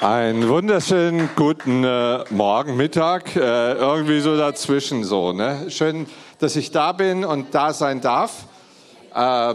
Einen 0.00 0.48
wunderschönen 0.48 1.28
guten 1.34 1.82
äh, 1.82 2.22
Morgen, 2.30 2.76
Mittag, 2.76 3.34
äh, 3.34 3.72
irgendwie 3.72 4.20
so 4.20 4.36
dazwischen 4.36 5.02
so. 5.02 5.32
Ne? 5.32 5.72
Schön, 5.72 6.06
dass 6.38 6.54
ich 6.54 6.70
da 6.70 6.92
bin 6.92 7.24
und 7.24 7.52
da 7.52 7.72
sein 7.72 8.00
darf. 8.00 8.44
Äh, 9.12 9.54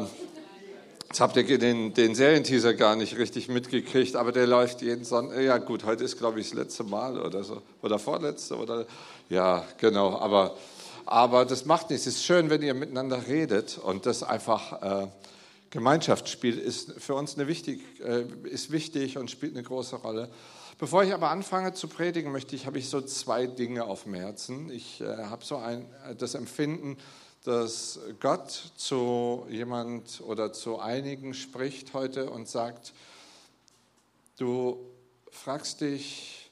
jetzt 1.08 1.21
habt 1.21 1.38
ihr 1.38 1.58
den, 1.58 1.94
den 1.94 2.14
Serienteaser 2.14 2.74
gar 2.74 2.98
nicht 2.98 3.18
richtig 3.18 3.48
mitgekriegt, 3.48 4.18
aber 4.18 4.34
der 4.34 4.46
läuft 4.46 4.82
jeden 4.82 5.06
Sonntag. 5.06 5.39
Ja 5.39 5.60
gut, 5.60 5.86
heute 5.86 6.04
ist 6.04 6.18
glaube 6.18 6.42
ich 6.42 6.50
das 6.50 6.60
letzte 6.60 6.84
Mal 6.84 7.18
oder 7.21 7.46
so 7.46 7.62
oder 7.82 7.98
vorletzte 7.98 8.57
oder 8.57 8.86
ja 9.30 9.64
genau. 9.78 10.20
Aber 10.20 10.57
aber 11.05 11.46
das 11.46 11.64
macht 11.66 11.89
nichts. 11.89 12.05
Es 12.05 12.16
ist 12.16 12.25
schön, 12.25 12.50
wenn 12.50 12.62
ihr 12.62 12.73
miteinander 12.73 13.28
redet 13.28 13.78
und 13.78 14.05
das 14.05 14.23
einfach 14.23 15.04
äh, 15.04 15.07
Gemeinschaft 15.74 16.30
spielt, 16.30 16.60
ist 16.60 16.94
für 17.02 17.16
uns 17.16 17.34
eine 17.34 17.48
wichtig, 17.48 17.82
äh, 18.00 18.26
ist 18.44 18.71
wichtig 18.71 19.18
und 19.18 19.32
spielt 19.32 19.54
eine 19.54 19.64
große 19.64 19.96
Rolle. 19.96 20.30
Bevor 20.78 21.04
ich 21.04 21.16
aber 21.16 21.32
anfange 21.32 21.74
zu 21.74 21.88
predigen, 21.88 22.32
möchte 22.32 22.56
ich, 22.56 22.68
habe 22.68 22.78
ich 22.78 22.89
so 22.89 23.02
zwei 23.02 23.47
Dinge 23.47 23.86
auf 23.86 24.04
dem 24.04 24.14
Herzen. 24.14 24.70
Ich 24.70 25.02
äh, 25.02 25.06
habe 25.25 25.44
so 25.44 25.57
ein, 25.57 25.89
das 26.20 26.36
Empfinden, 26.36 26.97
dass 27.44 28.00
Gott 28.20 28.52
zu 28.52 29.47
jemand 29.50 30.21
oder 30.21 30.54
zu 30.54 30.78
einigen 30.78 31.33
spricht 31.33 31.96
heute 31.96 32.30
und 32.30 32.47
sagt, 32.47 32.94
du 34.38 34.78
fragst 35.31 35.81
dich, 35.81 36.52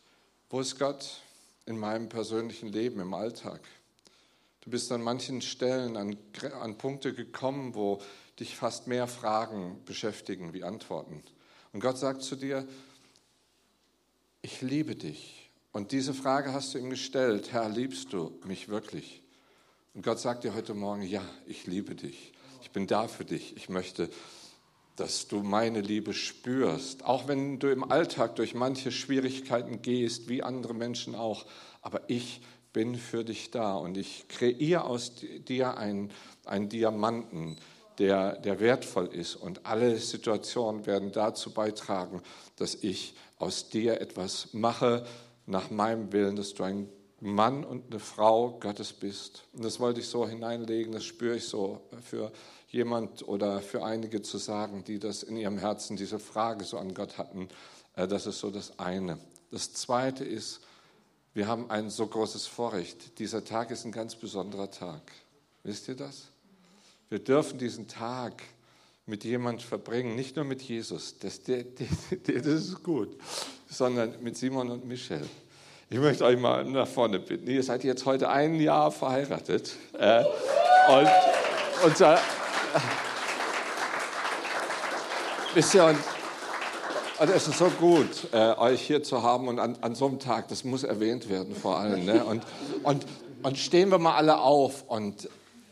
wo 0.49 0.61
ist 0.61 0.79
Gott 0.79 1.21
in 1.67 1.77
meinem 1.77 2.09
persönlichen 2.09 2.69
Leben, 2.69 2.99
im 2.99 3.13
Alltag? 3.13 3.61
Du 4.61 4.71
bist 4.71 4.91
an 4.91 5.03
manchen 5.03 5.41
Stellen 5.41 5.95
an, 5.95 6.17
an 6.59 6.77
Punkte 6.79 7.13
gekommen, 7.13 7.75
wo 7.75 8.01
dich 8.41 8.57
fast 8.57 8.87
mehr 8.87 9.07
Fragen 9.07 9.79
beschäftigen 9.85 10.53
wie 10.53 10.63
Antworten. 10.63 11.23
Und 11.71 11.79
Gott 11.79 11.97
sagt 11.97 12.23
zu 12.23 12.35
dir, 12.35 12.67
ich 14.41 14.61
liebe 14.61 14.95
dich. 14.95 15.49
Und 15.71 15.93
diese 15.93 16.13
Frage 16.13 16.51
hast 16.51 16.73
du 16.73 16.79
ihm 16.79 16.89
gestellt, 16.89 17.53
Herr, 17.53 17.69
liebst 17.69 18.11
du 18.11 18.37
mich 18.43 18.67
wirklich? 18.67 19.21
Und 19.93 20.03
Gott 20.03 20.19
sagt 20.19 20.43
dir 20.43 20.53
heute 20.53 20.73
Morgen, 20.73 21.03
ja, 21.03 21.21
ich 21.45 21.67
liebe 21.67 21.95
dich. 21.95 22.33
Ich 22.61 22.71
bin 22.71 22.87
da 22.87 23.07
für 23.07 23.25
dich. 23.25 23.55
Ich 23.55 23.69
möchte, 23.69 24.09
dass 24.95 25.27
du 25.27 25.43
meine 25.43 25.81
Liebe 25.81 26.13
spürst. 26.13 27.05
Auch 27.05 27.27
wenn 27.27 27.59
du 27.59 27.71
im 27.71 27.89
Alltag 27.89 28.35
durch 28.35 28.53
manche 28.53 28.91
Schwierigkeiten 28.91 29.81
gehst, 29.81 30.27
wie 30.27 30.43
andere 30.43 30.73
Menschen 30.73 31.15
auch. 31.15 31.45
Aber 31.81 32.09
ich 32.09 32.41
bin 32.73 32.95
für 32.95 33.23
dich 33.23 33.51
da 33.51 33.75
und 33.75 33.97
ich 33.97 34.27
kreiere 34.29 34.85
aus 34.85 35.13
dir 35.47 35.77
einen, 35.77 36.11
einen 36.45 36.69
Diamanten, 36.69 37.57
der, 37.97 38.37
der 38.37 38.59
wertvoll 38.59 39.07
ist. 39.07 39.35
Und 39.35 39.65
alle 39.65 39.97
Situationen 39.97 40.85
werden 40.85 41.11
dazu 41.11 41.53
beitragen, 41.53 42.21
dass 42.55 42.75
ich 42.75 43.15
aus 43.37 43.69
dir 43.69 44.01
etwas 44.01 44.49
mache 44.53 45.05
nach 45.45 45.69
meinem 45.69 46.11
Willen, 46.11 46.35
dass 46.35 46.53
du 46.53 46.63
ein 46.63 46.89
Mann 47.19 47.63
und 47.63 47.91
eine 47.91 47.99
Frau 47.99 48.59
Gottes 48.59 48.93
bist. 48.93 49.43
Und 49.53 49.63
das 49.63 49.79
wollte 49.79 49.99
ich 49.99 50.07
so 50.07 50.27
hineinlegen, 50.27 50.91
das 50.91 51.03
spüre 51.03 51.35
ich 51.35 51.45
so 51.45 51.81
für 52.01 52.31
jemand 52.69 53.27
oder 53.27 53.61
für 53.61 53.83
einige 53.83 54.21
zu 54.21 54.37
sagen, 54.37 54.83
die 54.83 54.97
das 54.97 55.23
in 55.23 55.37
ihrem 55.37 55.57
Herzen, 55.57 55.97
diese 55.97 56.19
Frage 56.19 56.63
so 56.63 56.77
an 56.77 56.93
Gott 56.93 57.17
hatten. 57.17 57.49
Äh, 57.95 58.07
das 58.07 58.25
ist 58.25 58.39
so 58.39 58.49
das 58.49 58.79
eine. 58.79 59.19
Das 59.51 59.73
zweite 59.73 60.23
ist, 60.23 60.61
wir 61.33 61.47
haben 61.47 61.69
ein 61.69 61.89
so 61.89 62.07
großes 62.07 62.47
Vorrecht. 62.47 63.19
Dieser 63.19 63.43
Tag 63.43 63.71
ist 63.71 63.85
ein 63.85 63.91
ganz 63.91 64.15
besonderer 64.15 64.71
Tag. 64.71 65.11
Wisst 65.63 65.87
ihr 65.87 65.95
das? 65.95 66.27
Wir 67.11 67.19
dürfen 67.19 67.57
diesen 67.57 67.89
Tag 67.89 68.41
mit 69.05 69.25
jemand 69.25 69.61
verbringen, 69.61 70.15
nicht 70.15 70.37
nur 70.37 70.45
mit 70.45 70.61
Jesus, 70.61 71.19
das, 71.19 71.43
der, 71.43 71.65
das 72.25 72.45
ist 72.45 72.83
gut, 72.83 73.17
sondern 73.69 74.13
mit 74.21 74.37
Simon 74.37 74.69
und 74.69 74.85
Michelle. 74.85 75.27
Ich 75.89 75.99
möchte 75.99 76.23
euch 76.23 76.39
mal 76.39 76.63
nach 76.63 76.87
vorne 76.87 77.19
bitten. 77.19 77.49
Ihr 77.49 77.63
seid 77.63 77.83
jetzt 77.83 78.05
heute 78.05 78.29
ein 78.29 78.61
Jahr 78.61 78.93
verheiratet. 78.93 79.75
Äh, 79.91 80.23
und, 80.87 81.09
und, 81.83 81.99
äh, 81.99 82.17
wisst 85.53 85.73
ihr, 85.73 85.83
und, 85.83 85.97
und 87.19 87.29
es 87.29 87.45
ist 87.45 87.57
so 87.57 87.69
gut, 87.71 88.29
äh, 88.31 88.53
euch 88.53 88.83
hier 88.83 89.03
zu 89.03 89.21
haben 89.21 89.49
und 89.49 89.59
an, 89.59 89.77
an 89.81 89.95
so 89.95 90.07
einem 90.07 90.19
Tag, 90.19 90.47
das 90.47 90.63
muss 90.63 90.85
erwähnt 90.85 91.27
werden 91.27 91.57
vor 91.57 91.77
allem. 91.77 92.05
Ne? 92.05 92.23
Und, 92.23 92.43
und, 92.83 93.05
und 93.43 93.57
stehen 93.57 93.91
wir 93.91 93.97
mal 93.97 94.15
alle 94.15 94.39
auf 94.39 94.85
und 94.87 95.27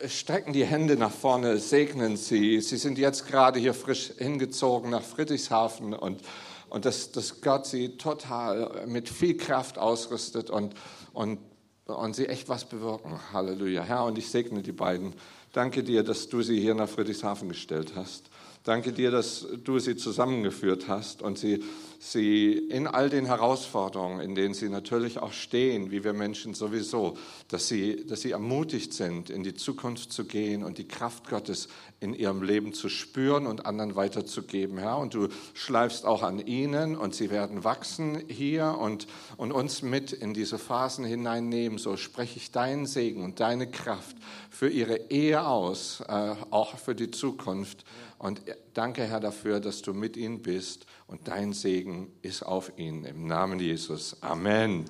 strecken 0.08 0.54
die 0.54 0.66
Hände 0.66 0.96
nach 0.96 1.12
vorne, 1.12 1.58
segnen 1.58 2.18
sie. 2.18 2.62
Sie 2.62 2.78
sind 2.78 2.98
jetzt 2.98 3.28
gerade 3.28 3.60
hier 3.60 3.74
frisch 3.74 4.12
hingezogen 4.18 4.92
nach 4.92 5.04
Friedrichshafen 5.04 5.94
und, 5.94 6.22
und 6.70 6.86
dass, 6.86 7.12
dass 7.12 7.42
Gott 7.42 7.66
sie 7.66 7.98
total 7.98 8.86
mit 8.88 9.10
viel 9.10 9.38
Kraft 9.38 9.78
ausrüstet 9.78 10.50
und, 10.50 10.76
und, 11.14 11.40
und 11.86 12.16
sie 12.16 12.28
echt 12.28 12.50
was 12.50 12.66
bewirken. 12.66 13.20
Halleluja. 13.34 13.84
Herr, 13.84 14.06
und 14.06 14.18
ich 14.18 14.30
segne 14.30 14.62
die 14.62 14.72
beiden. 14.72 15.14
Danke 15.54 15.84
dir, 15.84 16.04
dass 16.04 16.30
du 16.30 16.42
sie 16.42 16.60
hier 16.60 16.76
nach 16.76 16.90
Friedrichshafen 16.90 17.50
gestellt 17.50 17.94
hast. 17.96 18.29
Danke 18.70 18.94
dir, 18.94 19.10
dass 19.10 19.48
du 19.64 19.80
sie 19.80 19.96
zusammengeführt 19.96 20.88
hast 20.88 21.24
und 21.24 21.40
sie 21.40 21.64
sie 22.00 22.54
in 22.54 22.88
all 22.88 23.10
den 23.10 23.26
Herausforderungen, 23.26 24.22
in 24.22 24.34
denen 24.34 24.54
sie 24.54 24.70
natürlich 24.70 25.20
auch 25.20 25.34
stehen, 25.34 25.92
wie 25.92 26.06
wir 26.06 26.14
Menschen 26.14 26.54
sowieso, 26.54 27.18
dass 27.50 27.68
sie, 27.68 28.06
dass 28.06 28.22
sie 28.22 28.32
ermutigt 28.32 28.94
sind, 28.94 29.30
in 29.30 29.44
die 29.44 29.54
Zukunft 29.54 30.14
zu 30.14 30.24
gehen 30.24 30.64
und 30.64 30.78
die 30.78 30.88
Kraft 30.88 31.30
Gottes 31.30 31.68
in 32.00 32.14
ihrem 32.14 32.42
Leben 32.42 32.72
zu 32.72 32.88
spüren 32.88 33.48
und 33.48 33.66
anderen 33.66 33.98
weiterzugeben, 33.98 34.78
Herr. 34.78 34.98
Und 34.98 35.14
du 35.14 35.28
schleifst 35.54 36.06
auch 36.06 36.24
an 36.24 36.40
ihnen 36.40 36.96
und 36.96 37.14
sie 37.14 37.30
werden 37.30 37.66
wachsen 37.66 38.24
hier 38.30 38.78
und, 38.80 39.08
und 39.36 39.52
uns 39.52 39.82
mit 39.82 40.14
in 40.14 40.34
diese 40.34 40.58
Phasen 40.58 41.04
hineinnehmen. 41.04 41.78
So 41.78 41.98
spreche 41.98 42.38
ich 42.38 42.52
deinen 42.52 42.86
Segen 42.86 43.26
und 43.26 43.42
deine 43.42 43.70
Kraft 43.70 44.16
für 44.50 44.70
ihre 44.70 45.10
Ehe 45.10 45.46
aus, 45.46 46.02
äh, 46.08 46.36
auch 46.50 46.78
für 46.78 46.96
die 46.96 47.12
Zukunft. 47.12 47.84
Und 48.20 48.42
danke, 48.74 49.06
Herr, 49.06 49.22
dafür, 49.22 49.62
dass 49.62 49.82
du 49.82 49.94
mit 49.94 50.18
ihnen 50.18 50.42
bist 50.42 50.86
und 51.08 51.30
dein 51.30 51.54
Segen 51.54 52.12
ist 52.22 52.44
auf 52.44 52.74
ihnen. 52.78 53.06
Im 53.06 53.28
Namen 53.28 53.60
Jesus. 53.60 54.22
Amen. 54.22 54.84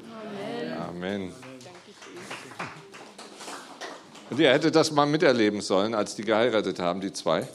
Amen. 0.74 0.78
Amen. 0.90 1.34
Und 4.32 4.40
ihr 4.40 4.52
hättet 4.52 4.76
das 4.76 4.92
mal 4.92 5.06
miterleben 5.06 5.62
sollen, 5.62 5.94
als 5.94 6.16
die 6.16 6.24
geheiratet 6.24 6.80
haben, 6.80 7.02
die 7.02 7.14
zwei. 7.14 7.48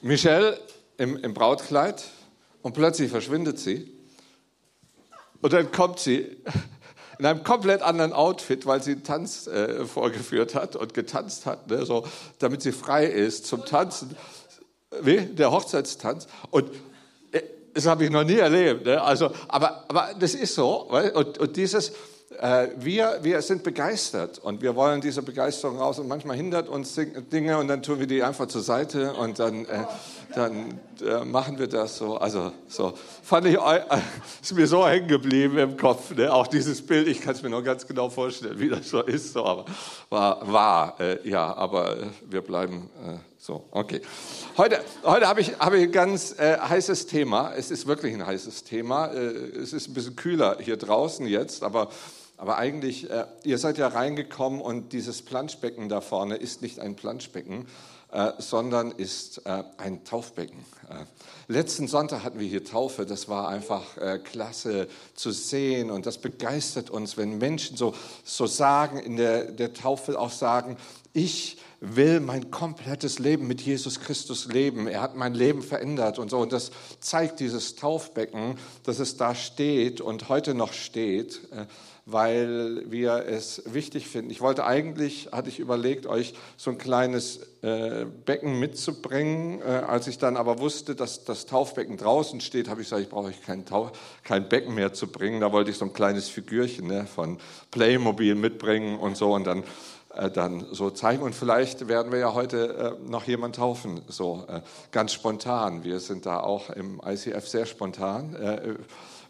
Michelle 0.00 0.58
im, 0.96 1.18
im 1.18 1.34
Brautkleid 1.34 2.04
und 2.62 2.72
plötzlich 2.72 3.10
verschwindet 3.10 3.58
sie. 3.58 3.92
Und 5.42 5.52
dann 5.52 5.70
kommt 5.72 5.98
sie 5.98 6.38
in 7.18 7.26
einem 7.26 7.42
komplett 7.42 7.82
anderen 7.82 8.12
Outfit, 8.12 8.66
weil 8.66 8.82
sie 8.82 8.92
einen 8.92 9.04
Tanz 9.04 9.46
äh, 9.46 9.84
vorgeführt 9.84 10.54
hat 10.54 10.76
und 10.76 10.94
getanzt 10.94 11.46
hat, 11.46 11.68
ne, 11.68 11.84
so, 11.84 12.06
damit 12.38 12.62
sie 12.62 12.72
frei 12.72 13.06
ist 13.06 13.46
zum 13.46 13.64
Tanzen. 13.64 14.16
Wie? 15.02 15.20
Der 15.20 15.50
Hochzeitstanz. 15.50 16.26
Und 16.50 16.70
äh, 17.32 17.42
das 17.74 17.86
habe 17.86 18.04
ich 18.04 18.10
noch 18.10 18.24
nie 18.24 18.38
erlebt. 18.38 18.86
Ne? 18.86 19.02
Also, 19.02 19.30
aber, 19.48 19.84
aber 19.88 20.10
das 20.18 20.34
ist 20.34 20.54
so. 20.54 20.88
Und, 21.14 21.38
und 21.38 21.56
dieses, 21.56 21.92
äh, 22.40 22.68
wir, 22.76 23.18
wir 23.22 23.42
sind 23.42 23.64
begeistert 23.64 24.38
und 24.38 24.62
wir 24.62 24.76
wollen 24.76 25.00
diese 25.00 25.22
Begeisterung 25.22 25.78
raus 25.78 25.98
und 25.98 26.08
manchmal 26.08 26.36
hindert 26.36 26.68
uns 26.68 26.98
Dinge 27.32 27.58
und 27.58 27.68
dann 27.68 27.82
tun 27.82 27.98
wir 28.00 28.06
die 28.06 28.22
einfach 28.22 28.46
zur 28.46 28.62
Seite 28.62 29.12
und 29.14 29.38
dann, 29.38 29.64
äh, 29.64 29.84
dann 30.34 30.80
äh, 31.00 31.24
machen 31.24 31.58
wir 31.58 31.66
das 31.66 31.98
so. 31.98 32.16
Also 32.16 32.52
so 32.68 32.92
fand 33.22 33.46
ich, 33.46 33.56
äh, 33.56 33.80
ist 34.42 34.52
mir 34.54 34.66
so 34.66 34.86
hängen 34.86 35.08
geblieben 35.08 35.58
im 35.58 35.76
Kopf. 35.76 36.14
Ne? 36.14 36.32
Auch 36.32 36.46
dieses 36.46 36.84
Bild, 36.84 37.08
ich 37.08 37.20
kann 37.20 37.34
es 37.34 37.42
mir 37.42 37.50
noch 37.50 37.62
ganz 37.62 37.86
genau 37.86 38.08
vorstellen, 38.08 38.58
wie 38.58 38.68
das 38.68 38.88
so 38.88 39.02
ist. 39.02 39.32
So, 39.32 39.44
aber 39.44 39.64
war, 40.10 40.52
war 40.52 41.00
äh, 41.00 41.28
ja, 41.28 41.54
aber 41.54 41.96
äh, 41.96 42.06
wir 42.28 42.42
bleiben 42.42 42.90
so, 43.40 43.64
okay. 43.70 44.02
Heute, 44.56 44.80
heute 45.04 45.28
habe 45.28 45.40
ich, 45.40 45.58
habe 45.60 45.78
ich 45.78 45.84
ein 45.84 45.92
ganz 45.92 46.38
äh, 46.38 46.58
heißes 46.58 47.06
Thema. 47.06 47.54
Es 47.54 47.70
ist 47.70 47.86
wirklich 47.86 48.12
ein 48.12 48.26
heißes 48.26 48.64
Thema. 48.64 49.06
Äh, 49.06 49.20
es 49.20 49.72
ist 49.72 49.88
ein 49.88 49.94
bisschen 49.94 50.16
kühler 50.16 50.58
hier 50.60 50.76
draußen 50.76 51.24
jetzt, 51.24 51.62
aber, 51.62 51.88
aber 52.36 52.58
eigentlich, 52.58 53.08
äh, 53.08 53.26
ihr 53.44 53.58
seid 53.58 53.78
ja 53.78 53.86
reingekommen 53.86 54.60
und 54.60 54.92
dieses 54.92 55.22
Planschbecken 55.22 55.88
da 55.88 56.00
vorne 56.00 56.34
ist 56.34 56.62
nicht 56.62 56.80
ein 56.80 56.96
Planschbecken, 56.96 57.66
äh, 58.10 58.32
sondern 58.38 58.90
ist 58.90 59.42
äh, 59.44 59.64
ein 59.76 60.02
Taufbecken. 60.02 60.64
Äh, 60.88 61.04
letzten 61.46 61.88
Sonntag 61.88 62.24
hatten 62.24 62.40
wir 62.40 62.46
hier 62.48 62.64
Taufe. 62.64 63.04
Das 63.04 63.28
war 63.28 63.48
einfach 63.48 63.84
klasse 64.24 64.88
zu 65.14 65.30
sehen 65.30 65.90
und 65.90 66.06
das 66.06 66.18
begeistert 66.18 66.88
uns, 66.88 67.18
wenn 67.18 67.36
Menschen 67.36 67.76
so, 67.76 67.94
so 68.24 68.46
sagen, 68.46 68.98
in 68.98 69.16
der, 69.16 69.52
der 69.52 69.74
Taufe 69.74 70.18
auch 70.18 70.30
sagen, 70.30 70.78
ich 71.12 71.58
will 71.80 72.20
mein 72.20 72.50
komplettes 72.50 73.18
Leben 73.18 73.46
mit 73.46 73.60
Jesus 73.60 74.00
Christus 74.00 74.46
leben. 74.46 74.88
Er 74.88 75.00
hat 75.00 75.14
mein 75.14 75.34
Leben 75.34 75.62
verändert 75.62 76.18
und 76.18 76.30
so. 76.30 76.38
Und 76.38 76.52
das 76.52 76.70
zeigt 77.00 77.40
dieses 77.40 77.76
Taufbecken, 77.76 78.56
dass 78.84 78.98
es 78.98 79.16
da 79.16 79.34
steht 79.34 80.00
und 80.00 80.28
heute 80.28 80.54
noch 80.54 80.72
steht, 80.72 81.40
äh, 81.52 81.66
weil 82.10 82.90
wir 82.90 83.26
es 83.26 83.62
wichtig 83.66 84.08
finden. 84.08 84.30
Ich 84.30 84.40
wollte 84.40 84.64
eigentlich, 84.64 85.28
hatte 85.30 85.50
ich 85.50 85.58
überlegt, 85.58 86.06
euch 86.06 86.32
so 86.56 86.70
ein 86.70 86.78
kleines 86.78 87.40
äh, 87.60 88.06
Becken 88.24 88.58
mitzubringen. 88.58 89.60
Äh, 89.60 89.82
als 89.86 90.06
ich 90.06 90.16
dann 90.16 90.38
aber 90.38 90.58
wusste, 90.58 90.94
dass 90.94 91.24
das 91.24 91.44
Taufbecken 91.44 91.98
draußen 91.98 92.40
steht, 92.40 92.70
habe 92.70 92.80
ich 92.80 92.86
gesagt, 92.86 93.02
ich 93.02 93.10
brauche 93.10 93.26
euch 93.26 93.42
kein, 93.42 93.66
Tauf, 93.66 93.92
kein 94.24 94.48
Becken 94.48 94.74
mehr 94.74 94.94
zu 94.94 95.08
bringen. 95.08 95.42
Da 95.42 95.52
wollte 95.52 95.70
ich 95.70 95.76
so 95.76 95.84
ein 95.84 95.92
kleines 95.92 96.30
Figürchen 96.30 96.86
ne, 96.86 97.06
von 97.06 97.36
Playmobil 97.70 98.34
mitbringen 98.34 98.98
und 98.98 99.18
so 99.18 99.34
und 99.34 99.44
dann 99.44 99.62
äh, 100.14 100.30
dann 100.30 100.66
so 100.72 100.88
zeigen. 100.88 101.22
Und 101.22 101.34
vielleicht 101.34 101.88
werden 101.88 102.10
wir 102.10 102.20
ja 102.20 102.32
heute 102.32 102.96
äh, 102.98 103.10
noch 103.10 103.24
jemand 103.24 103.56
taufen, 103.56 104.00
so 104.08 104.46
äh, 104.48 104.62
ganz 104.92 105.12
spontan. 105.12 105.84
Wir 105.84 106.00
sind 106.00 106.24
da 106.24 106.40
auch 106.40 106.70
im 106.70 107.02
ICF 107.06 107.46
sehr 107.46 107.66
spontan. 107.66 108.34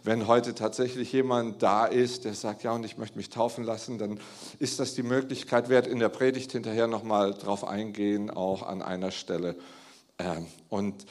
Wenn 0.08 0.26
heute 0.26 0.54
tatsächlich 0.54 1.12
jemand 1.12 1.62
da 1.62 1.84
ist, 1.84 2.24
der 2.24 2.32
sagt, 2.32 2.62
ja, 2.62 2.72
und 2.72 2.82
ich 2.82 2.96
möchte 2.96 3.18
mich 3.18 3.28
taufen 3.28 3.62
lassen, 3.62 3.98
dann 3.98 4.18
ist 4.58 4.80
das 4.80 4.94
die 4.94 5.02
Möglichkeit, 5.02 5.68
werde 5.68 5.90
in 5.90 5.98
der 5.98 6.08
Predigt 6.08 6.50
hinterher 6.52 6.86
nochmal 6.86 7.34
drauf 7.34 7.62
eingehen, 7.62 8.30
auch 8.30 8.62
an 8.62 8.80
einer 8.80 9.10
Stelle. 9.10 9.54
Ähm, 10.18 10.46
und, 10.70 11.04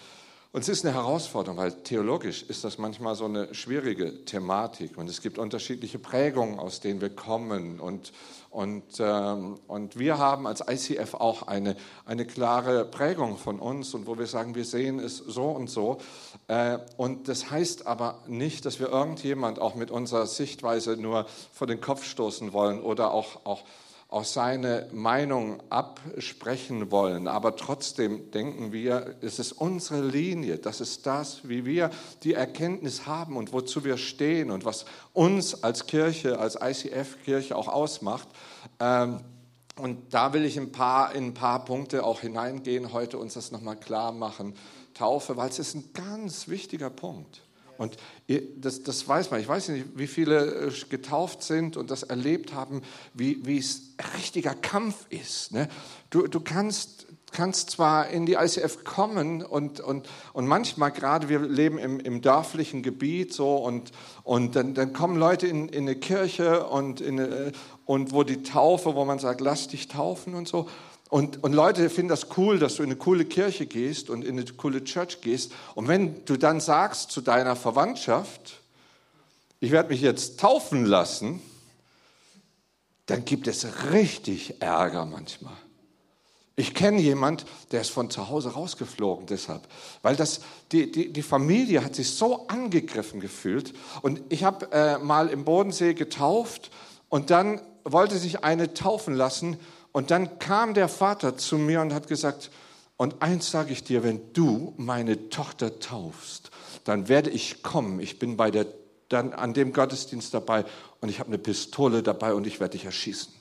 und 0.51 0.61
es 0.61 0.69
ist 0.69 0.85
eine 0.85 0.94
Herausforderung, 0.94 1.57
weil 1.57 1.71
theologisch 1.83 2.44
ist 2.44 2.63
das 2.63 2.77
manchmal 2.77 3.15
so 3.15 3.25
eine 3.25 3.53
schwierige 3.53 4.25
Thematik 4.25 4.97
und 4.97 5.09
es 5.09 5.21
gibt 5.21 5.38
unterschiedliche 5.38 5.99
Prägungen, 5.99 6.59
aus 6.59 6.79
denen 6.79 7.01
wir 7.01 7.09
kommen 7.09 7.79
und 7.79 8.11
und, 8.57 8.85
ähm, 8.99 9.59
und 9.67 9.99
wir 9.99 10.17
haben 10.17 10.47
als 10.47 10.63
ICF 10.67 11.13
auch 11.13 11.44
eine, 11.44 11.75
eine 12.05 12.25
klare 12.25 12.85
Prägung 12.85 13.38
von 13.38 13.59
uns 13.59 13.94
und 13.94 14.07
wo 14.07 14.17
wir 14.17 14.25
sagen, 14.25 14.55
wir 14.55 14.65
sehen 14.65 14.99
es 14.99 15.17
so 15.17 15.49
und 15.49 15.69
so. 15.69 15.97
Äh, 16.47 16.79
und 16.95 17.27
das 17.27 17.51
heißt 17.51 17.85
aber 17.85 18.23
nicht, 18.25 18.65
dass 18.65 18.79
wir 18.79 18.89
irgendjemand 18.89 19.59
auch 19.59 19.75
mit 19.75 19.91
unserer 19.91 20.25
Sichtweise 20.25 20.97
nur 20.97 21.27
vor 21.51 21.67
den 21.67 21.81
Kopf 21.81 22.03
stoßen 22.03 22.53
wollen 22.53 22.81
oder 22.81 23.11
auch, 23.11 23.45
auch 23.45 23.63
auch 24.09 24.24
seine 24.24 24.88
Meinung 24.94 25.62
absprechen 25.69 26.92
wollen. 26.92 27.27
Aber 27.27 27.57
trotzdem 27.57 28.31
denken 28.31 28.71
wir, 28.71 29.15
es 29.21 29.38
ist 29.38 29.51
unsere 29.51 30.01
Linie, 30.01 30.59
das 30.59 30.80
ist 30.80 31.06
das, 31.06 31.48
wie 31.50 31.65
wir 31.65 31.89
die 32.24 32.33
Erkenntnis 32.33 33.06
haben 33.06 33.36
und 33.36 33.51
wozu 33.51 33.83
wir 33.83 33.98
stehen 33.98 34.50
und 34.50 34.63
was 34.63 34.86
uns 35.12 35.62
als 35.63 35.88
Kirche, 35.88 36.39
als 36.39 36.57
ICF-Kirche 36.62 37.56
auch 37.56 37.68
ausmacht. 37.68 38.30
Ähm, 38.80 39.19
und 39.77 40.13
da 40.13 40.33
will 40.33 40.45
ich 40.45 40.57
ein 40.57 40.71
paar, 40.71 41.13
in 41.13 41.25
ein 41.25 41.33
paar 41.33 41.65
Punkte 41.65 42.03
auch 42.03 42.21
hineingehen, 42.21 42.94
heute 42.94 43.18
uns 43.18 43.33
das 43.33 43.51
nochmal 43.51 43.77
klar 43.77 44.12
machen. 44.12 44.56
Taufe, 44.94 45.38
weil 45.38 45.50
es 45.50 45.60
ist 45.60 45.75
ein 45.75 45.92
ganz 45.94 46.48
wichtiger 46.48 46.89
Punkt. 46.89 47.46
Und 47.77 47.97
das, 48.57 48.83
das 48.83 49.07
weiß 49.07 49.31
man. 49.31 49.39
Ich 49.39 49.47
weiß 49.47 49.69
nicht, 49.69 49.85
wie 49.95 50.07
viele 50.07 50.68
äh, 50.68 50.71
getauft 50.89 51.44
sind 51.44 51.77
und 51.77 51.91
das 51.91 52.03
erlebt 52.03 52.53
haben, 52.53 52.81
wie, 53.13 53.45
wie 53.45 53.57
es 53.57 53.94
richtiger 54.15 54.53
Kampf 54.53 55.06
ist. 55.09 55.51
Ne? 55.51 55.69
Du, 56.09 56.27
du 56.27 56.39
kannst, 56.39 57.07
kannst 57.31 57.71
zwar 57.71 58.09
in 58.09 58.25
die 58.25 58.33
ICF 58.33 58.83
kommen 58.83 59.44
und, 59.44 59.79
und, 59.79 60.07
und 60.33 60.47
manchmal 60.47 60.91
gerade, 60.91 61.29
wir 61.29 61.39
leben 61.39 61.77
im, 61.77 62.00
im 62.00 62.21
dörflichen 62.21 62.83
Gebiet 62.83 63.33
so 63.33 63.56
und, 63.57 63.91
und 64.24 64.56
dann, 64.56 64.74
dann 64.74 64.94
kommen 64.94 65.18
Leute 65.18 65.47
in, 65.47 65.69
in 65.69 65.83
eine 65.83 65.95
Kirche 65.95 66.65
und, 66.68 67.01
in 67.01 67.19
eine, 67.19 67.51
und 67.85 68.12
wo 68.12 68.24
die 68.24 68.44
Taufe, 68.44 68.95
wo 68.95 69.06
man 69.06 69.19
sagt, 69.19 69.41
lass 69.41 69.68
dich 69.68 69.88
taufen 69.88 70.33
und 70.33 70.47
so. 70.47 70.68
Und, 71.09 71.44
und 71.44 71.54
Leute 71.54 71.89
finden 71.89 72.09
das 72.09 72.27
cool, 72.38 72.59
dass 72.59 72.75
du 72.75 72.83
in 72.83 72.89
eine 72.89 72.98
coole 72.98 73.25
Kirche 73.25 73.65
gehst 73.65 74.09
und 74.09 74.25
in 74.25 74.38
eine 74.38 74.45
coole 74.51 74.83
Church 74.83 75.21
gehst. 75.21 75.54
Und 75.75 75.88
wenn 75.88 76.25
du 76.25 76.38
dann 76.38 76.59
sagst 76.59 77.12
zu 77.12 77.21
deiner 77.21 77.56
Verwandtschaft, 77.56 78.62
ich 79.59 79.71
werde 79.71 79.89
mich 79.89 80.01
jetzt 80.01 80.39
taufen 80.39 80.86
lassen, 80.86 81.42
dann 83.06 83.24
gibt 83.24 83.48
es 83.48 83.65
richtig 83.92 84.62
Ärger 84.62 85.06
manchmal. 85.06 85.56
Ich 86.59 86.74
kenne 86.74 87.00
jemand, 87.00 87.45
der 87.71 87.81
ist 87.81 87.92
von 87.92 88.10
zu 88.10 88.30
Hause 88.30 88.50
rausgeflogen 88.50 89.27
deshalb, 89.27 89.62
weil 90.01 90.15
das, 90.15 90.42
die, 90.71 90.92
die, 90.92 91.13
die 91.13 91.21
Familie 91.21 91.83
hat 91.83 91.95
sich 91.95 92.10
so 92.10 92.48
angegriffen 92.48 93.19
gefühlt. 93.19 93.74
Und 94.01 94.21
ich 94.30 94.44
habe 94.44 94.71
äh, 94.71 94.98
mal 94.98 95.30
im 95.30 95.45
Bodensee 95.45 95.94
getauft 95.94 96.71
und 97.10 97.30
dann 97.30 97.62
wollte 97.83 98.18
sich 98.18 98.44
eine 98.44 98.74
taufen 98.74 99.13
lassen 99.13 99.57
und 99.97 100.11
dann 100.11 100.38
kam 100.38 100.75
der 100.75 100.89
Vater 100.89 101.38
zu 101.38 101.57
mir 101.57 101.81
und 101.81 101.91
hat 101.91 102.07
gesagt, 102.07 102.51
und 102.97 103.23
eins 103.23 103.49
sage 103.49 103.73
ich 103.73 103.83
dir, 103.83 104.03
wenn 104.03 104.31
du 104.31 104.75
meine 104.77 105.29
Tochter 105.29 105.79
taufst, 105.79 106.51
dann 106.83 107.07
werde 107.07 107.31
ich 107.31 107.63
kommen. 107.63 107.99
Ich 107.99 108.19
bin 108.19 108.38
bei 108.38 108.51
der, 108.51 108.67
dann 109.09 109.33
an 109.33 109.55
dem 109.55 109.73
Gottesdienst 109.73 110.35
dabei 110.35 110.65
und 111.01 111.09
ich 111.09 111.17
habe 111.17 111.29
eine 111.29 111.39
Pistole 111.39 112.03
dabei 112.03 112.35
und 112.35 112.45
ich 112.45 112.59
werde 112.59 112.73
dich 112.73 112.85
erschießen. 112.85 113.33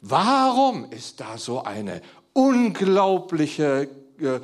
Warum 0.00 0.88
ist 0.92 1.18
da 1.18 1.36
so 1.36 1.64
eine 1.64 2.00
unglaubliche, 2.32 3.88
äh, 4.20 4.38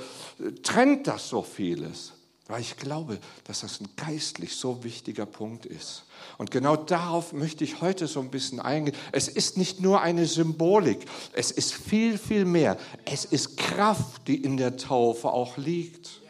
trennt 0.65 1.07
das 1.07 1.29
so 1.29 1.43
vieles? 1.43 2.15
Weil 2.51 2.63
ich 2.63 2.77
glaube, 2.77 3.21
dass 3.45 3.61
das 3.61 3.81
ein 3.81 3.89
geistlich 3.95 4.57
so 4.57 4.83
wichtiger 4.83 5.25
Punkt 5.25 5.67
ist. 5.67 6.03
Und 6.37 6.51
genau 6.51 6.75
darauf 6.75 7.33
möchte 7.33 7.63
ich 7.63 7.81
heute 7.81 8.09
so 8.09 8.19
ein 8.19 8.33
bisschen 8.33 8.59
eingehen. 8.59 8.97
Es 9.13 9.29
ist 9.29 9.57
nicht 9.57 9.81
nur 9.81 10.01
eine 10.01 10.27
Symbolik, 10.27 11.05
es 11.33 11.53
ist 11.53 11.73
viel, 11.73 12.19
viel 12.19 12.45
mehr. 12.45 12.77
Es 13.05 13.25
ist 13.25 13.57
Kraft, 13.57 14.27
die 14.27 14.43
in 14.43 14.57
der 14.57 14.77
Taufe 14.77 15.29
auch 15.31 15.59
liegt. 15.59 16.23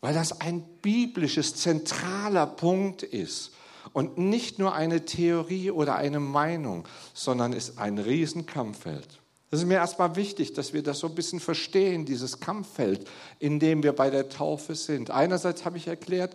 Weil 0.00 0.14
das 0.14 0.40
ein 0.40 0.62
biblisches, 0.80 1.56
zentraler 1.56 2.46
Punkt 2.46 3.02
ist. 3.02 3.50
Und 3.92 4.16
nicht 4.16 4.60
nur 4.60 4.76
eine 4.76 5.04
Theorie 5.04 5.72
oder 5.72 5.96
eine 5.96 6.20
Meinung, 6.20 6.86
sondern 7.14 7.52
ist 7.52 7.78
ein 7.78 7.98
Riesenkampffeld. 7.98 9.17
Das 9.50 9.60
ist 9.60 9.66
mir 9.66 9.76
erstmal 9.76 10.14
wichtig, 10.16 10.52
dass 10.52 10.74
wir 10.74 10.82
das 10.82 10.98
so 10.98 11.06
ein 11.06 11.14
bisschen 11.14 11.40
verstehen, 11.40 12.04
dieses 12.04 12.40
Kampffeld, 12.40 13.08
in 13.38 13.58
dem 13.58 13.82
wir 13.82 13.94
bei 13.94 14.10
der 14.10 14.28
Taufe 14.28 14.74
sind. 14.74 15.10
Einerseits 15.10 15.64
habe 15.64 15.78
ich 15.78 15.86
erklärt, 15.86 16.34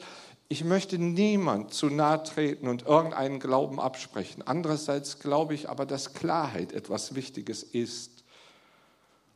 ich 0.50 0.64
möchte 0.64 0.98
niemand 0.98 1.74
zu 1.74 1.88
nahe 1.88 2.24
treten 2.24 2.68
und 2.68 2.84
irgendeinen 2.84 3.40
Glauben 3.40 3.80
absprechen. 3.80 4.44
Andererseits 4.46 5.20
glaube 5.20 5.54
ich 5.54 5.70
aber, 5.70 5.86
dass 5.86 6.14
Klarheit 6.14 6.74
etwas 6.74 7.16
Wichtiges 7.16 7.64
ist 7.64 8.24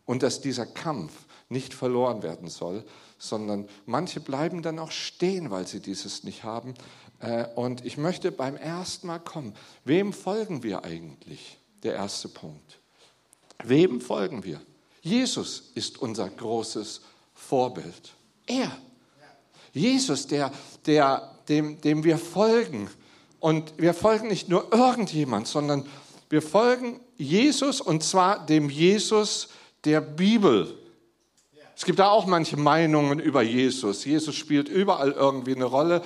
und 0.06 0.24
dass 0.24 0.42
dieser 0.42 0.66
Kampf 0.66 1.26
nicht 1.50 1.74
verloren 1.74 2.24
werden 2.24 2.50
soll, 2.50 2.84
sondern 3.18 3.68
manche 3.86 4.20
bleiben 4.20 4.62
dann 4.62 4.80
auch 4.80 4.92
stehen, 4.92 5.50
weil 5.50 5.66
sie 5.66 5.80
dieses 5.80 6.24
nicht 6.24 6.44
haben. 6.44 6.74
Äh, 7.20 7.46
und 7.56 7.86
ich 7.86 7.98
möchte 7.98 8.32
beim 8.32 8.58
ersten 8.58 9.08
Mal 9.08 9.20
kommen. 9.20 9.54
Wem 9.86 10.14
folgen 10.14 10.64
wir 10.64 10.84
eigentlich? 10.84 11.58
Der 11.84 11.94
erste 11.94 12.28
Punkt. 12.28 12.80
Wem 13.64 14.02
folgen 14.02 14.44
wir? 14.44 14.62
Jesus 15.02 15.72
ist 15.76 16.00
unser 16.00 16.30
großes 16.30 17.02
Vorbild. 17.34 18.14
Er. 18.46 18.72
Jesus, 19.74 20.28
der, 20.28 20.52
der, 20.86 21.36
dem, 21.48 21.80
dem 21.82 22.04
wir 22.04 22.18
folgen. 22.18 22.90
Und 23.40 23.74
wir 23.78 23.94
folgen 23.94 24.28
nicht 24.28 24.50
nur 24.50 24.74
irgendjemand, 24.74 25.48
sondern 25.48 25.86
wir 26.30 26.42
folgen 26.42 27.00
Jesus 27.18 27.80
und 27.80 28.04
zwar 28.04 28.46
dem 28.46 28.70
Jesus 28.70 29.50
der 29.86 30.02
Bibel. 30.02 30.78
Es 31.76 31.86
gibt 31.86 32.00
da 32.00 32.10
auch 32.10 32.26
manche 32.26 32.58
Meinungen 32.58 33.20
über 33.20 33.44
Jesus. 33.44 34.04
Jesus 34.04 34.36
spielt 34.36 34.68
überall 34.68 35.12
irgendwie 35.12 35.56
eine 35.56 35.66
Rolle. 35.66 36.02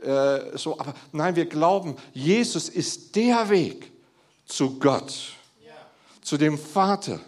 Äh, 0.00 0.56
so, 0.56 0.78
aber 0.78 0.94
nein, 1.12 1.34
wir 1.34 1.46
glauben, 1.46 1.96
Jesus 2.12 2.68
ist 2.68 3.16
der 3.16 3.48
Weg 3.50 3.90
zu 4.46 4.78
Gott 4.78 5.35
zu 6.26 6.36
dem 6.36 6.58
Vater. 6.58 7.20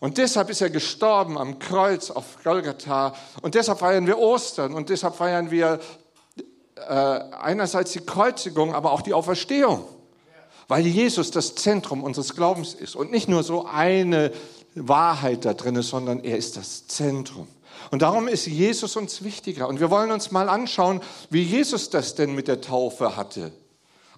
Und 0.00 0.18
deshalb 0.18 0.50
ist 0.50 0.60
er 0.60 0.68
gestorben 0.68 1.38
am 1.38 1.60
Kreuz 1.60 2.10
auf 2.10 2.42
Golgatha. 2.42 3.14
Und 3.40 3.54
deshalb 3.54 3.78
feiern 3.78 4.06
wir 4.06 4.18
Ostern. 4.18 4.74
Und 4.74 4.90
deshalb 4.90 5.14
feiern 5.14 5.52
wir 5.52 5.78
äh, 6.74 6.92
einerseits 6.92 7.92
die 7.92 8.00
Kreuzigung, 8.00 8.74
aber 8.74 8.90
auch 8.90 9.02
die 9.02 9.14
Auferstehung. 9.14 9.86
Weil 10.66 10.84
Jesus 10.86 11.30
das 11.30 11.54
Zentrum 11.54 12.02
unseres 12.02 12.34
Glaubens 12.34 12.74
ist. 12.74 12.96
Und 12.96 13.12
nicht 13.12 13.28
nur 13.28 13.44
so 13.44 13.64
eine 13.64 14.32
Wahrheit 14.74 15.44
da 15.44 15.54
drin 15.54 15.76
ist, 15.76 15.90
sondern 15.90 16.24
er 16.24 16.36
ist 16.36 16.56
das 16.56 16.88
Zentrum. 16.88 17.46
Und 17.92 18.02
darum 18.02 18.26
ist 18.26 18.46
Jesus 18.46 18.96
uns 18.96 19.22
wichtiger. 19.22 19.68
Und 19.68 19.78
wir 19.78 19.90
wollen 19.90 20.10
uns 20.10 20.32
mal 20.32 20.48
anschauen, 20.48 21.00
wie 21.30 21.42
Jesus 21.42 21.90
das 21.90 22.16
denn 22.16 22.34
mit 22.34 22.48
der 22.48 22.60
Taufe 22.60 23.16
hatte. 23.16 23.52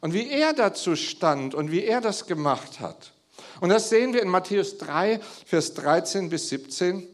Und 0.00 0.14
wie 0.14 0.30
er 0.30 0.54
dazu 0.54 0.96
stand 0.96 1.54
und 1.54 1.70
wie 1.70 1.84
er 1.84 2.00
das 2.00 2.26
gemacht 2.26 2.80
hat. 2.80 3.12
Und 3.60 3.70
das 3.70 3.88
sehen 3.88 4.12
wir 4.12 4.22
in 4.22 4.28
Matthäus 4.28 4.78
3, 4.78 5.20
Vers 5.46 5.74
13 5.74 6.28
bis 6.28 6.48
17. 6.48 7.06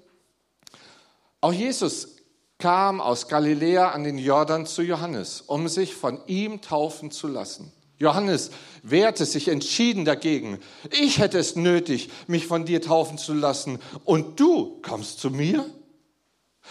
Auch 1.41 1.53
Jesus 1.53 2.17
kam 2.59 3.01
aus 3.01 3.29
Galiläa 3.29 3.91
an 3.91 4.05
den 4.05 4.19
Jordan 4.19 4.67
zu 4.67 4.83
Johannes, 4.83 5.43
um 5.43 5.69
sich 5.69 5.95
von 5.95 6.21
ihm 6.27 6.61
taufen 6.61 7.11
zu 7.11 7.29
lassen. 7.29 7.73
Johannes 7.99 8.51
wehrte 8.83 9.25
sich 9.25 9.49
entschieden 9.49 10.05
dagegen. 10.05 10.59
Ich 10.91 11.19
hätte 11.19 11.39
es 11.39 11.57
nötig, 11.57 12.11
mich 12.27 12.47
von 12.47 12.65
dir 12.65 12.83
taufen 12.83 13.19
zu 13.19 13.35
lassen 13.35 13.79
und 14.05 14.41
du 14.41 14.81
kommst 14.83 15.21
zu 15.21 15.31
mir? 15.31 15.65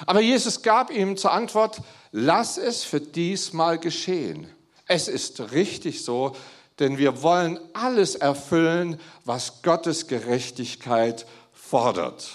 Aber 0.06 0.22
Jesus 0.22 0.64
gab 0.64 0.92
ihm 0.92 1.18
zur 1.18 1.32
Antwort, 1.32 1.82
lass 2.12 2.58
es 2.58 2.84
für 2.84 3.00
diesmal 3.00 3.78
geschehen. 3.78 4.48
Es 4.86 5.08
ist 5.08 5.52
richtig 5.52 6.04
so, 6.04 6.36
denn 6.80 6.98
wir 6.98 7.22
wollen 7.22 7.60
alles 7.74 8.16
erfüllen, 8.16 9.00
was 9.26 9.62
Gottes 9.62 10.08
Gerechtigkeit 10.08 11.26
fordert. 11.52 12.32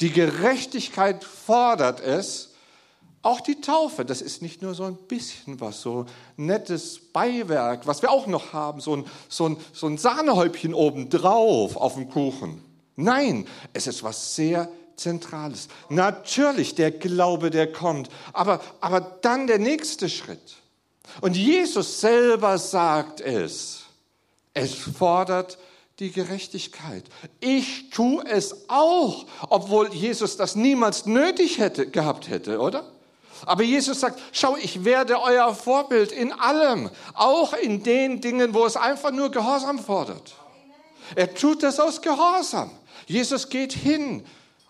Die 0.00 0.10
Gerechtigkeit 0.10 1.24
fordert 1.24 2.00
es, 2.00 2.50
auch 3.22 3.40
die 3.40 3.60
Taufe, 3.60 4.06
das 4.06 4.22
ist 4.22 4.40
nicht 4.40 4.62
nur 4.62 4.74
so 4.74 4.84
ein 4.84 4.96
bisschen 4.96 5.60
was, 5.60 5.82
so 5.82 6.06
nettes 6.38 6.98
Beiwerk, 7.12 7.86
was 7.86 8.00
wir 8.00 8.10
auch 8.10 8.26
noch 8.26 8.54
haben, 8.54 8.80
so 8.80 8.96
ein, 8.96 9.04
so 9.28 9.46
ein, 9.46 9.56
so 9.74 9.86
ein 9.88 9.98
Sahnehäubchen 9.98 10.72
obendrauf 10.72 11.76
auf 11.76 11.94
dem 11.94 12.08
Kuchen. 12.08 12.64
Nein, 12.96 13.46
es 13.74 13.86
ist 13.86 14.02
was 14.02 14.34
sehr 14.34 14.70
Zentrales. 14.96 15.68
Natürlich 15.88 16.74
der 16.74 16.90
Glaube, 16.90 17.50
der 17.50 17.70
kommt, 17.72 18.08
aber, 18.32 18.60
aber 18.80 19.00
dann 19.00 19.46
der 19.46 19.58
nächste 19.58 20.08
Schritt. 20.08 20.59
Und 21.20 21.36
Jesus 21.36 22.00
selber 22.00 22.58
sagt 22.58 23.20
es. 23.20 23.82
Es 24.54 24.74
fordert 24.74 25.58
die 26.00 26.10
Gerechtigkeit. 26.10 27.04
Ich 27.40 27.90
tue 27.90 28.24
es 28.26 28.68
auch, 28.68 29.26
obwohl 29.48 29.92
Jesus 29.92 30.36
das 30.36 30.56
niemals 30.56 31.06
nötig 31.06 31.58
hätte, 31.58 31.88
gehabt 31.88 32.28
hätte, 32.28 32.58
oder? 32.58 32.90
Aber 33.46 33.62
Jesus 33.62 34.00
sagt, 34.00 34.20
schau, 34.32 34.56
ich 34.56 34.84
werde 34.84 35.20
euer 35.20 35.54
Vorbild 35.54 36.12
in 36.12 36.32
allem, 36.32 36.90
auch 37.14 37.52
in 37.52 37.82
den 37.82 38.20
Dingen, 38.20 38.54
wo 38.54 38.66
es 38.66 38.76
einfach 38.76 39.12
nur 39.12 39.30
Gehorsam 39.30 39.78
fordert. 39.78 40.34
Er 41.14 41.34
tut 41.34 41.62
das 41.62 41.80
aus 41.80 42.02
Gehorsam. 42.02 42.70
Jesus 43.06 43.48
geht 43.48 43.72
hin 43.72 44.24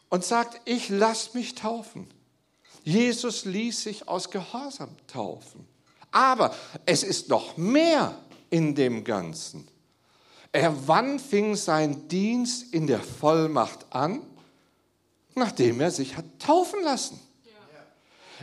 und 0.08 0.24
sagt, 0.24 0.60
ich 0.64 0.88
lass 0.88 1.34
mich 1.34 1.54
taufen. 1.54 2.08
Jesus 2.82 3.44
ließ 3.44 3.82
sich 3.82 4.08
aus 4.08 4.30
Gehorsam 4.30 4.90
taufen. 5.06 5.66
Aber 6.10 6.54
es 6.86 7.02
ist 7.02 7.28
noch 7.28 7.56
mehr 7.56 8.14
in 8.50 8.74
dem 8.74 9.04
Ganzen. 9.04 9.68
Er 10.52 10.74
wann 10.88 11.18
fing 11.18 11.54
sein 11.54 12.08
Dienst 12.08 12.72
in 12.74 12.86
der 12.86 13.00
Vollmacht 13.00 13.86
an? 13.90 14.22
Nachdem 15.34 15.80
er 15.80 15.90
sich 15.90 16.16
hat 16.16 16.24
taufen 16.38 16.82
lassen. 16.82 17.20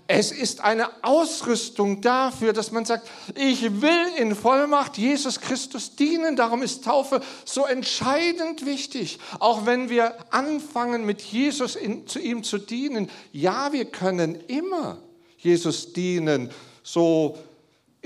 Es 0.05 0.31
ist 0.31 0.62
eine 0.62 1.03
Ausrüstung 1.03 2.01
dafür, 2.01 2.53
dass 2.53 2.71
man 2.71 2.86
sagt, 2.86 3.09
ich 3.36 3.81
will 3.81 4.07
in 4.17 4.36
Vollmacht 4.36 4.97
Jesus 4.97 5.39
Christus 5.39 5.95
dienen. 5.95 6.36
Darum 6.36 6.62
ist 6.62 6.83
Taufe 6.83 7.21
so 7.45 7.65
entscheidend 7.65 8.65
wichtig. 8.65 9.17
Auch 9.39 9.65
wenn 9.65 9.89
wir 9.89 10.15
anfangen, 10.31 11.05
mit 11.05 11.21
Jesus 11.21 11.75
in, 11.75 12.05
zu 12.05 12.19
ihm 12.19 12.43
zu 12.43 12.59
dienen. 12.59 13.09
Ja, 13.31 13.74
wir 13.74 13.86
können 13.86 14.36
immer 14.47 15.00
Jesus 15.39 15.93
dienen, 15.93 16.51
so 16.83 17.38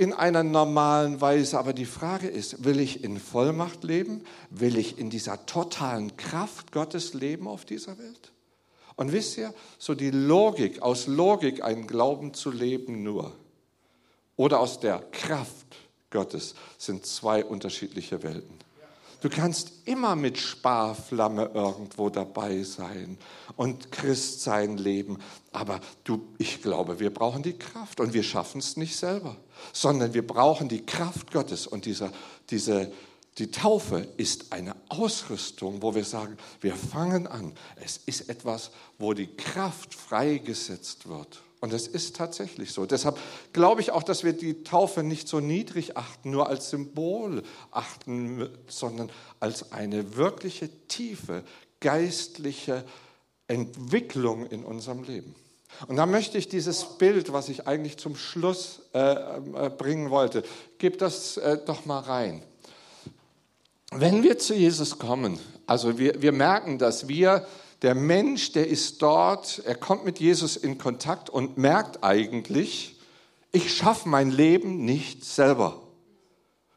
in 0.02 0.14
einer 0.14 0.44
normalen 0.44 1.22
Weise. 1.22 1.60
Aber 1.60 1.74
die 1.74 1.86
Frage 1.86 2.28
ist, 2.28 2.66
will 2.66 2.80
ich 2.80 3.04
in 3.04 3.20
Vollmacht 3.20 3.84
leben? 3.84 4.24
Will 4.50 4.76
ich 4.76 4.98
in 4.98 5.12
dieser 5.12 5.46
totalen 5.46 6.18
Kraft 6.18 6.72
Gottes 6.72 7.14
leben 7.14 7.48
auf 7.48 7.66
dieser 7.66 8.00
Welt? 8.00 8.32
Und 8.96 9.12
wisst 9.12 9.38
ihr, 9.38 9.54
so 9.78 9.94
die 9.94 10.10
Logik, 10.10 10.82
aus 10.82 11.06
Logik 11.06 11.64
einen 11.64 11.86
Glauben 11.86 12.34
zu 12.34 12.50
leben 12.50 13.04
nur 13.04 13.36
oder 14.38 14.60
aus 14.60 14.80
der 14.80 15.04
Kraft 15.12 15.68
Gottes 16.10 16.56
sind 16.80 17.06
zwei 17.06 17.46
unterschiedliche 17.46 18.24
Welten. 18.24 18.58
Du 19.22 19.30
kannst 19.30 19.72
immer 19.86 20.16
mit 20.16 20.40
Sparflamme 20.40 21.52
irgendwo 21.54 22.10
dabei 22.10 22.64
sein 22.64 23.20
und 23.56 23.92
Christsein 23.92 24.78
leben. 24.78 25.20
Aber 25.52 25.80
du, 26.04 26.28
ich 26.40 26.64
glaube, 26.64 27.00
wir 27.00 27.14
brauchen 27.14 27.44
die 27.44 27.58
Kraft 27.58 28.00
und 28.00 28.14
wir 28.16 28.24
schaffen 28.24 28.58
es 28.58 28.78
nicht 28.78 28.96
selber, 28.96 29.38
sondern 29.74 30.16
wir 30.16 30.26
brauchen 30.26 30.70
die 30.70 30.84
Kraft 30.84 31.32
Gottes 31.32 31.68
und 31.68 31.86
dieser, 31.86 32.12
diese, 32.50 32.92
die 33.38 33.52
Taufe 33.52 34.08
ist 34.18 34.52
eine 34.52 34.76
Ausrüstung, 34.90 35.84
wo 35.84 35.94
wir 35.94 36.04
sagen, 36.04 36.36
wir 36.60 36.76
fangen 36.76 37.28
an. 37.28 37.54
Es 37.76 37.98
ist 37.98 38.28
etwas, 38.28 38.72
wo 38.98 39.14
die 39.14 39.36
Kraft 39.36 39.94
freigesetzt 39.94 41.08
wird. 41.08 41.44
Und 41.62 41.74
es 41.74 41.88
ist 41.88 42.16
tatsächlich 42.16 42.72
so. 42.72 42.86
Deshalb 42.86 43.18
glaube 43.54 43.82
ich 43.82 43.92
auch, 43.92 44.04
dass 44.04 44.24
wir 44.24 44.34
die 44.34 44.64
Taufe 44.64 45.04
nicht 45.04 45.28
so 45.28 45.40
niedrig 45.40 45.96
achten, 45.96 46.32
nur 46.32 46.50
als 46.50 46.72
Symbol 46.72 47.44
achten, 47.70 48.50
sondern 48.68 49.10
als 49.40 49.72
eine 49.72 50.18
wirkliche 50.18 50.70
tiefe 50.88 51.44
geistliche 51.82 52.86
Entwicklung 53.48 54.46
in 54.46 54.64
unserem 54.64 55.04
Leben. 55.04 55.36
Und 55.88 55.98
da 55.98 56.06
möchte 56.06 56.38
ich 56.38 56.48
dieses 56.48 56.98
Bild, 56.98 57.34
was 57.34 57.50
ich 57.50 57.68
eigentlich 57.68 57.98
zum 57.98 58.16
Schluss 58.16 58.84
äh, 58.94 59.00
äh, 59.00 59.70
bringen 59.70 60.10
wollte, 60.10 60.44
gib 60.78 61.00
das 61.00 61.38
äh, 61.38 61.58
doch 61.66 61.86
mal 61.86 62.00
rein. 62.00 62.44
Wenn 63.92 64.24
wir 64.24 64.38
zu 64.38 64.54
Jesus 64.54 65.00
kommen, 65.00 65.38
also 65.66 65.98
wir, 65.98 66.22
wir 66.22 66.32
merken, 66.32 66.78
dass 66.78 67.08
wir, 67.08 67.46
der 67.82 67.96
Mensch, 67.96 68.52
der 68.52 68.68
ist 68.68 69.02
dort, 69.02 69.62
er 69.66 69.76
kommt 69.76 70.06
mit 70.06 70.20
Jesus 70.20 70.56
in 70.56 70.78
Kontakt 70.78 71.30
und 71.30 71.58
merkt 71.58 72.04
eigentlich, 72.04 73.00
ich 73.52 73.76
schaffe 73.76 74.08
mein 74.08 74.30
Leben 74.32 74.86
nicht 74.86 75.26
selber. 75.26 75.82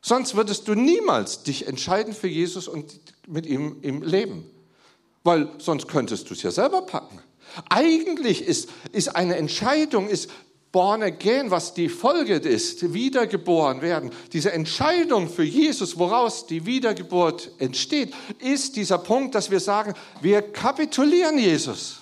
Sonst 0.01 0.35
würdest 0.35 0.69
du 0.69 0.75
niemals 0.75 1.43
dich 1.43 1.67
entscheiden 1.67 2.15
für 2.15 2.29
Jesus 2.29 2.69
und 2.69 3.01
mit 3.27 3.47
ihm 3.47 3.79
im 3.83 4.03
Leben. 4.03 4.51
Weil 5.23 5.49
sonst 5.59 5.89
könntest 5.89 6.29
du 6.29 6.35
es 6.35 6.43
ja 6.43 6.51
selber 6.51 6.83
packen. 6.83 7.21
Eigentlich 7.71 8.43
ist, 8.43 8.69
ist 8.93 9.17
eine 9.17 9.37
Entscheidung, 9.37 10.09
ist 10.09 10.31
born 10.75 11.04
again, 11.04 11.52
was 11.52 11.73
die 11.73 11.88
Folge 11.88 12.35
ist, 12.35 12.93
wiedergeboren 12.93 13.81
werden, 13.81 14.11
diese 14.33 14.50
Entscheidung 14.50 15.28
für 15.28 15.45
Jesus, 15.45 15.97
woraus 16.00 16.49
die 16.49 16.66
Wiedergeburt 16.66 17.52
entsteht, 17.59 18.12
ist 18.40 18.75
dieser 18.75 18.99
Punkt, 18.99 19.37
dass 19.37 19.52
wir 19.52 19.61
sagen, 19.61 19.95
wir 20.21 20.43
kapitulieren 20.43 21.38
Jesus. 21.38 21.99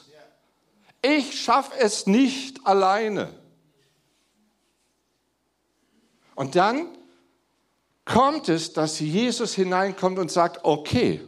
Ich 1.03 1.39
schaffe 1.39 1.73
es 1.81 2.07
nicht 2.07 2.67
alleine. 2.67 3.29
Und 6.35 6.57
dann 6.57 6.87
kommt 8.07 8.49
es, 8.49 8.73
dass 8.73 9.01
Jesus 9.01 9.53
hineinkommt 9.53 10.19
und 10.19 10.31
sagt, 10.31 10.65
okay, 10.65 11.21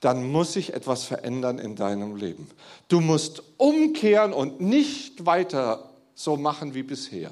dann 0.00 0.26
muss 0.26 0.54
sich 0.54 0.72
etwas 0.72 1.04
verändern 1.04 1.58
in 1.58 1.76
deinem 1.76 2.16
Leben. 2.16 2.48
Du 2.88 3.02
musst 3.02 3.42
umkehren 3.58 4.32
und 4.32 4.62
nicht 4.62 5.26
weiter 5.26 5.90
so 6.16 6.36
machen 6.36 6.74
wie 6.74 6.82
bisher. 6.82 7.30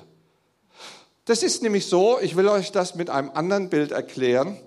Das 1.24 1.42
ist 1.42 1.62
nämlich 1.62 1.86
so, 1.86 2.20
ich 2.20 2.36
will 2.36 2.46
euch 2.48 2.70
das 2.70 2.94
mit 2.94 3.10
einem 3.10 3.30
anderen 3.30 3.70
Bild 3.70 3.90
erklären, 3.90 4.60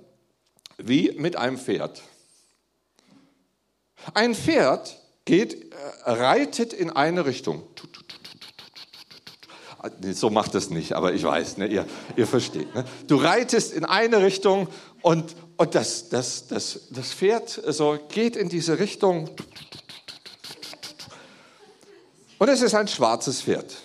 wie 0.77 1.13
mit 1.17 1.35
einem 1.35 1.57
Pferd. 1.57 2.01
Ein 4.13 4.33
Pferd 4.33 4.99
geht, 5.23 5.71
äh, 5.71 6.11
reitet 6.11 6.73
in 6.73 6.89
eine 6.89 7.25
Richtung. 7.25 7.63
So 10.13 10.31
macht 10.31 10.55
es 10.55 10.71
nicht, 10.71 10.93
aber 10.93 11.13
ich 11.13 11.23
weiß, 11.23 11.57
ne, 11.57 11.67
ihr, 11.67 11.85
ihr 12.15 12.25
versteht. 12.25 12.73
Ne? 12.73 12.83
Du 13.05 13.17
reitest 13.17 13.71
in 13.71 13.85
eine 13.85 14.23
Richtung 14.23 14.67
und, 15.01 15.35
und 15.57 15.75
das, 15.75 16.09
das, 16.09 16.47
das, 16.47 16.87
das 16.89 17.13
Pferd 17.13 17.49
so 17.67 17.99
geht 18.09 18.35
in 18.35 18.49
diese 18.49 18.79
Richtung. 18.79 19.29
Und 22.39 22.49
es 22.49 22.61
ist 22.61 22.73
ein 22.73 22.87
schwarzes 22.87 23.41
Pferd. 23.41 23.75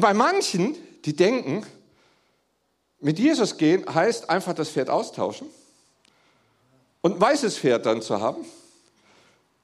Und 0.00 0.04
bei 0.06 0.14
manchen, 0.14 0.76
die 1.04 1.14
denken, 1.14 1.62
mit 3.00 3.18
Jesus 3.18 3.58
gehen 3.58 3.84
heißt 3.86 4.30
einfach 4.30 4.54
das 4.54 4.70
Pferd 4.70 4.88
austauschen 4.88 5.46
und 7.02 7.16
ein 7.16 7.20
weißes 7.20 7.58
Pferd 7.58 7.84
dann 7.84 8.00
zu 8.00 8.18
haben. 8.18 8.42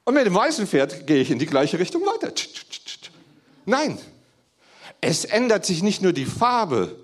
Und 0.05 0.13
mit 0.13 0.27
dem 0.27 0.35
weißen 0.35 0.67
Pferd 0.67 1.07
gehe 1.07 1.23
ich 1.23 1.31
in 1.31 1.39
die 1.39 1.47
gleiche 1.47 1.79
Richtung 1.79 2.03
weiter. 2.03 2.31
Nein, 3.65 3.97
es 5.01 5.25
ändert 5.25 5.65
sich 5.65 5.81
nicht 5.81 6.03
nur 6.03 6.13
die 6.13 6.27
Farbe 6.27 6.95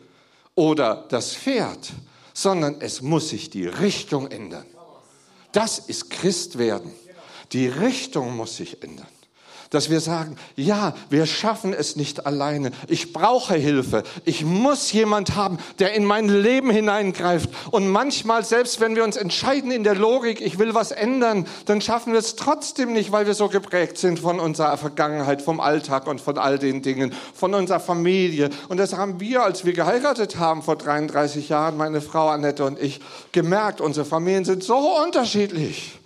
oder 0.54 1.08
das 1.10 1.34
Pferd, 1.36 1.92
sondern 2.36 2.82
es 2.82 3.02
muss 3.02 3.30
sich 3.30 3.50
die 3.50 3.66
Richtung 3.66 4.28
ändern. 4.28 4.68
Das 5.54 5.80
ist 5.80 6.12
Christwerden. 6.12 6.94
Die 7.52 7.68
Richtung 7.68 8.38
muss 8.38 8.58
sich 8.58 8.84
ändern. 8.84 9.08
Dass 9.74 9.90
wir 9.90 10.02
sagen, 10.02 10.36
ja, 10.56 10.94
wir 11.10 11.26
schaffen 11.26 11.74
es 11.74 11.96
nicht 11.96 12.28
alleine. 12.28 12.72
Ich 12.88 13.12
brauche 13.12 13.56
Hilfe. 13.56 14.04
Ich 14.24 14.46
muss 14.46 14.92
jemand 14.92 15.36
haben, 15.36 15.58
der 15.80 15.94
in 15.94 16.06
mein 16.06 16.30
Leben 16.30 16.70
hineingreift. 16.70 17.50
Und 17.72 17.90
manchmal, 17.90 18.46
selbst 18.46 18.80
wenn 18.80 18.96
wir 18.96 19.04
uns 19.04 19.18
entscheiden 19.18 19.72
in 19.72 19.84
der 19.84 19.96
Logik, 19.96 20.42
ich 20.42 20.60
will 20.60 20.76
was 20.76 20.92
ändern, 20.92 21.48
dann 21.66 21.82
schaffen 21.82 22.14
wir 22.14 22.20
es 22.20 22.36
trotzdem 22.36 22.94
nicht, 22.94 23.12
weil 23.12 23.26
wir 23.26 23.34
so 23.34 23.50
geprägt 23.50 23.98
sind 23.98 24.20
von 24.20 24.40
unserer 24.40 24.78
Vergangenheit, 24.78 25.42
vom 25.42 25.60
Alltag 25.60 26.06
und 26.06 26.22
von 26.22 26.38
all 26.38 26.60
den 26.60 26.84
Dingen, 26.84 27.14
von 27.34 27.56
unserer 27.56 27.80
Familie. 27.80 28.52
Und 28.70 28.78
das 28.78 28.94
haben 28.96 29.20
wir, 29.20 29.42
als 29.42 29.66
wir 29.66 29.74
geheiratet 29.74 30.38
haben 30.38 30.62
vor 30.62 30.76
33 30.76 31.50
Jahren, 31.50 31.78
meine 31.78 32.02
Frau 32.02 32.30
Annette 32.30 32.64
und 32.64 32.80
ich, 32.80 33.02
gemerkt, 33.32 33.82
unsere 33.82 34.06
Familien 34.06 34.46
sind 34.46 34.64
so 34.64 34.78
unterschiedlich. 35.04 36.03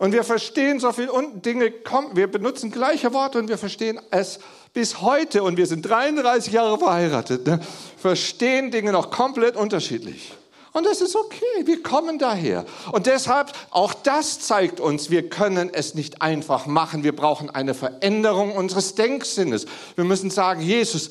Und 0.00 0.12
wir 0.12 0.24
verstehen 0.24 0.80
so 0.80 0.92
viele 0.92 1.12
Dinge, 1.44 1.74
wir 2.14 2.26
benutzen 2.26 2.70
gleiche 2.70 3.12
Worte 3.12 3.38
und 3.38 3.48
wir 3.48 3.58
verstehen 3.58 4.00
es 4.10 4.40
bis 4.72 5.02
heute, 5.02 5.42
und 5.42 5.58
wir 5.58 5.66
sind 5.66 5.82
33 5.82 6.54
Jahre 6.54 6.78
verheiratet, 6.78 7.46
ne, 7.46 7.60
verstehen 7.98 8.70
Dinge 8.70 8.92
noch 8.92 9.10
komplett 9.10 9.56
unterschiedlich. 9.56 10.32
Und 10.72 10.86
das 10.86 11.02
ist 11.02 11.14
okay, 11.16 11.66
wir 11.66 11.82
kommen 11.82 12.18
daher. 12.18 12.64
Und 12.92 13.04
deshalb, 13.04 13.52
auch 13.68 13.92
das 13.92 14.40
zeigt 14.40 14.80
uns, 14.80 15.10
wir 15.10 15.28
können 15.28 15.68
es 15.70 15.94
nicht 15.94 16.22
einfach 16.22 16.64
machen. 16.64 17.04
Wir 17.04 17.14
brauchen 17.14 17.50
eine 17.50 17.74
Veränderung 17.74 18.56
unseres 18.56 18.94
Denksinnes. 18.94 19.66
Wir 19.96 20.04
müssen 20.04 20.30
sagen, 20.30 20.62
Jesus, 20.62 21.10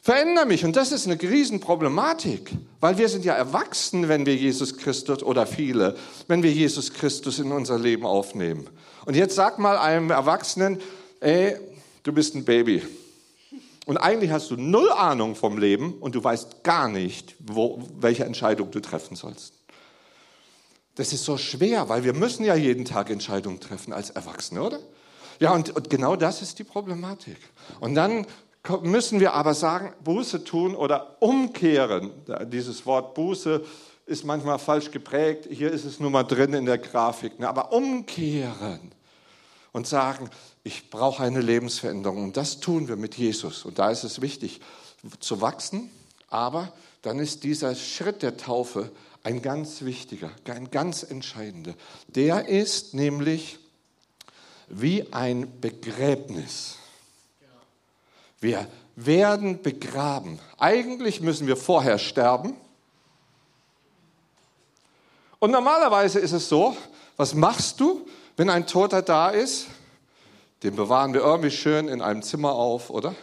Veränder 0.00 0.46
mich. 0.46 0.64
Und 0.64 0.76
das 0.76 0.92
ist 0.92 1.06
eine 1.06 1.20
Riesenproblematik, 1.20 2.52
weil 2.80 2.98
wir 2.98 3.08
sind 3.08 3.24
ja 3.24 3.34
erwachsen, 3.34 4.08
wenn 4.08 4.26
wir 4.26 4.36
Jesus 4.36 4.76
Christus 4.76 5.22
oder 5.22 5.46
viele, 5.46 5.96
wenn 6.28 6.42
wir 6.42 6.52
Jesus 6.52 6.92
Christus 6.92 7.38
in 7.38 7.52
unser 7.52 7.78
Leben 7.78 8.06
aufnehmen. 8.06 8.68
Und 9.04 9.16
jetzt 9.16 9.34
sag 9.34 9.58
mal 9.58 9.76
einem 9.76 10.10
Erwachsenen, 10.10 10.80
ey, 11.20 11.56
du 12.04 12.12
bist 12.12 12.34
ein 12.34 12.44
Baby. 12.44 12.82
Und 13.86 13.96
eigentlich 13.96 14.30
hast 14.30 14.50
du 14.50 14.56
null 14.56 14.90
Ahnung 14.92 15.34
vom 15.34 15.58
Leben 15.58 15.94
und 15.94 16.14
du 16.14 16.22
weißt 16.22 16.62
gar 16.62 16.88
nicht, 16.88 17.34
wo, 17.38 17.82
welche 17.98 18.24
Entscheidung 18.24 18.70
du 18.70 18.80
treffen 18.80 19.16
sollst. 19.16 19.54
Das 20.94 21.12
ist 21.12 21.24
so 21.24 21.38
schwer, 21.38 21.88
weil 21.88 22.04
wir 22.04 22.12
müssen 22.12 22.44
ja 22.44 22.54
jeden 22.54 22.84
Tag 22.84 23.08
Entscheidungen 23.08 23.60
treffen 23.60 23.92
als 23.92 24.10
Erwachsene, 24.10 24.62
oder? 24.62 24.80
Ja, 25.40 25.52
und, 25.52 25.70
und 25.74 25.88
genau 25.88 26.16
das 26.16 26.42
ist 26.42 26.58
die 26.58 26.64
Problematik. 26.64 27.36
Und 27.80 27.94
dann 27.94 28.26
müssen 28.82 29.20
wir 29.20 29.34
aber 29.34 29.54
sagen, 29.54 29.92
Buße 30.04 30.44
tun 30.44 30.74
oder 30.74 31.16
umkehren. 31.20 32.10
Dieses 32.46 32.84
Wort 32.86 33.14
Buße 33.14 33.64
ist 34.06 34.24
manchmal 34.24 34.58
falsch 34.58 34.90
geprägt. 34.90 35.46
Hier 35.50 35.70
ist 35.70 35.84
es 35.84 36.00
nun 36.00 36.12
mal 36.12 36.24
drin 36.24 36.54
in 36.54 36.66
der 36.66 36.78
Grafik. 36.78 37.38
Ne? 37.38 37.48
Aber 37.48 37.72
umkehren 37.72 38.92
und 39.72 39.86
sagen, 39.86 40.30
ich 40.64 40.90
brauche 40.90 41.22
eine 41.22 41.40
Lebensveränderung. 41.40 42.24
Und 42.24 42.36
das 42.36 42.60
tun 42.60 42.88
wir 42.88 42.96
mit 42.96 43.16
Jesus. 43.16 43.64
Und 43.64 43.78
da 43.78 43.90
ist 43.90 44.04
es 44.04 44.20
wichtig 44.20 44.60
zu 45.20 45.40
wachsen. 45.40 45.90
Aber 46.28 46.72
dann 47.02 47.18
ist 47.18 47.44
dieser 47.44 47.74
Schritt 47.74 48.22
der 48.22 48.36
Taufe 48.36 48.90
ein 49.22 49.42
ganz 49.42 49.82
wichtiger, 49.82 50.30
ein 50.46 50.70
ganz 50.70 51.02
entscheidender. 51.02 51.74
Der 52.08 52.48
ist 52.48 52.94
nämlich 52.94 53.58
wie 54.68 55.12
ein 55.12 55.60
Begräbnis. 55.60 56.77
Wir 58.40 58.66
werden 58.96 59.62
begraben. 59.62 60.38
Eigentlich 60.58 61.20
müssen 61.20 61.46
wir 61.46 61.56
vorher 61.56 61.98
sterben. 61.98 62.54
Und 65.38 65.50
normalerweise 65.50 66.18
ist 66.18 66.32
es 66.32 66.48
so, 66.48 66.76
was 67.16 67.34
machst 67.34 67.80
du, 67.80 68.06
wenn 68.36 68.50
ein 68.50 68.66
Toter 68.66 69.02
da 69.02 69.30
ist? 69.30 69.66
Den 70.62 70.74
bewahren 70.74 71.14
wir 71.14 71.20
irgendwie 71.20 71.50
schön 71.50 71.86
in 71.86 72.00
einem 72.00 72.22
Zimmer 72.22 72.52
auf, 72.52 72.90
oder? 72.90 73.14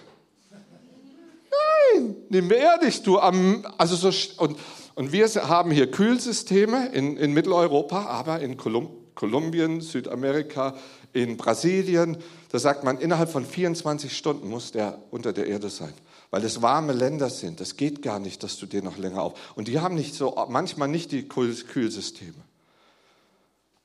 Nein, 1.94 2.16
den 2.30 2.48
beerdigst 2.48 3.06
du 3.06 3.20
am, 3.20 3.66
also 3.78 3.96
so, 3.96 4.12
und, 4.42 4.58
und 4.96 5.12
wir 5.12 5.28
haben 5.28 5.72
hier 5.72 5.92
Kühlsysteme 5.92 6.88
in, 6.94 7.18
in 7.18 7.34
Mitteleuropa, 7.34 8.06
aber 8.06 8.40
in 8.40 8.56
Kolum, 8.56 8.90
Kolumbien, 9.16 9.82
Südamerika, 9.82 10.76
in 11.16 11.38
Brasilien, 11.38 12.18
da 12.52 12.60
sagt 12.60 12.84
man, 12.84 13.00
innerhalb 13.00 13.30
von 13.30 13.46
24 13.46 14.16
Stunden 14.16 14.50
muss 14.50 14.74
der 14.74 15.00
unter 15.12 15.32
der 15.32 15.48
Erde 15.48 15.70
sein, 15.70 15.94
weil 16.30 16.44
es 16.44 16.62
warme 16.62 16.92
Länder 16.92 17.30
sind. 17.30 17.62
Das 17.62 17.78
geht 17.78 18.02
gar 18.02 18.20
nicht, 18.20 18.44
dass 18.44 18.58
du 18.58 18.66
den 18.66 18.84
noch 18.84 18.98
länger 18.98 19.22
auf. 19.22 19.54
Und 19.56 19.70
die 19.70 19.80
haben 19.80 19.96
nicht 19.96 20.14
so, 20.14 20.36
manchmal 20.50 20.90
nicht 20.90 21.14
die 21.14 21.26
Kühlsysteme. 21.26 22.34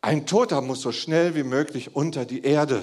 Ein 0.00 0.26
Toter 0.26 0.60
muss 0.60 0.80
so 0.80 0.90
schnell 0.90 1.36
wie 1.36 1.44
möglich 1.44 1.94
unter 1.94 2.24
die 2.24 2.42
Erde. 2.42 2.82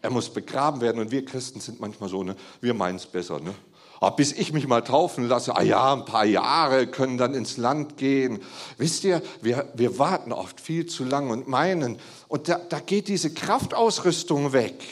Er 0.00 0.10
muss 0.10 0.30
begraben 0.30 0.80
werden. 0.80 0.98
Und 0.98 1.10
wir 1.10 1.26
Christen 1.26 1.60
sind 1.60 1.78
manchmal 1.78 2.08
so, 2.08 2.22
ne? 2.22 2.34
wir 2.62 2.72
meinen 2.72 2.96
es 2.96 3.06
besser. 3.06 3.40
Ne? 3.40 3.54
Aber 4.00 4.16
bis 4.16 4.32
ich 4.32 4.52
mich 4.52 4.66
mal 4.66 4.82
taufen 4.82 5.26
lasse, 5.26 5.56
ah 5.56 5.62
ja, 5.62 5.92
ein 5.92 6.04
paar 6.04 6.24
Jahre 6.24 6.86
können 6.86 7.18
dann 7.18 7.34
ins 7.34 7.56
Land 7.56 7.96
gehen. 7.96 8.40
Wisst 8.78 9.04
ihr, 9.04 9.22
wir, 9.42 9.66
wir 9.74 9.98
warten 9.98 10.32
oft 10.32 10.60
viel 10.60 10.86
zu 10.86 11.04
lang 11.04 11.30
und 11.30 11.48
meinen, 11.48 11.98
und 12.28 12.48
da, 12.48 12.58
da 12.68 12.80
geht 12.80 13.08
diese 13.08 13.32
Kraftausrüstung 13.32 14.52
weg. 14.52 14.82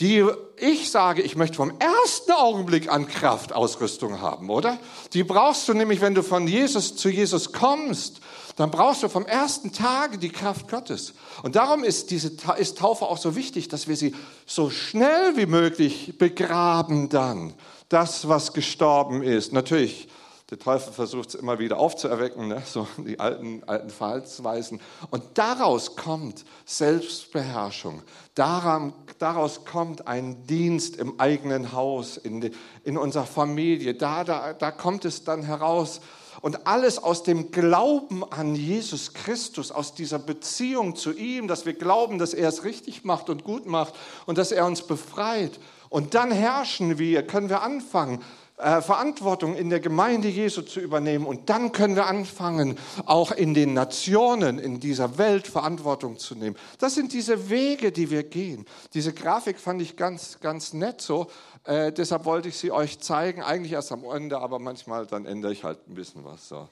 Die 0.00 0.24
ich 0.56 0.90
sage, 0.90 1.22
ich 1.22 1.36
möchte 1.36 1.56
vom 1.56 1.72
ersten 1.78 2.32
Augenblick 2.32 2.90
an 2.90 3.06
Kraftausrüstung 3.06 4.20
haben, 4.20 4.50
oder? 4.50 4.78
Die 5.12 5.24
brauchst 5.24 5.68
du 5.68 5.74
nämlich, 5.74 6.00
wenn 6.00 6.14
du 6.14 6.22
von 6.22 6.48
Jesus 6.48 6.96
zu 6.96 7.08
Jesus 7.08 7.52
kommst, 7.52 8.20
dann 8.56 8.70
brauchst 8.70 9.02
du 9.02 9.08
vom 9.08 9.26
ersten 9.26 9.72
Tage 9.72 10.18
die 10.18 10.30
Kraft 10.30 10.68
Gottes. 10.68 11.14
Und 11.42 11.56
darum 11.56 11.82
ist 11.82 12.10
diese 12.10 12.32
ist 12.56 12.78
Taufe 12.78 13.06
auch 13.06 13.18
so 13.18 13.34
wichtig, 13.34 13.68
dass 13.68 13.88
wir 13.88 13.96
sie 13.96 14.14
so 14.46 14.70
schnell 14.70 15.36
wie 15.36 15.46
möglich 15.46 16.18
begraben 16.18 17.08
dann 17.08 17.54
das, 17.88 18.28
was 18.28 18.52
gestorben 18.52 19.22
ist. 19.22 19.52
Natürlich, 19.52 20.08
der 20.50 20.58
Teufel 20.58 20.92
versucht 20.92 21.30
es 21.30 21.34
immer 21.34 21.58
wieder 21.58 21.78
aufzuerwecken, 21.78 22.48
ne? 22.48 22.62
so 22.64 22.86
die 22.98 23.18
alten, 23.18 23.64
alten 23.64 23.90
Verhaltensweisen. 23.90 24.80
Und 25.10 25.22
daraus 25.34 25.96
kommt 25.96 26.44
Selbstbeherrschung. 26.64 28.02
Daran, 28.34 28.92
daraus 29.18 29.64
kommt 29.64 30.06
ein 30.06 30.46
Dienst 30.46 30.96
im 30.96 31.18
eigenen 31.18 31.72
Haus, 31.72 32.16
in, 32.16 32.52
in 32.84 32.98
unserer 32.98 33.26
Familie. 33.26 33.94
Da, 33.94 34.22
da, 34.22 34.52
da 34.52 34.70
kommt 34.70 35.04
es 35.04 35.24
dann 35.24 35.42
heraus. 35.42 36.00
Und 36.40 36.66
alles 36.66 36.98
aus 36.98 37.22
dem 37.22 37.50
Glauben 37.50 38.24
an 38.30 38.54
Jesus 38.54 39.12
Christus, 39.12 39.70
aus 39.70 39.94
dieser 39.94 40.18
Beziehung 40.18 40.96
zu 40.96 41.12
ihm, 41.12 41.48
dass 41.48 41.66
wir 41.66 41.74
glauben, 41.74 42.18
dass 42.18 42.34
er 42.34 42.48
es 42.48 42.64
richtig 42.64 43.04
macht 43.04 43.30
und 43.30 43.44
gut 43.44 43.66
macht 43.66 43.94
und 44.26 44.38
dass 44.38 44.52
er 44.52 44.66
uns 44.66 44.82
befreit. 44.82 45.58
Und 45.88 46.14
dann 46.14 46.30
herrschen 46.30 46.98
wir, 46.98 47.26
können 47.26 47.48
wir 47.48 47.62
anfangen, 47.62 48.20
äh, 48.56 48.80
Verantwortung 48.80 49.56
in 49.56 49.70
der 49.70 49.80
Gemeinde 49.80 50.28
Jesu 50.28 50.62
zu 50.62 50.80
übernehmen. 50.80 51.26
Und 51.26 51.50
dann 51.50 51.72
können 51.72 51.96
wir 51.96 52.06
anfangen, 52.06 52.78
auch 53.04 53.32
in 53.32 53.54
den 53.54 53.74
Nationen, 53.74 54.58
in 54.58 54.80
dieser 54.80 55.18
Welt 55.18 55.46
Verantwortung 55.46 56.18
zu 56.18 56.34
nehmen. 56.34 56.56
Das 56.78 56.94
sind 56.94 57.12
diese 57.12 57.50
Wege, 57.50 57.92
die 57.92 58.10
wir 58.10 58.22
gehen. 58.22 58.64
Diese 58.92 59.12
Grafik 59.12 59.58
fand 59.58 59.82
ich 59.82 59.96
ganz, 59.96 60.38
ganz 60.40 60.72
nett 60.72 61.00
so. 61.00 61.30
Äh, 61.64 61.92
deshalb 61.92 62.24
wollte 62.24 62.48
ich 62.48 62.56
sie 62.56 62.70
euch 62.70 63.00
zeigen. 63.00 63.42
Eigentlich 63.42 63.72
erst 63.72 63.92
am 63.92 64.04
Ende, 64.04 64.38
aber 64.38 64.58
manchmal 64.58 65.06
dann 65.06 65.26
ändere 65.26 65.52
ich 65.52 65.64
halt 65.64 65.88
ein 65.88 65.94
bisschen 65.94 66.24
was. 66.24 66.48
So. 66.48 66.68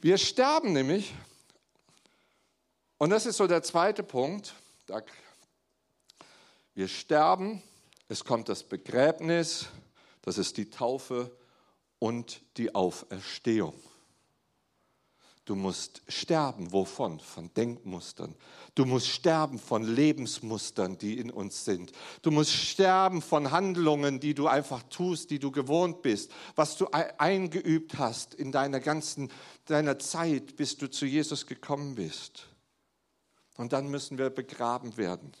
Wir 0.00 0.18
sterben 0.18 0.72
nämlich. 0.72 1.14
Und 2.98 3.10
das 3.10 3.26
ist 3.26 3.36
so 3.36 3.46
der 3.46 3.62
zweite 3.62 4.02
Punkt. 4.02 4.54
Wir 6.74 6.88
sterben 6.88 7.62
es 8.06 8.22
kommt 8.22 8.50
das 8.50 8.62
Begräbnis, 8.62 9.66
das 10.24 10.38
ist 10.38 10.56
die 10.56 10.70
Taufe 10.70 11.30
und 11.98 12.42
die 12.56 12.74
Auferstehung. 12.74 13.74
Du 15.44 15.54
musst 15.54 16.00
sterben. 16.08 16.72
Wovon? 16.72 17.20
Von 17.20 17.52
Denkmustern. 17.52 18.34
Du 18.74 18.86
musst 18.86 19.08
sterben 19.08 19.58
von 19.58 19.82
Lebensmustern, 19.82 20.96
die 20.96 21.18
in 21.18 21.30
uns 21.30 21.66
sind. 21.66 21.92
Du 22.22 22.30
musst 22.30 22.52
sterben 22.52 23.20
von 23.20 23.50
Handlungen, 23.50 24.20
die 24.20 24.32
du 24.32 24.46
einfach 24.46 24.82
tust, 24.84 25.30
die 25.30 25.38
du 25.38 25.50
gewohnt 25.50 26.00
bist, 26.00 26.32
was 26.54 26.78
du 26.78 26.86
eingeübt 27.18 27.98
hast 27.98 28.32
in 28.32 28.52
deiner 28.52 28.80
ganzen 28.80 29.30
deiner 29.66 29.98
Zeit, 29.98 30.56
bis 30.56 30.78
du 30.78 30.90
zu 30.90 31.04
Jesus 31.04 31.46
gekommen 31.46 31.94
bist. 31.94 32.46
Und 33.58 33.74
dann 33.74 33.88
müssen 33.88 34.16
wir 34.16 34.30
begraben 34.30 34.96
werden. 34.96 35.32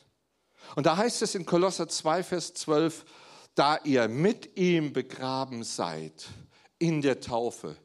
Und 0.76 0.84
da 0.84 0.98
heißt 0.98 1.22
es 1.22 1.34
in 1.34 1.46
Kolosser 1.46 1.88
2, 1.88 2.22
Vers 2.22 2.52
12, 2.54 3.04
da 3.54 3.78
ihr 3.84 4.08
mit 4.08 4.56
ihm 4.56 4.92
begraben 4.92 5.62
seid 5.62 6.28
in 6.78 7.02
der 7.02 7.20
Taufe, 7.20 7.76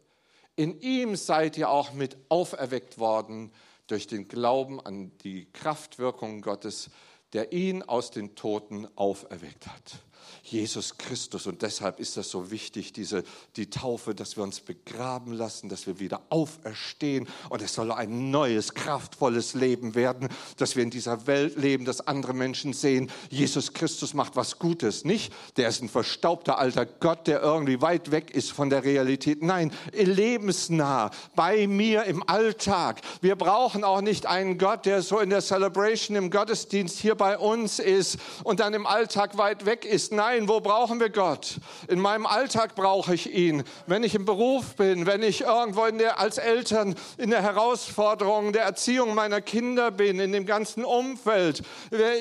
in 0.56 0.80
ihm 0.82 1.16
seid 1.16 1.58
ihr 1.58 1.70
auch 1.70 1.94
mit 1.94 2.18
auferweckt 2.30 2.98
worden 2.98 3.52
durch 3.88 4.08
den 4.08 4.28
Glauben 4.28 4.80
an 4.80 5.18
die 5.20 5.46
Kraftwirkung 5.52 6.42
Gottes, 6.42 6.90
der 7.34 7.54
ihn 7.54 7.84
aus 7.84 8.12
den 8.12 8.36
Toten 8.36 8.88
auferweckt 8.96 9.68
hat. 9.68 10.00
Jesus 10.44 10.98
Christus. 10.98 11.48
Und 11.48 11.62
deshalb 11.62 12.00
ist 12.00 12.18
das 12.18 12.30
so 12.30 12.52
wichtig, 12.52 12.94
diese, 12.94 13.24
die 13.56 13.70
Taufe, 13.70 14.16
dass 14.16 14.36
wir 14.36 14.44
uns 14.44 14.60
begraben 14.60 15.34
lassen, 15.34 15.70
dass 15.70 15.88
wir 15.88 16.00
wieder 16.00 16.22
auferstehen. 16.30 17.28
Und 17.50 17.62
es 17.62 17.74
soll 17.74 17.92
ein 17.92 18.32
neues, 18.32 18.74
kraftvolles 18.74 19.54
Leben 19.54 19.96
werden, 19.96 20.30
dass 20.58 20.76
wir 20.76 20.84
in 20.84 20.90
dieser 20.90 21.28
Welt 21.28 21.58
leben, 21.58 21.86
dass 21.86 22.02
andere 22.02 22.34
Menschen 22.34 22.74
sehen, 22.74 23.12
Jesus 23.30 23.74
Christus 23.74 24.14
macht 24.14 24.36
was 24.36 24.60
Gutes. 24.60 25.06
Nicht, 25.06 25.34
der 25.58 25.70
ist 25.70 25.82
ein 25.82 25.90
verstaubter 25.90 26.58
alter 26.58 26.86
Gott, 26.86 27.28
der 27.28 27.42
irgendwie 27.42 27.82
weit 27.82 28.12
weg 28.12 28.32
ist 28.32 28.52
von 28.52 28.70
der 28.70 28.84
Realität. 28.84 29.44
Nein, 29.44 29.72
lebensnah, 29.94 31.12
bei 31.36 31.68
mir 31.68 32.04
im 32.06 32.28
Alltag. 32.28 33.02
Wir 33.22 33.36
brauchen 33.36 33.84
auch 33.84 34.02
nicht 34.02 34.26
einen 34.26 34.58
Gott, 34.58 34.86
der 34.86 35.02
so 35.02 35.20
in 35.20 35.30
der 35.30 35.42
Celebration, 35.42 36.18
im 36.18 36.32
Gottesdienst 36.32 37.00
hier 37.00 37.16
bei 37.16 37.38
uns 37.38 37.80
ist 37.80 38.18
und 38.44 38.60
dann 38.60 38.74
im 38.74 38.86
Alltag 38.86 39.38
weit 39.38 39.66
weg 39.66 39.86
ist. 39.86 40.09
Nein, 40.12 40.40
Nein, 40.40 40.48
wo 40.48 40.60
brauchen 40.62 41.00
wir 41.00 41.10
Gott? 41.10 41.56
In 41.88 42.00
meinem 42.00 42.26
Alltag 42.26 42.76
brauche 42.76 43.16
ich 43.16 43.34
ihn. 43.34 43.64
Wenn 43.88 44.04
ich 44.04 44.16
im 44.16 44.26
Beruf 44.26 44.76
bin, 44.76 45.06
wenn 45.06 45.24
ich 45.24 45.42
irgendwo 45.42 45.86
in 45.86 45.98
der, 45.98 46.20
als 46.20 46.38
Eltern 46.38 46.96
in 47.18 47.32
der 47.32 47.42
Herausforderung 47.42 48.54
der 48.54 48.64
Erziehung 48.64 49.16
meiner 49.16 49.42
Kinder 49.42 49.90
bin, 49.90 50.20
in 50.20 50.32
dem 50.32 50.46
ganzen 50.46 50.86
Umfeld. 50.86 51.64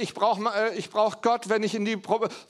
Ich 0.00 0.14
brauche 0.14 0.42
äh, 0.56 0.74
ich 0.76 0.90
brauch 0.90 1.20
Gott, 1.20 1.48
wenn 1.48 1.62
ich, 1.62 1.74
in 1.74 1.84
die, 1.84 1.98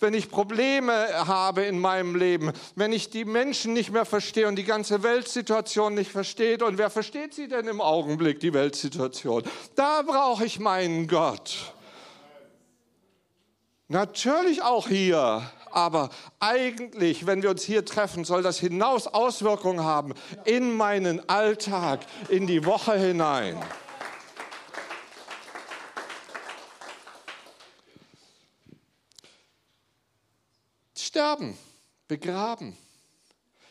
wenn 0.01 0.14
ich 0.14 0.31
Probleme 0.31 0.92
habe 1.27 1.62
in 1.62 1.81
meinem 1.81 2.14
Leben, 2.14 2.53
wenn 2.77 2.92
ich 2.92 3.11
die 3.11 3.24
Menschen 3.24 3.72
nicht 3.72 3.90
mehr 3.90 4.05
verstehe 4.07 4.48
und 4.48 4.57
die 4.57 4.64
ganze 4.64 5.03
Weltsituation 5.03 5.92
nicht 5.92 6.12
versteht. 6.12 6.62
Und 6.62 6.79
wer 6.79 6.88
versteht 6.88 7.35
sie 7.35 7.48
denn 7.48 7.66
im 7.66 7.81
Augenblick, 7.81 8.40
die 8.40 8.55
Weltsituation? 8.55 9.42
Da 9.74 10.03
brauche 10.03 10.46
ich 10.46 10.61
meinen 10.61 11.09
Gott. 11.09 11.74
Natürlich 13.88 14.62
auch 14.62 14.88
hier. 14.88 15.51
Aber 15.70 16.11
eigentlich, 16.40 17.27
wenn 17.27 17.42
wir 17.42 17.51
uns 17.51 17.62
hier 17.62 17.85
treffen, 17.85 18.24
soll 18.24 18.42
das 18.42 18.59
hinaus 18.59 19.07
Auswirkungen 19.07 19.83
haben 19.85 20.14
in 20.44 20.77
meinen 20.77 21.27
Alltag, 21.29 22.07
in 22.29 22.46
die 22.46 22.64
Woche 22.64 22.98
hinein. 22.98 23.62
Sterben, 30.94 31.57
begraben. 32.07 32.77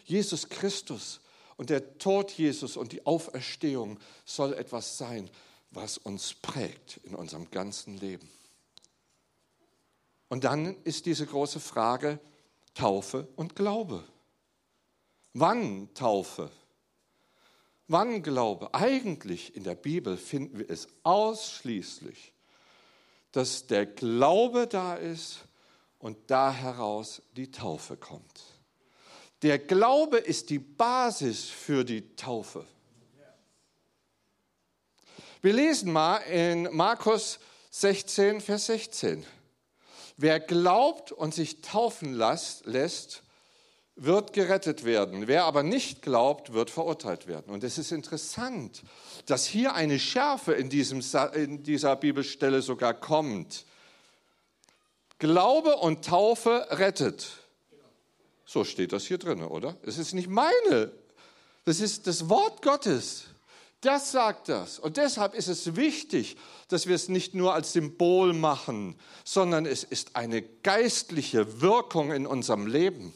Jesus 0.06 0.49
Christus 0.49 1.19
und 1.58 1.69
der 1.69 1.97
Tod 1.97 2.32
Jesus 2.32 2.77
und 2.77 2.91
die 2.91 3.06
Auferstehung 3.06 3.99
soll 4.25 4.53
etwas 4.53 4.97
sein, 4.97 5.30
was 5.71 5.97
uns 5.97 6.34
prägt 6.34 6.99
in 7.03 7.13
unserem 7.13 7.51
ganzen 7.51 7.97
Leben. 7.99 8.30
Und 10.29 10.43
dann 10.43 10.75
ist 10.83 11.05
diese 11.05 11.25
große 11.25 11.59
Frage 11.59 12.19
Taufe 12.73 13.27
und 13.35 13.55
Glaube. 13.55 14.03
Wann 15.33 15.93
Taufe? 15.93 16.51
Wann 17.87 18.21
Glaube? 18.21 18.73
Eigentlich 18.73 19.55
in 19.55 19.63
der 19.63 19.75
Bibel 19.75 20.17
finden 20.17 20.59
wir 20.59 20.69
es 20.69 20.87
ausschließlich, 21.03 22.33
dass 23.31 23.67
der 23.67 23.85
Glaube 23.85 24.67
da 24.67 24.95
ist 24.95 25.45
und 25.99 26.17
da 26.29 26.51
heraus 26.51 27.21
die 27.35 27.51
Taufe 27.51 27.97
kommt. 27.97 28.43
Der 29.43 29.59
Glaube 29.59 30.17
ist 30.17 30.49
die 30.49 30.59
Basis 30.59 31.45
für 31.45 31.85
die 31.85 32.15
Taufe. 32.15 32.65
Wir 35.41 35.53
lesen 35.53 35.91
mal 35.91 36.17
in 36.17 36.67
Markus 36.75 37.39
16, 37.69 38.41
Vers 38.41 38.65
16. 38.65 39.23
Wer 40.17 40.39
glaubt 40.39 41.12
und 41.12 41.34
sich 41.34 41.62
taufen 41.62 42.13
lässt, 42.13 43.23
wird 43.95 44.34
gerettet 44.34 44.84
werden. 44.84 45.27
Wer 45.27 45.45
aber 45.45 45.63
nicht 45.63 46.01
glaubt, 46.01 46.53
wird 46.53 46.69
verurteilt 46.69 47.27
werden. 47.27 47.53
Und 47.53 47.63
es 47.63 47.77
ist 47.77 47.91
interessant, 47.91 48.84
dass 49.27 49.45
hier 49.45 49.73
eine 49.73 49.99
Schärfe 49.99 50.53
in, 50.53 50.69
diesem, 50.69 51.01
in 51.34 51.63
dieser 51.63 51.95
Bibelstelle 51.95 52.62
sogar 52.62 52.93
kommt. 52.93 53.65
Glaube 55.19 55.77
und 55.77 56.06
Taufe 56.06 56.67
rettet. 56.71 57.27
So 58.45 58.63
steht 58.63 58.93
das 58.93 59.06
hier 59.06 59.17
drin, 59.17 59.43
oder? 59.43 59.77
Es 59.84 59.97
ist 59.97 60.13
nicht 60.13 60.30
meine. 60.30 60.91
Das 61.65 61.80
ist 61.80 62.08
das 62.08 62.30
Wort 62.30 62.62
Gottes. 62.62 63.25
Das 63.81 64.11
sagt 64.11 64.49
das. 64.49 64.79
Und 64.79 64.97
deshalb 64.97 65.35
ist 65.35 65.47
es 65.47 65.75
wichtig, 65.75 66.37
dass 66.67 66.87
wir 66.87 66.95
es 66.95 67.09
nicht 67.09 67.35
nur 67.35 67.53
als 67.53 67.73
Symbol 67.73 68.33
machen, 68.33 68.99
sondern 69.23 69.65
es 69.65 69.83
ist 69.83 70.15
eine 70.15 70.41
geistliche 70.41 71.61
Wirkung 71.61 72.11
in 72.11 72.25
unserem 72.25 72.65
Leben. 72.65 73.13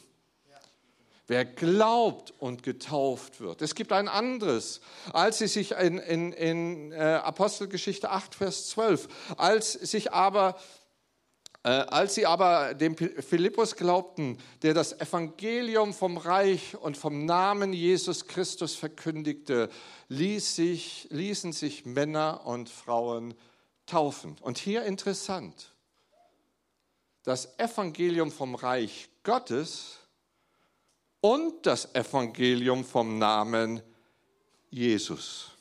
Wer 1.27 1.45
glaubt 1.45 2.33
und 2.39 2.61
getauft 2.61 3.39
wird. 3.39 3.61
Es 3.61 3.73
gibt 3.73 3.93
ein 3.93 4.09
anderes, 4.09 4.81
als 5.13 5.37
sie 5.37 5.47
sich 5.47 5.71
in, 5.71 5.97
in, 5.97 6.33
in 6.33 6.91
äh, 6.91 7.21
Apostelgeschichte 7.23 8.09
8, 8.09 8.35
Vers 8.35 8.67
12, 8.69 9.07
als 9.37 9.71
sich 9.71 10.11
aber 10.11 10.59
als 11.63 12.15
sie 12.15 12.25
aber 12.25 12.73
dem 12.73 12.97
Philippus 12.97 13.75
glaubten, 13.75 14.39
der 14.63 14.73
das 14.73 14.99
Evangelium 14.99 15.93
vom 15.93 16.17
Reich 16.17 16.75
und 16.75 16.97
vom 16.97 17.25
Namen 17.25 17.71
Jesus 17.71 18.25
Christus 18.25 18.73
verkündigte, 18.73 19.69
ließ 20.07 20.55
sich, 20.55 21.07
ließen 21.11 21.53
sich 21.53 21.85
Männer 21.85 22.45
und 22.45 22.67
Frauen 22.69 23.35
taufen. 23.85 24.37
Und 24.41 24.57
hier 24.57 24.83
interessant, 24.83 25.73
das 27.23 27.59
Evangelium 27.59 28.31
vom 28.31 28.55
Reich 28.55 29.09
Gottes 29.23 29.99
und 31.19 31.65
das 31.67 31.93
Evangelium 31.93 32.83
vom 32.83 33.19
Namen 33.19 33.83
Jesus. 34.71 35.51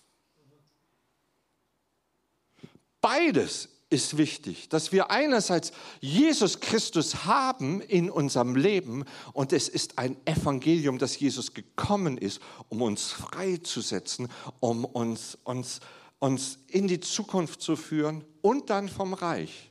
Beides 3.03 3.69
ist 3.91 4.17
wichtig, 4.17 4.69
dass 4.69 4.93
wir 4.93 5.11
einerseits 5.11 5.73
Jesus 6.01 6.61
Christus 6.61 7.25
haben 7.25 7.81
in 7.81 8.09
unserem 8.09 8.55
Leben 8.55 9.05
und 9.33 9.53
es 9.53 9.69
ist 9.69 9.99
ein 9.99 10.17
Evangelium, 10.25 10.99
dass 10.99 11.19
Jesus 11.19 11.53
gekommen 11.53 12.17
ist, 12.17 12.41
um 12.69 12.83
uns 12.83 13.11
freizusetzen, 13.11 14.29
um 14.61 14.85
uns, 14.85 15.37
uns, 15.43 15.81
uns 16.21 16.59
in 16.69 16.87
die 16.87 17.01
Zukunft 17.01 17.61
zu 17.61 17.75
führen 17.75 18.25
und 18.43 18.71
dann 18.71 18.89
vom 18.89 19.13
Reich. 19.13 19.71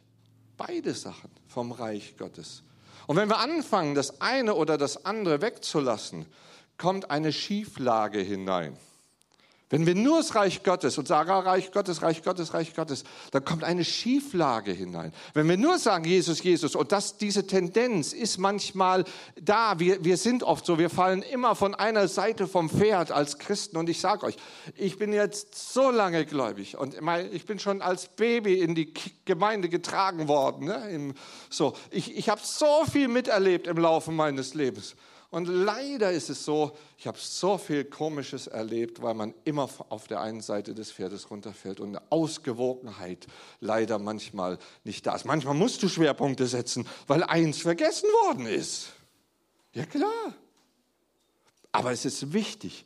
Beide 0.57 0.93
Sachen 0.93 1.29
vom 1.47 1.71
Reich 1.71 2.17
Gottes. 2.17 2.63
Und 3.07 3.15
wenn 3.15 3.29
wir 3.29 3.39
anfangen, 3.39 3.95
das 3.95 4.19
eine 4.21 4.53
oder 4.53 4.77
das 4.77 5.05
andere 5.05 5.41
wegzulassen, 5.41 6.25
kommt 6.77 7.09
eine 7.09 7.31
Schieflage 7.31 8.19
hinein. 8.19 8.77
Wenn 9.69 9.85
wir 9.85 9.93
nur 9.93 10.17
das 10.17 10.33
Reich 10.33 10.63
Gottes 10.63 10.97
und 10.97 11.07
sagen, 11.07 11.29
ah, 11.29 11.39
Reich 11.39 11.71
Gottes, 11.71 12.01
Reich 12.01 12.23
Gottes, 12.23 12.55
Reich 12.55 12.75
Gottes, 12.75 13.03
dann 13.29 13.45
kommt 13.45 13.63
eine 13.63 13.85
Schieflage 13.85 14.71
hinein. 14.71 15.13
Wenn 15.35 15.47
wir 15.47 15.57
nur 15.57 15.77
sagen, 15.77 16.05
Jesus, 16.05 16.41
Jesus, 16.41 16.75
und 16.75 16.91
das, 16.91 17.17
diese 17.17 17.45
Tendenz 17.45 18.11
ist 18.11 18.39
manchmal 18.39 19.05
da, 19.39 19.79
wir, 19.79 20.03
wir 20.03 20.17
sind 20.17 20.41
oft 20.41 20.65
so, 20.65 20.79
wir 20.79 20.89
fallen 20.89 21.21
immer 21.21 21.53
von 21.53 21.75
einer 21.75 22.07
Seite 22.07 22.47
vom 22.47 22.67
Pferd 22.67 23.11
als 23.11 23.37
Christen. 23.37 23.77
Und 23.77 23.89
ich 23.89 23.99
sage 23.99 24.25
euch, 24.25 24.37
ich 24.75 24.97
bin 24.97 25.13
jetzt 25.13 25.73
so 25.73 25.91
lange 25.91 26.25
gläubig 26.25 26.75
und 26.75 26.95
ich 27.31 27.45
bin 27.45 27.59
schon 27.59 27.83
als 27.83 28.07
Baby 28.07 28.59
in 28.59 28.73
die 28.73 28.91
Gemeinde 29.25 29.69
getragen 29.69 30.27
worden. 30.27 30.65
Ne? 30.65 31.13
So, 31.51 31.75
ich, 31.91 32.17
ich 32.17 32.29
habe 32.29 32.41
so 32.43 32.85
viel 32.91 33.07
miterlebt 33.07 33.67
im 33.67 33.77
Laufe 33.77 34.09
meines 34.11 34.55
Lebens. 34.55 34.95
Und 35.31 35.45
leider 35.47 36.11
ist 36.11 36.29
es 36.29 36.43
so, 36.43 36.75
ich 36.97 37.05
habe 37.05 37.17
so 37.19 37.59
viel 37.59 37.85
Komisches 37.85 38.47
erlebt, 38.47 39.01
weil 39.03 39.13
man 39.13 39.35
immer 39.45 39.69
auf 39.89 40.07
der 40.07 40.21
einen 40.21 40.41
Seite 40.41 40.73
des 40.73 40.91
Pferdes 40.91 41.29
runterfällt 41.29 41.79
und 41.79 41.89
eine 41.89 42.01
Ausgewogenheit 42.11 43.27
leider 43.59 43.99
manchmal 43.99 44.57
nicht 44.83 45.05
da 45.05 45.15
ist. 45.15 45.25
Manchmal 45.25 45.53
musst 45.53 45.83
du 45.83 45.87
Schwerpunkte 45.87 46.47
setzen, 46.47 46.87
weil 47.05 47.23
eins 47.23 47.59
vergessen 47.59 48.07
worden 48.23 48.47
ist. 48.47 48.93
Ja 49.73 49.85
klar. 49.85 50.33
Aber 51.71 51.91
es 51.91 52.05
ist 52.05 52.33
wichtig, 52.33 52.85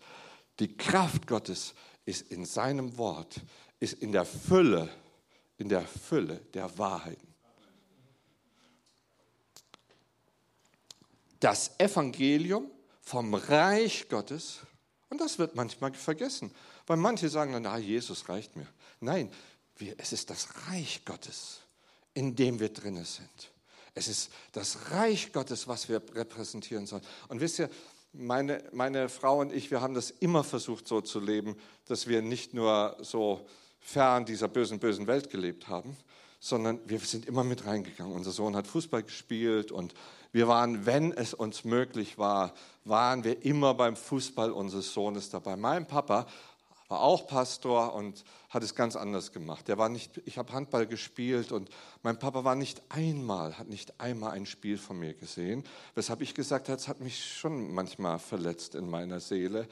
die 0.60 0.75
Kraft 0.75 1.27
Gottes 1.27 1.73
ist 2.06 2.29
in 2.29 2.43
seinem 2.43 2.97
Wort, 2.97 3.39
ist 3.79 3.93
in 3.93 4.12
der 4.12 4.25
Fülle, 4.25 4.89
in 5.58 5.69
der 5.69 5.88
Fülle 5.88 6.41
der 6.53 6.77
Wahrheiten. 6.77 7.33
Das 11.43 11.71
Evangelium 11.77 12.71
vom 13.01 13.34
Reich 13.34 14.08
Gottes. 14.08 14.60
Und 15.10 15.19
das 15.19 15.38
wird 15.38 15.56
manchmal 15.56 15.93
vergessen, 15.93 16.51
weil 16.88 16.97
manche 16.97 17.29
sagen, 17.29 17.56
na, 17.62 17.77
Jesus 17.77 18.29
reicht 18.29 18.56
mir. 18.56 18.67
Nein, 18.99 19.29
wir, 19.77 19.95
es 19.97 20.13
ist 20.13 20.29
das 20.29 20.47
Reich 20.67 21.03
Gottes, 21.06 21.60
in 22.13 22.36
dem 22.36 22.60
wir 22.60 22.69
drinnen 22.69 23.06
sind. 23.06 23.51
Es 23.93 24.08
ist 24.08 24.32
das 24.53 24.91
Reich 24.91 25.34
Gottes, 25.34 25.67
was 25.67 25.89
wir 25.89 26.01
repräsentieren 26.15 26.88
sollen. 26.88 27.03
Und 27.27 27.41
wisst 27.41 27.60
ihr, 27.60 27.69
meine, 28.13 28.63
meine 28.71 29.10
Frau 29.10 29.39
und 29.39 29.51
ich, 29.51 29.69
wir 29.69 29.82
haben 29.82 29.93
das 29.93 30.12
immer 30.12 30.43
versucht 30.43 30.88
so 30.88 31.01
zu 31.01 31.19
leben, 31.19 31.58
dass 31.88 32.08
wir 32.08 32.21
nicht 32.21 32.53
nur 32.53 32.97
so 33.01 33.45
fern 33.79 34.25
dieser 34.25 34.47
bösen, 34.47 34.79
bösen 34.79 35.08
Welt 35.08 35.29
gelebt 35.29 35.67
haben, 35.67 35.97
sondern 36.43 36.82
wir 36.86 36.99
sind 36.99 37.25
immer 37.25 37.45
mit 37.45 37.65
reingegangen. 37.65 38.13
Unser 38.13 38.32
Sohn 38.32 38.58
hat 38.58 38.67
Fußball 38.67 39.03
gespielt 39.03 39.71
und 39.71 39.93
wir 40.34 40.49
waren, 40.49 40.86
wenn 40.86 41.13
es 41.13 41.34
uns 41.34 41.63
möglich 41.63 42.17
war, 42.17 42.53
waren 42.84 43.23
wir 43.23 43.45
immer 43.45 43.73
beim 43.75 43.95
Fußball 43.95 44.51
unseres 44.51 44.93
Sohnes 44.93 45.29
dabei. 45.29 45.56
Mein 45.56 45.88
Papa 45.88 46.27
war 46.89 46.99
auch 46.99 47.27
Pastor 47.27 47.95
und 47.95 48.25
hat 48.49 48.62
es 48.62 48.75
ganz 48.75 48.97
anders 48.97 49.32
gemacht. 49.32 49.69
Der 49.69 49.77
war 49.77 49.88
nicht, 49.88 50.21
ich 50.25 50.38
habe 50.38 50.51
Handball 50.51 50.86
gespielt 50.86 51.53
und 51.53 51.69
mein 52.01 52.19
Papa 52.19 52.43
war 52.43 52.56
nicht 52.56 52.82
einmal, 52.89 53.58
hat 53.58 53.69
nicht 53.69 54.01
einmal 54.01 54.32
ein 54.32 54.45
Spiel 54.45 54.77
von 54.77 54.99
mir 54.99 55.13
gesehen, 55.13 55.63
weshalb 55.95 56.19
ich 56.19 56.36
gesagt 56.36 56.67
habe, 56.67 56.77
es 56.77 56.89
hat 56.89 56.99
mich 56.99 57.23
schon 57.38 57.73
manchmal 57.73 58.19
verletzt 58.19 58.75
in 58.75 58.89
meiner 58.89 59.21
Seele, 59.21 59.65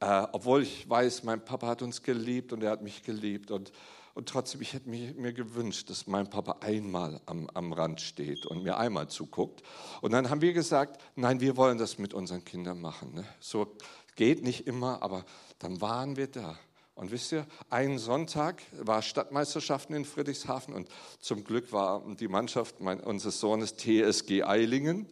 äh, 0.00 0.26
obwohl 0.32 0.62
ich 0.62 0.90
weiß, 0.90 1.22
mein 1.22 1.42
Papa 1.42 1.68
hat 1.68 1.80
uns 1.80 2.02
geliebt 2.02 2.52
und 2.52 2.62
er 2.62 2.70
hat 2.72 2.82
mich 2.82 3.02
geliebt 3.02 3.50
und 3.50 3.72
und 4.18 4.28
trotzdem, 4.28 4.60
ich 4.62 4.72
hätte 4.72 4.88
mir, 4.90 5.32
gewünscht, 5.32 5.90
dass 5.90 6.08
mein 6.08 6.28
Papa 6.28 6.56
einmal 6.58 7.20
am, 7.26 7.48
am 7.54 7.72
Rand 7.72 8.00
steht 8.00 8.46
und 8.46 8.64
mir 8.64 8.76
einmal 8.76 9.06
zuguckt. 9.06 9.62
Und 10.00 10.10
dann 10.10 10.28
haben 10.28 10.40
wir 10.40 10.52
gesagt, 10.52 11.00
nein, 11.14 11.40
wir 11.40 11.56
wollen 11.56 11.78
das 11.78 11.98
mit 11.98 12.14
unseren 12.14 12.44
Kindern 12.44 12.80
machen. 12.80 13.14
Ne? 13.14 13.24
So 13.38 13.76
geht 14.16 14.42
nicht 14.42 14.66
immer, 14.66 15.04
aber 15.04 15.24
dann 15.60 15.80
waren 15.80 16.16
wir 16.16 16.26
da. 16.26 16.58
Und 16.96 17.12
wisst 17.12 17.30
ihr, 17.30 17.46
einen 17.70 18.00
Sonntag 18.00 18.60
war 18.72 19.02
Stadtmeisterschaften 19.02 19.94
in 19.94 20.04
Friedrichshafen 20.04 20.74
und 20.74 20.88
zum 21.20 21.44
Glück 21.44 21.70
war 21.70 22.02
die 22.18 22.26
Mannschaft 22.26 22.80
mein, 22.80 22.98
unseres 22.98 23.38
Sohnes 23.38 23.76
TSG 23.76 24.42
Eilingen 24.42 25.06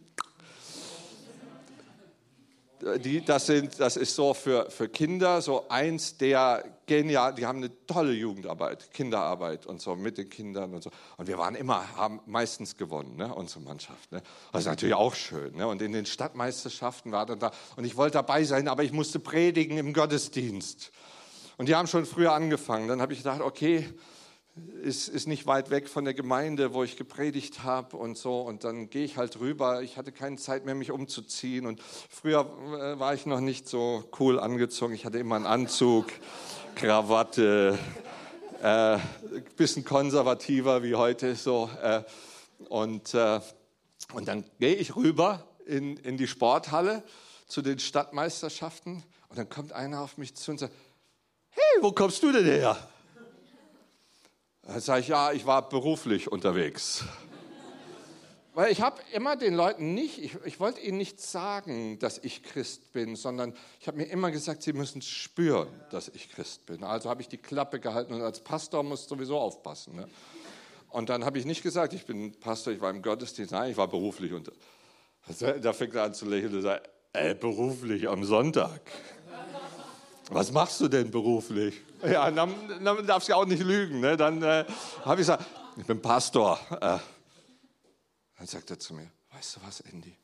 die, 3.03 3.23
das, 3.23 3.45
sind, 3.45 3.79
das 3.79 3.97
ist 3.97 4.15
so 4.15 4.33
für, 4.33 4.69
für 4.69 4.89
Kinder 4.89 5.41
so 5.41 5.67
eins 5.69 6.17
der 6.17 6.63
genial, 6.85 7.33
die 7.33 7.45
haben 7.45 7.57
eine 7.57 7.71
tolle 7.85 8.13
Jugendarbeit, 8.13 8.91
Kinderarbeit 8.91 9.65
und 9.65 9.81
so 9.81 9.95
mit 9.95 10.17
den 10.17 10.29
Kindern 10.29 10.73
und 10.73 10.83
so. 10.83 10.91
Und 11.17 11.27
wir 11.27 11.37
waren 11.37 11.55
immer, 11.55 11.95
haben 11.95 12.21
meistens 12.25 12.77
gewonnen, 12.77 13.15
ne, 13.17 13.33
unsere 13.33 13.61
Mannschaft. 13.61 14.11
Ne. 14.11 14.21
Das 14.51 14.61
ist 14.61 14.67
natürlich 14.67 14.95
auch 14.95 15.15
schön. 15.15 15.55
Ne. 15.55 15.67
Und 15.67 15.81
in 15.81 15.91
den 15.91 16.05
Stadtmeisterschaften 16.05 17.11
war 17.11 17.25
dann 17.25 17.39
da, 17.39 17.51
und 17.75 17.85
ich 17.85 17.97
wollte 17.97 18.13
dabei 18.13 18.43
sein, 18.43 18.67
aber 18.67 18.83
ich 18.83 18.91
musste 18.91 19.19
predigen 19.19 19.77
im 19.77 19.93
Gottesdienst. 19.93 20.91
Und 21.57 21.69
die 21.69 21.75
haben 21.75 21.87
schon 21.87 22.05
früher 22.05 22.33
angefangen. 22.33 22.87
Dann 22.87 23.01
habe 23.01 23.13
ich 23.13 23.19
gedacht, 23.19 23.41
okay, 23.41 23.89
ist, 24.83 25.07
ist 25.07 25.27
nicht 25.27 25.45
weit 25.47 25.69
weg 25.69 25.89
von 25.89 26.05
der 26.05 26.13
Gemeinde, 26.13 26.73
wo 26.73 26.83
ich 26.83 26.97
gepredigt 26.97 27.63
habe 27.63 27.97
und 27.97 28.17
so. 28.17 28.41
Und 28.41 28.63
dann 28.63 28.89
gehe 28.89 29.03
ich 29.03 29.17
halt 29.17 29.39
rüber. 29.39 29.81
Ich 29.81 29.97
hatte 29.97 30.11
keine 30.11 30.37
Zeit 30.37 30.65
mehr, 30.65 30.75
mich 30.75 30.91
umzuziehen. 30.91 31.65
Und 31.65 31.81
früher 32.09 32.41
äh, 32.41 32.99
war 32.99 33.13
ich 33.13 33.25
noch 33.25 33.39
nicht 33.39 33.67
so 33.67 34.03
cool 34.19 34.39
angezogen. 34.39 34.93
Ich 34.93 35.05
hatte 35.05 35.19
immer 35.19 35.35
einen 35.35 35.45
Anzug, 35.45 36.07
Krawatte, 36.75 37.77
äh, 38.61 38.97
bisschen 39.55 39.83
konservativer 39.83 40.83
wie 40.83 40.95
heute 40.95 41.35
so. 41.35 41.69
Äh, 41.81 42.03
und, 42.69 43.13
äh, 43.13 43.39
und 44.13 44.27
dann 44.27 44.45
gehe 44.59 44.75
ich 44.75 44.95
rüber 44.95 45.43
in, 45.65 45.97
in 45.97 46.17
die 46.17 46.27
Sporthalle 46.27 47.03
zu 47.47 47.61
den 47.61 47.79
Stadtmeisterschaften. 47.79 49.03
Und 49.29 49.37
dann 49.37 49.49
kommt 49.49 49.73
einer 49.73 50.01
auf 50.01 50.17
mich 50.17 50.35
zu 50.35 50.51
und 50.51 50.59
sagt, 50.59 50.73
hey, 51.49 51.81
wo 51.81 51.91
kommst 51.91 52.23
du 52.23 52.31
denn 52.31 52.45
her? 52.45 52.77
Dann 54.67 54.81
sage 54.81 54.99
ich, 54.99 55.07
ja, 55.07 55.31
ich 55.31 55.45
war 55.45 55.67
beruflich 55.69 56.29
unterwegs. 56.29 57.05
Weil 58.53 58.71
ich 58.71 58.81
habe 58.81 59.01
immer 59.13 59.35
den 59.35 59.53
Leuten 59.53 59.93
nicht, 59.93 60.17
ich, 60.17 60.35
ich 60.43 60.59
wollte 60.59 60.81
ihnen 60.81 60.97
nicht 60.97 61.21
sagen, 61.21 61.99
dass 61.99 62.17
ich 62.17 62.43
Christ 62.43 62.91
bin, 62.91 63.15
sondern 63.15 63.53
ich 63.79 63.87
habe 63.87 63.97
mir 63.97 64.05
immer 64.05 64.31
gesagt, 64.31 64.63
sie 64.63 64.73
müssen 64.73 65.01
spüren, 65.01 65.69
dass 65.91 66.09
ich 66.09 66.29
Christ 66.31 66.65
bin. 66.65 66.83
Also 66.83 67.09
habe 67.09 67.21
ich 67.21 67.29
die 67.29 67.37
Klappe 67.37 67.79
gehalten 67.79 68.13
und 68.13 68.21
als 68.21 68.39
Pastor 68.39 68.83
muss 68.83 69.07
sowieso 69.07 69.37
aufpassen. 69.37 69.95
Ne? 69.95 70.09
Und 70.89 71.09
dann 71.09 71.23
habe 71.23 71.37
ich 71.37 71.45
nicht 71.45 71.63
gesagt, 71.63 71.93
ich 71.93 72.05
bin 72.05 72.37
Pastor, 72.39 72.73
ich 72.73 72.81
war 72.81 72.89
im 72.89 73.01
Gottesdienst, 73.01 73.51
nein, 73.51 73.71
ich 73.71 73.77
war 73.77 73.87
beruflich 73.87 74.33
unterwegs. 74.33 74.65
Da 75.61 75.71
fängt 75.71 75.93
er 75.93 76.03
an 76.03 76.13
zu 76.13 76.25
lächeln 76.25 76.55
und 76.55 76.61
sagt, 76.61 76.89
ey, 77.13 77.35
beruflich 77.35 78.09
am 78.09 78.23
Sonntag. 78.23 78.81
Was 80.29 80.51
machst 80.51 80.81
du 80.81 80.87
denn 80.87 81.09
beruflich? 81.09 81.81
Ja, 82.03 82.29
dann, 82.29 82.53
dann 82.83 83.07
darfst 83.07 83.27
du 83.27 83.31
ja 83.31 83.37
auch 83.37 83.45
nicht 83.45 83.63
lügen. 83.63 84.01
Ne? 84.01 84.17
Dann 84.17 84.41
äh, 84.43 84.65
habe 85.05 85.15
ich 85.15 85.27
gesagt, 85.27 85.45
ich 85.77 85.85
bin 85.85 86.01
Pastor. 86.01 86.59
Äh, 86.71 86.99
dann 88.37 88.47
sagt 88.47 88.69
er 88.69 88.79
zu 88.79 88.93
mir, 88.93 89.09
weißt 89.31 89.55
du 89.55 89.59
was, 89.65 89.79
Andy? 89.81 90.15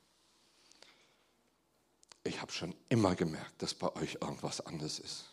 Ich 2.26 2.42
habe 2.42 2.52
schon 2.52 2.74
immer 2.90 3.16
gemerkt, 3.16 3.62
dass 3.62 3.74
bei 3.74 3.94
euch 3.96 4.18
irgendwas 4.22 4.62
anderes 4.66 5.00
ist. 5.00 5.26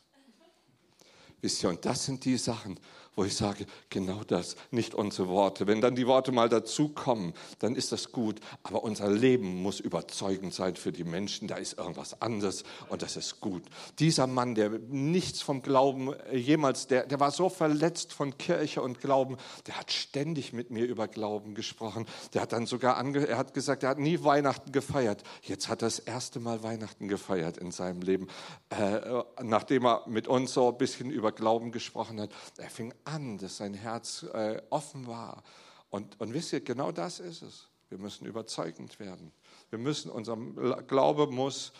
Wisst 1.40 1.62
ihr, 1.62 1.70
und 1.70 1.84
das 1.84 2.04
sind 2.04 2.24
die 2.24 2.36
Sachen, 2.36 2.78
wo 3.20 3.24
ich 3.24 3.36
sage, 3.36 3.66
genau 3.90 4.24
das, 4.26 4.56
nicht 4.70 4.94
unsere 4.94 5.28
Worte. 5.28 5.66
Wenn 5.66 5.82
dann 5.82 5.94
die 5.94 6.06
Worte 6.06 6.32
mal 6.32 6.48
dazukommen, 6.48 7.34
dann 7.58 7.74
ist 7.74 7.92
das 7.92 8.12
gut. 8.12 8.40
Aber 8.62 8.82
unser 8.82 9.10
Leben 9.10 9.62
muss 9.62 9.78
überzeugend 9.78 10.54
sein 10.54 10.74
für 10.74 10.90
die 10.90 11.04
Menschen. 11.04 11.46
Da 11.46 11.56
ist 11.56 11.76
irgendwas 11.76 12.22
anderes 12.22 12.64
und 12.88 13.02
das 13.02 13.18
ist 13.18 13.42
gut. 13.42 13.62
Dieser 13.98 14.26
Mann, 14.26 14.54
der 14.54 14.70
nichts 14.70 15.42
vom 15.42 15.60
Glauben 15.60 16.14
jemals, 16.32 16.86
der, 16.86 17.04
der 17.04 17.20
war 17.20 17.30
so 17.30 17.50
verletzt 17.50 18.14
von 18.14 18.38
Kirche 18.38 18.80
und 18.80 19.02
Glauben, 19.02 19.36
der 19.66 19.76
hat 19.76 19.92
ständig 19.92 20.54
mit 20.54 20.70
mir 20.70 20.86
über 20.86 21.06
Glauben 21.06 21.54
gesprochen. 21.54 22.06
Der 22.32 22.40
hat 22.40 22.54
dann 22.54 22.64
sogar, 22.64 22.96
ange, 22.96 23.28
er 23.28 23.36
hat 23.36 23.52
gesagt, 23.52 23.82
er 23.82 23.90
hat 23.90 23.98
nie 23.98 24.24
Weihnachten 24.24 24.72
gefeiert. 24.72 25.24
Jetzt 25.42 25.68
hat 25.68 25.82
er 25.82 25.88
das 25.88 25.98
erste 25.98 26.40
Mal 26.40 26.62
Weihnachten 26.62 27.06
gefeiert 27.06 27.58
in 27.58 27.70
seinem 27.70 28.00
Leben, 28.00 28.28
äh, 28.70 29.22
nachdem 29.42 29.84
er 29.84 30.04
mit 30.06 30.26
uns 30.26 30.54
so 30.54 30.70
ein 30.70 30.78
bisschen 30.78 31.10
über 31.10 31.32
Glauben 31.32 31.70
gesprochen 31.70 32.18
hat. 32.18 32.30
Er 32.56 32.70
fing 32.70 32.94
an, 33.04 33.09
dass 33.38 33.56
sein 33.56 33.74
Herz 33.74 34.24
äh, 34.32 34.62
offen 34.70 35.06
war. 35.06 35.42
Und, 35.90 36.20
und 36.20 36.32
wisst 36.34 36.52
ihr, 36.52 36.60
genau 36.60 36.92
das 36.92 37.20
ist 37.20 37.42
es. 37.42 37.68
Wir 37.88 37.98
müssen 37.98 38.26
überzeugend 38.26 39.00
werden. 39.00 39.32
Wir 39.70 39.78
müssen, 39.78 40.10
unser 40.10 40.36
Glaube 40.36 41.26
muss, 41.26 41.72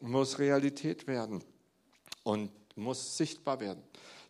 muss 0.00 0.38
Realität 0.38 1.06
werden 1.06 1.42
und 2.22 2.50
muss 2.76 3.16
sichtbar 3.16 3.60
werden. 3.60 3.82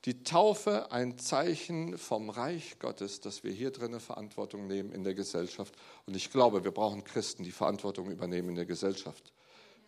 Die 0.04 0.22
Taufe 0.22 0.92
ein 0.92 1.18
Zeichen 1.18 1.98
vom 1.98 2.30
Reich 2.30 2.78
Gottes, 2.78 3.20
dass 3.20 3.42
wir 3.42 3.50
hier 3.50 3.72
drinnen 3.72 3.98
Verantwortung 3.98 4.68
nehmen 4.68 4.92
in 4.92 5.02
der 5.02 5.14
Gesellschaft. 5.14 5.74
Und 6.06 6.14
ich 6.14 6.30
glaube, 6.30 6.62
wir 6.62 6.70
brauchen 6.70 7.02
Christen, 7.02 7.42
die 7.42 7.50
Verantwortung 7.50 8.10
übernehmen 8.10 8.50
in 8.50 8.54
der 8.54 8.64
Gesellschaft. 8.64 9.32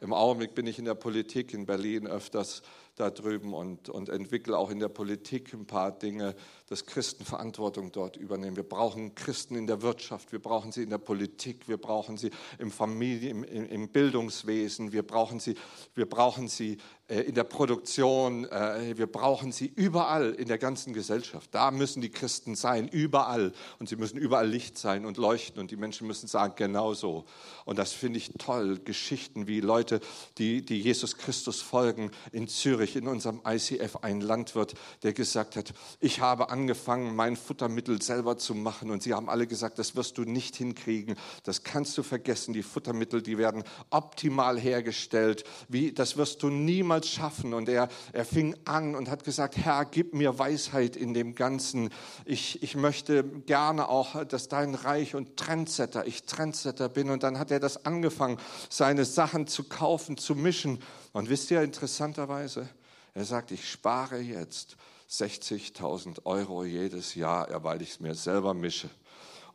Im 0.01 0.13
Augenblick 0.13 0.55
bin 0.55 0.67
ich 0.67 0.79
in 0.79 0.87
der 0.87 0.95
Politik 0.95 1.55
in 1.55 1.67
Berlin 1.67 2.07
öfters 2.07 2.63
da 3.01 3.11
drüben 3.11 3.55
und, 3.55 3.89
und 3.89 4.09
entwickle 4.09 4.57
auch 4.57 4.71
in 4.71 4.79
der 4.79 4.89
Politik 4.89 5.53
ein 5.55 5.67
paar 5.67 5.91
Dinge, 5.91 6.35
dass 6.69 6.87
Christen 6.87 7.25
Verantwortung 7.25 7.91
dort 7.93 8.17
übernehmen. 8.17 8.57
Wir 8.57 8.69
brauchen 8.69 9.15
Christen 9.15 9.57
in 9.57 9.67
der 9.67 9.83
Wirtschaft, 9.83 10.33
wir 10.33 10.39
brauchen 10.39 10.71
sie 10.71 10.83
in 10.83 10.91
der 10.91 10.99
Politik, 10.99 11.69
wir 11.69 11.79
brauchen 11.79 12.17
sie 12.17 12.31
im 12.59 12.71
Familie, 12.71 13.31
im, 13.31 13.45
im 13.45 13.89
Bildungswesen, 13.89 14.93
wir 14.93 15.03
brauchen 15.03 15.41
sie, 15.41 15.57
wir 15.95 16.09
brauchen 16.09 16.49
sie 16.49 16.79
äh, 17.11 17.23
in 17.23 17.35
der 17.35 17.45
Produktion, 17.45 18.45
äh, 18.45 18.97
wir 18.97 19.09
brauchen 19.09 19.51
sie 19.51 19.67
überall 19.75 20.31
in 20.31 20.47
der 20.47 20.59
ganzen 20.59 20.93
Gesellschaft. 20.93 21.53
Da 21.53 21.73
müssen 21.73 22.01
die 22.01 22.11
Christen 22.11 22.55
sein, 22.55 22.87
überall. 22.87 23.53
Und 23.81 23.89
sie 23.89 23.97
müssen 23.97 24.17
überall 24.17 24.49
Licht 24.49 24.79
sein 24.79 25.05
und 25.05 25.17
leuchten 25.17 25.61
und 25.61 25.73
die 25.73 25.77
Menschen 25.77 26.07
müssen 26.07 26.29
sagen, 26.29 26.55
genau 26.57 26.95
so. 26.95 27.25
Und 27.65 27.79
das 27.79 27.93
finde 27.93 28.19
ich 28.19 28.31
toll. 28.39 28.79
Geschichten 28.85 29.49
wie 29.49 29.61
Leute, 29.61 30.01
die, 30.39 30.65
die 30.65 30.81
Jesus 30.81 31.17
Christus 31.17 31.61
folgen 31.61 32.13
in 32.31 32.47
Zürich 32.47 32.90
Zürich 32.91 32.97
in 32.97 33.09
unserem 33.09 33.41
ICF 33.47 33.99
ein 34.03 34.21
Landwirt, 34.21 34.75
der 35.03 35.13
gesagt 35.13 35.57
hat, 35.57 35.73
ich 36.01 36.21
habe 36.21 36.51
angefangen, 36.51 37.15
mein 37.15 37.37
Futtermittel 37.37 38.03
selber 38.03 38.37
zu 38.37 38.55
machen. 38.55 38.91
Und 38.91 39.03
sie 39.03 39.15
haben 39.15 39.29
alle 39.29 39.47
gesagt, 39.47 39.79
das 39.79 39.97
wirst 39.97 40.19
du 40.19 40.23
nicht 40.23 40.57
hinkriegen. 40.57 41.17
Das 41.45 41.63
kannst 41.63 41.97
du 41.97 42.03
vergessen. 42.03 42.53
Die 42.53 42.63
Futtermittel, 42.63 43.23
die 43.23 43.39
werden 43.39 43.63
optimal 43.91 44.59
hergestellt. 44.59 45.45
Wie, 45.69 45.93
das 45.93 46.17
wirst 46.17 46.43
du 46.43 46.49
niemals 46.49 47.09
schaffen. 47.09 47.55
Und 47.55 47.69
er, 47.69 47.89
er 48.13 48.25
fing 48.25 48.57
an 48.65 48.95
und 48.95 49.11
hat 49.11 49.25
gesagt, 49.25 49.57
Herr, 49.57 49.85
gib 49.85 50.15
mir 50.15 50.39
Weisheit 50.39 50.97
in 50.97 51.15
dem 51.15 51.35
Ganzen. 51.35 51.91
Ich, 52.25 52.63
ich 52.63 52.77
möchte 52.77 53.25
gerne 53.47 53.89
auch, 53.89 54.25
dass 54.25 54.49
dein 54.49 54.75
Reich 54.75 55.15
und 55.15 55.37
Trendsetter, 55.37 56.07
ich 56.07 56.25
Trendsetter 56.25 56.89
bin. 56.89 57.11
Und 57.11 57.23
dann 57.23 57.39
hat 57.39 57.51
er 57.51 57.61
das 57.61 57.85
angefangen, 57.85 58.39
seine 58.69 59.05
Sachen 59.05 59.47
zu 59.47 59.65
kaufen, 59.65 60.17
zu 60.17 60.35
mischen. 60.35 60.81
Und 61.13 61.29
wisst 61.29 61.51
ihr, 61.51 61.63
interessanterweise, 61.63 62.69
er 63.15 63.25
sagt, 63.25 63.51
ich 63.51 63.69
spare 63.69 64.19
jetzt 64.19 64.77
60.000 65.11 66.25
Euro 66.25 66.65
jedes 66.65 67.15
Jahr, 67.15 67.49
weil 67.65 67.83
ich 67.83 67.91
es 67.91 68.01
mir 68.01 68.15
selber 68.15 68.55
mische. 68.55 68.89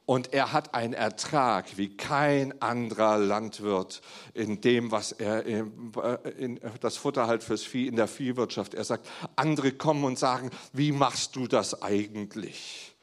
Und 0.06 0.34
er 0.34 0.54
hat 0.54 0.76
einen 0.76 0.94
Ertrag 0.94 1.78
wie 1.78 1.98
kein 1.98 2.62
anderer 2.62 3.18
Landwirt 3.18 4.02
in 4.36 4.62
dem, 4.62 4.92
was 4.92 5.14
er 5.14 5.46
in, 5.46 5.92
in 6.38 6.60
das 6.80 6.98
Futter 6.98 7.26
halt 7.26 7.44
fürs 7.44 7.64
Vieh 7.64 7.88
in 7.88 7.96
der 7.96 8.08
Viehwirtschaft. 8.08 8.76
Er 8.76 8.84
sagt, 8.84 9.08
andere 9.36 9.72
kommen 9.72 10.04
und 10.04 10.20
sagen, 10.20 10.52
wie 10.74 10.92
machst 10.92 11.36
du 11.36 11.48
das 11.48 11.82
eigentlich? 11.82 12.94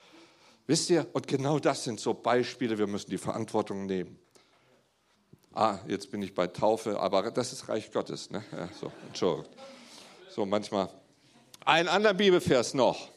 Wisst 0.69 0.91
ihr? 0.91 1.09
Und 1.13 1.27
genau 1.27 1.59
das 1.59 1.83
sind 1.83 1.99
so 1.99 2.15
Beispiele. 2.15 2.79
Wir 2.79 2.87
müssen 2.87 3.11
die 3.11 3.19
Verantwortung 3.19 3.87
nehmen. 3.87 4.17
Ah, 5.55 5.81
jetzt 5.89 6.11
bin 6.13 6.23
ich 6.23 6.35
bei 6.35 6.47
Taufe, 6.47 7.01
aber 7.01 7.33
das 7.33 7.53
ist 7.53 7.69
Reich 7.69 7.91
Gottes. 7.91 8.31
Ne? 8.31 8.45
Ja, 8.53 8.69
so, 8.81 8.93
Entschuldigung. 9.09 9.53
So 10.35 10.47
manchmal. 10.47 10.89
Ein 11.67 11.89
anderer 11.89 12.15
Bibelvers 12.15 12.73
noch. 12.73 13.11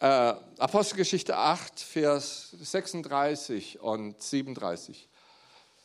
Äh, 0.00 0.34
Apostelgeschichte 0.58 1.34
8, 1.34 1.80
Vers 1.80 2.50
36 2.60 3.80
und 3.80 4.20
37. 4.20 5.08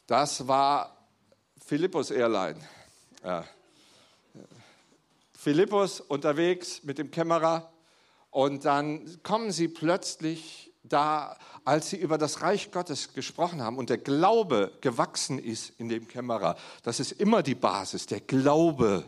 Das 0.07 0.49
war 0.49 1.07
Philippus 1.65 2.11
Airline. 2.11 2.59
Äh, 3.23 3.43
Philippus 5.37 6.01
unterwegs 6.01 6.83
mit 6.83 6.97
dem 6.97 7.11
Kämmerer 7.11 7.71
und 8.29 8.65
dann 8.65 9.23
kommen 9.23 9.53
sie 9.53 9.69
plötzlich 9.69 10.73
da, 10.83 11.37
als 11.63 11.91
sie 11.91 11.97
über 11.97 12.17
das 12.17 12.41
Reich 12.41 12.73
Gottes 12.73 13.13
gesprochen 13.13 13.61
haben 13.61 13.77
und 13.77 13.89
der 13.89 13.99
Glaube 13.99 14.73
gewachsen 14.81 15.39
ist 15.39 15.71
in 15.77 15.87
dem 15.87 16.09
Kämmerer. 16.09 16.57
Das 16.83 16.99
ist 16.99 17.13
immer 17.13 17.41
die 17.41 17.55
Basis, 17.55 18.05
der 18.05 18.19
Glaube 18.19 19.05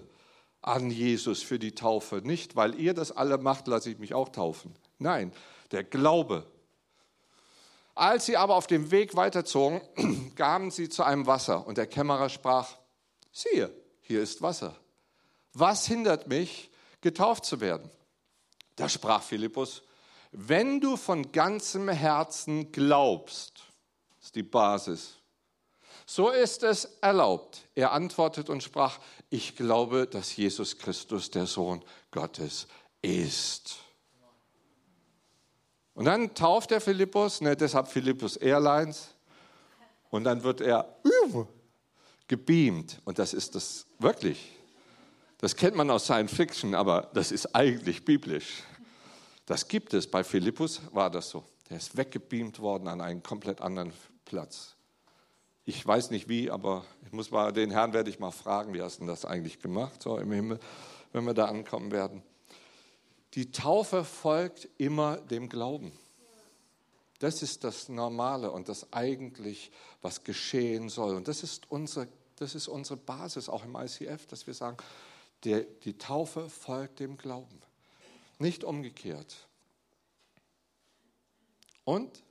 an 0.64 0.90
Jesus 0.90 1.44
für 1.44 1.60
die 1.60 1.76
Taufe. 1.76 2.22
Nicht, 2.24 2.56
weil 2.56 2.80
ihr 2.80 2.94
das 2.94 3.12
alle 3.12 3.38
macht, 3.38 3.68
lasse 3.68 3.92
ich 3.92 4.00
mich 4.00 4.14
auch 4.14 4.30
taufen. 4.30 4.74
Nein, 4.98 5.32
der 5.72 5.84
Glaube. 5.84 6.48
Als 7.96 8.26
sie 8.26 8.38
aber 8.38 8.56
auf 8.56 8.66
dem 8.66 8.90
Weg 8.90 9.16
weiterzogen, 9.16 9.82
kamen 10.36 10.72
sie 10.72 10.90
zu 10.90 11.04
einem 11.04 11.28
Wasser 11.28 11.68
und 11.68 11.78
der 11.78 11.86
Kämmerer 11.86 12.30
sprach, 12.30 12.78
siehe, 13.32 13.72
hier 14.02 14.22
ist 14.22 14.42
Wasser. 14.42 14.76
Was 15.54 15.86
hindert 15.86 16.28
mich, 16.28 16.72
getauft 17.02 17.46
zu 17.46 17.62
werden? 17.62 17.92
Da 18.76 18.90
sprach 18.90 19.22
Philippus, 19.22 19.84
wenn 20.32 20.82
du 20.82 20.98
von 20.98 21.32
ganzem 21.32 21.90
Herzen 21.90 22.72
glaubst, 22.72 23.66
ist 24.20 24.36
die 24.36 24.42
Basis, 24.42 25.20
so 26.06 26.30
ist 26.30 26.64
es 26.64 26.86
erlaubt. 27.02 27.62
Er 27.76 27.92
antwortet 27.92 28.50
und 28.50 28.64
sprach, 28.64 29.00
ich 29.34 29.56
glaube, 29.56 30.06
dass 30.06 30.36
Jesus 30.36 30.78
Christus 30.78 31.32
der 31.32 31.48
Sohn 31.48 31.84
Gottes 32.12 32.68
ist. 33.02 33.78
Und 35.96 36.06
dann 36.06 36.36
tauft 36.36 36.72
er 36.72 36.80
Philippus, 36.80 37.42
ne, 37.42 37.56
deshalb 37.56 37.88
Philippus 37.88 38.38
Airlines, 38.38 39.10
und 40.12 40.26
dann 40.26 40.44
wird 40.44 40.62
er 40.62 40.98
gebeamt. 42.28 43.02
Und 43.06 43.18
das 43.18 43.34
ist 43.34 43.56
das 43.56 43.88
wirklich. 43.98 44.52
Das 45.40 45.56
kennt 45.56 45.76
man 45.76 45.90
aus 45.90 46.04
Science 46.04 46.32
Fiction, 46.32 46.76
aber 46.76 47.10
das 47.16 47.32
ist 47.32 47.56
eigentlich 47.56 48.06
biblisch. 48.06 48.62
Das 49.48 49.68
gibt 49.68 49.96
es. 49.96 50.06
Bei 50.06 50.24
Philippus 50.24 50.80
war 50.92 51.10
das 51.10 51.30
so. 51.30 51.44
Der 51.72 51.78
ist 51.78 51.98
weggebeamt 51.98 52.60
worden 52.60 52.88
an 52.88 53.02
einen 53.02 53.24
komplett 53.24 53.62
anderen 53.62 53.94
Platz. 54.26 54.73
Ich 55.66 55.86
weiß 55.86 56.10
nicht 56.10 56.28
wie, 56.28 56.52
aber 56.52 56.86
ich 57.06 57.14
muss 57.14 57.32
mal, 57.32 57.54
den 57.54 57.72
Herrn 57.72 57.94
werde 57.94 58.10
ich 58.10 58.20
mal 58.20 58.32
fragen, 58.32 58.74
wie 58.74 58.82
hast 58.82 59.00
du 59.00 59.06
das 59.06 59.24
eigentlich 59.24 59.60
gemacht, 59.60 60.02
so 60.02 60.18
im 60.18 60.32
Himmel, 60.32 60.60
wenn 61.14 61.26
wir 61.26 61.34
da 61.34 61.46
ankommen 61.46 61.92
werden. 61.92 62.22
Die 63.34 63.52
Taufe 63.52 64.04
folgt 64.04 64.68
immer 64.78 65.18
dem 65.18 65.48
Glauben. 65.48 65.94
Das 67.20 67.42
ist 67.42 67.64
das 67.64 67.88
Normale 67.88 68.52
und 68.52 68.68
das 68.68 68.92
eigentlich, 68.92 69.72
was 70.02 70.26
geschehen 70.26 70.90
soll. 70.90 71.16
Und 71.16 71.30
das 71.30 71.42
ist 71.42 71.72
unsere, 71.72 72.10
das 72.36 72.56
ist 72.56 72.68
unsere 72.68 72.98
Basis 72.98 73.48
auch 73.48 73.64
im 73.64 73.76
ICF, 73.76 74.28
dass 74.28 74.46
wir 74.46 74.54
sagen, 74.54 74.76
der, 75.46 75.62
die 75.62 75.98
Taufe 75.98 76.50
folgt 76.50 77.00
dem 77.00 77.18
Glauben, 77.18 77.62
nicht 78.40 78.66
umgekehrt. 78.66 79.48
Und 81.86 82.24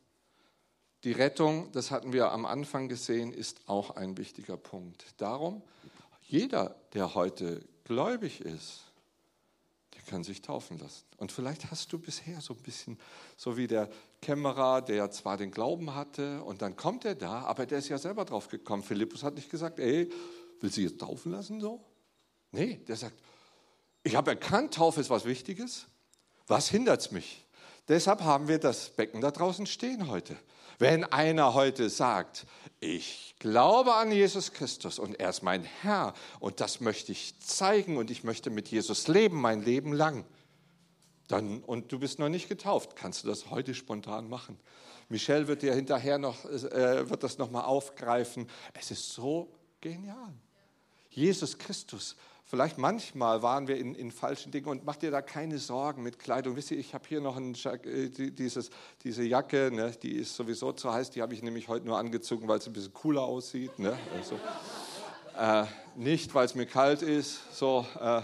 die 1.04 1.12
Rettung, 1.12 1.70
das 1.72 1.90
hatten 1.90 2.12
wir 2.12 2.30
am 2.32 2.46
Anfang 2.46 2.88
gesehen, 2.88 3.32
ist 3.32 3.60
auch 3.66 3.96
ein 3.96 4.16
wichtiger 4.16 4.56
Punkt. 4.56 5.04
Darum, 5.16 5.62
jeder, 6.22 6.76
der 6.94 7.14
heute 7.14 7.64
gläubig 7.84 8.40
ist, 8.40 8.84
der 9.94 10.02
kann 10.02 10.24
sich 10.24 10.42
taufen 10.42 10.78
lassen. 10.78 11.04
Und 11.16 11.32
vielleicht 11.32 11.70
hast 11.70 11.92
du 11.92 11.98
bisher 11.98 12.40
so 12.40 12.54
ein 12.54 12.62
bisschen, 12.62 12.98
so 13.36 13.56
wie 13.56 13.66
der 13.66 13.90
Kämmerer, 14.20 14.80
der 14.82 15.10
zwar 15.10 15.36
den 15.36 15.50
Glauben 15.50 15.94
hatte 15.94 16.42
und 16.44 16.62
dann 16.62 16.76
kommt 16.76 17.04
er 17.04 17.14
da, 17.14 17.42
aber 17.42 17.66
der 17.66 17.78
ist 17.78 17.88
ja 17.88 17.98
selber 17.98 18.24
drauf 18.24 18.48
gekommen. 18.48 18.82
Philippus 18.82 19.22
hat 19.22 19.34
nicht 19.34 19.50
gesagt, 19.50 19.80
ey, 19.80 20.10
will 20.60 20.72
sie 20.72 20.84
jetzt 20.84 21.00
taufen 21.00 21.32
lassen 21.32 21.60
so? 21.60 21.84
Nee, 22.52 22.76
der 22.86 22.96
sagt, 22.96 23.16
ich 24.04 24.14
habe 24.14 24.30
erkannt, 24.30 24.74
Taufe 24.74 25.00
ist 25.00 25.10
was 25.10 25.24
Wichtiges. 25.24 25.86
Was 26.46 26.68
hindert 26.68 27.00
es 27.00 27.10
mich? 27.10 27.41
Deshalb 27.88 28.22
haben 28.22 28.48
wir 28.48 28.58
das 28.58 28.90
Becken 28.90 29.20
da 29.20 29.30
draußen 29.30 29.66
stehen 29.66 30.08
heute. 30.08 30.36
Wenn 30.78 31.04
einer 31.04 31.54
heute 31.54 31.90
sagt, 31.90 32.46
ich 32.80 33.34
glaube 33.38 33.94
an 33.94 34.10
Jesus 34.10 34.52
Christus 34.52 34.98
und 34.98 35.18
er 35.20 35.30
ist 35.30 35.42
mein 35.42 35.64
Herr 35.64 36.14
und 36.40 36.60
das 36.60 36.80
möchte 36.80 37.12
ich 37.12 37.38
zeigen 37.40 37.96
und 37.96 38.10
ich 38.10 38.24
möchte 38.24 38.50
mit 38.50 38.68
Jesus 38.68 39.08
leben 39.08 39.40
mein 39.40 39.62
Leben 39.62 39.92
lang, 39.92 40.24
dann, 41.28 41.62
und 41.62 41.92
du 41.92 41.98
bist 41.98 42.18
noch 42.18 42.28
nicht 42.28 42.48
getauft, 42.48 42.96
kannst 42.96 43.24
du 43.24 43.28
das 43.28 43.50
heute 43.50 43.74
spontan 43.74 44.28
machen. 44.28 44.58
Michelle 45.08 45.48
wird 45.48 45.62
dir 45.62 45.74
hinterher 45.74 46.18
noch, 46.18 46.44
äh, 46.44 47.08
wird 47.08 47.22
das 47.22 47.38
nochmal 47.38 47.64
aufgreifen. 47.64 48.48
Es 48.74 48.90
ist 48.90 49.12
so 49.12 49.52
genial. 49.80 50.34
Jesus 51.10 51.58
Christus 51.58 52.16
Vielleicht 52.54 52.76
manchmal 52.76 53.42
waren 53.42 53.66
wir 53.66 53.78
in, 53.78 53.94
in, 53.94 54.10
falschen 54.10 54.52
Dingen 54.52 54.66
und 54.66 54.84
mach 54.84 54.96
dir 54.96 55.10
da 55.10 55.22
keine 55.22 55.56
Sorgen 55.56 56.02
mit 56.02 56.18
Kleidung. 56.18 56.54
Wisst 56.54 56.70
ihr, 56.70 56.78
ich 56.78 56.92
habe 56.92 57.08
hier 57.08 57.22
noch 57.22 57.38
ein, 57.38 57.54
äh, 57.64 58.10
dieses, 58.10 58.68
diese 59.04 59.22
Jacke, 59.22 59.70
ne, 59.72 59.92
die 60.02 60.12
ist 60.12 60.36
sowieso 60.36 60.70
zu 60.72 60.92
heiß, 60.92 61.08
die 61.08 61.22
habe 61.22 61.32
ich 61.32 61.42
nämlich 61.42 61.68
heute 61.68 61.86
nur 61.86 61.96
angezogen, 61.96 62.46
weil 62.48 62.58
es 62.58 62.66
ein 62.66 62.74
bisschen 62.74 62.92
cooler 62.92 63.22
aussieht. 63.22 63.78
Ne? 63.78 63.98
Also, 64.14 64.38
äh, 65.38 65.64
nicht, 65.96 66.34
weil 66.34 66.44
es 66.44 66.54
mir 66.54 66.66
kalt 66.66 67.00
ist. 67.00 67.40
So, 67.56 67.86
äh, 67.98 68.20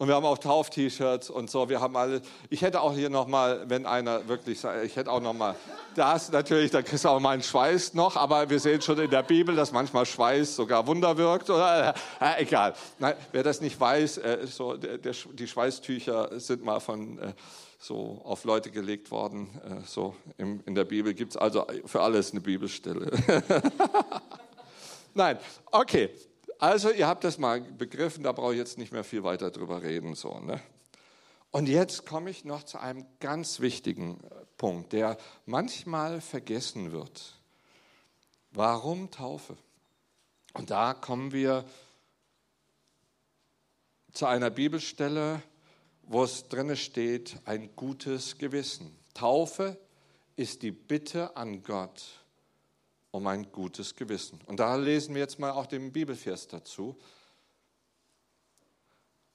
und 0.00 0.08
wir 0.08 0.14
haben 0.14 0.24
auch 0.24 0.38
Tauf-T-Shirts 0.38 1.28
und 1.28 1.50
so. 1.50 1.68
Wir 1.68 1.82
haben 1.82 1.94
alle. 1.94 2.22
Ich 2.48 2.62
hätte 2.62 2.80
auch 2.80 2.94
hier 2.94 3.10
noch 3.10 3.26
mal, 3.26 3.68
wenn 3.68 3.84
einer 3.84 4.26
wirklich 4.28 4.58
sagt, 4.58 4.82
ich 4.82 4.96
hätte 4.96 5.12
auch 5.12 5.20
noch 5.20 5.34
mal 5.34 5.54
das 5.94 6.32
natürlich. 6.32 6.70
Da 6.70 6.80
kriegst 6.80 7.04
du 7.04 7.10
auch 7.10 7.20
mal 7.20 7.32
einen 7.32 7.42
Schweiß 7.42 7.92
noch. 7.92 8.16
Aber 8.16 8.48
wir 8.48 8.58
sehen 8.60 8.80
schon 8.80 8.98
in 8.98 9.10
der 9.10 9.22
Bibel, 9.22 9.54
dass 9.54 9.72
manchmal 9.72 10.06
Schweiß 10.06 10.56
sogar 10.56 10.86
Wunder 10.86 11.18
wirkt. 11.18 11.50
Oder 11.50 11.94
äh, 12.20 12.42
egal. 12.42 12.72
Nein, 12.98 13.14
wer 13.32 13.42
das 13.42 13.60
nicht 13.60 13.78
weiß, 13.78 14.16
äh, 14.16 14.46
so 14.46 14.74
der, 14.78 14.96
der, 14.96 15.14
die 15.34 15.46
Schweißtücher 15.46 16.40
sind 16.40 16.64
mal 16.64 16.80
von 16.80 17.18
äh, 17.18 17.34
so 17.78 18.22
auf 18.24 18.44
Leute 18.44 18.70
gelegt 18.70 19.10
worden. 19.10 19.50
Äh, 19.62 19.86
so 19.86 20.16
in 20.38 20.74
der 20.74 20.84
Bibel 20.84 21.12
gibt's 21.12 21.36
also 21.36 21.66
für 21.84 22.00
alles 22.00 22.30
eine 22.30 22.40
Bibelstelle. 22.40 23.10
Nein, 25.12 25.38
okay. 25.70 26.08
Also 26.60 26.90
ihr 26.90 27.06
habt 27.06 27.24
das 27.24 27.38
mal 27.38 27.62
begriffen, 27.62 28.22
da 28.22 28.32
brauche 28.32 28.52
ich 28.52 28.58
jetzt 28.58 28.76
nicht 28.76 28.92
mehr 28.92 29.02
viel 29.02 29.24
weiter 29.24 29.50
drüber 29.50 29.82
reden. 29.82 30.14
So, 30.14 30.40
ne? 30.40 30.60
Und 31.50 31.70
jetzt 31.70 32.04
komme 32.04 32.28
ich 32.28 32.44
noch 32.44 32.64
zu 32.64 32.78
einem 32.78 33.06
ganz 33.18 33.60
wichtigen 33.60 34.22
äh, 34.22 34.44
Punkt, 34.58 34.92
der 34.92 35.16
manchmal 35.46 36.20
vergessen 36.20 36.92
wird. 36.92 37.40
Warum 38.50 39.10
Taufe? 39.10 39.56
Und 40.52 40.70
da 40.70 40.92
kommen 40.92 41.32
wir 41.32 41.64
zu 44.12 44.26
einer 44.26 44.50
Bibelstelle, 44.50 45.42
wo 46.02 46.24
es 46.24 46.46
drinne 46.48 46.76
steht, 46.76 47.36
ein 47.46 47.74
gutes 47.74 48.36
Gewissen. 48.36 48.94
Taufe 49.14 49.78
ist 50.36 50.60
die 50.60 50.72
Bitte 50.72 51.38
an 51.38 51.62
Gott, 51.62 52.19
um 53.10 53.26
ein 53.26 53.50
gutes 53.50 53.96
Gewissen. 53.96 54.40
Und 54.46 54.60
da 54.60 54.76
lesen 54.76 55.14
wir 55.14 55.20
jetzt 55.20 55.38
mal 55.38 55.50
auch 55.50 55.66
den 55.66 55.92
Bibelvers 55.92 56.46
dazu. 56.46 56.96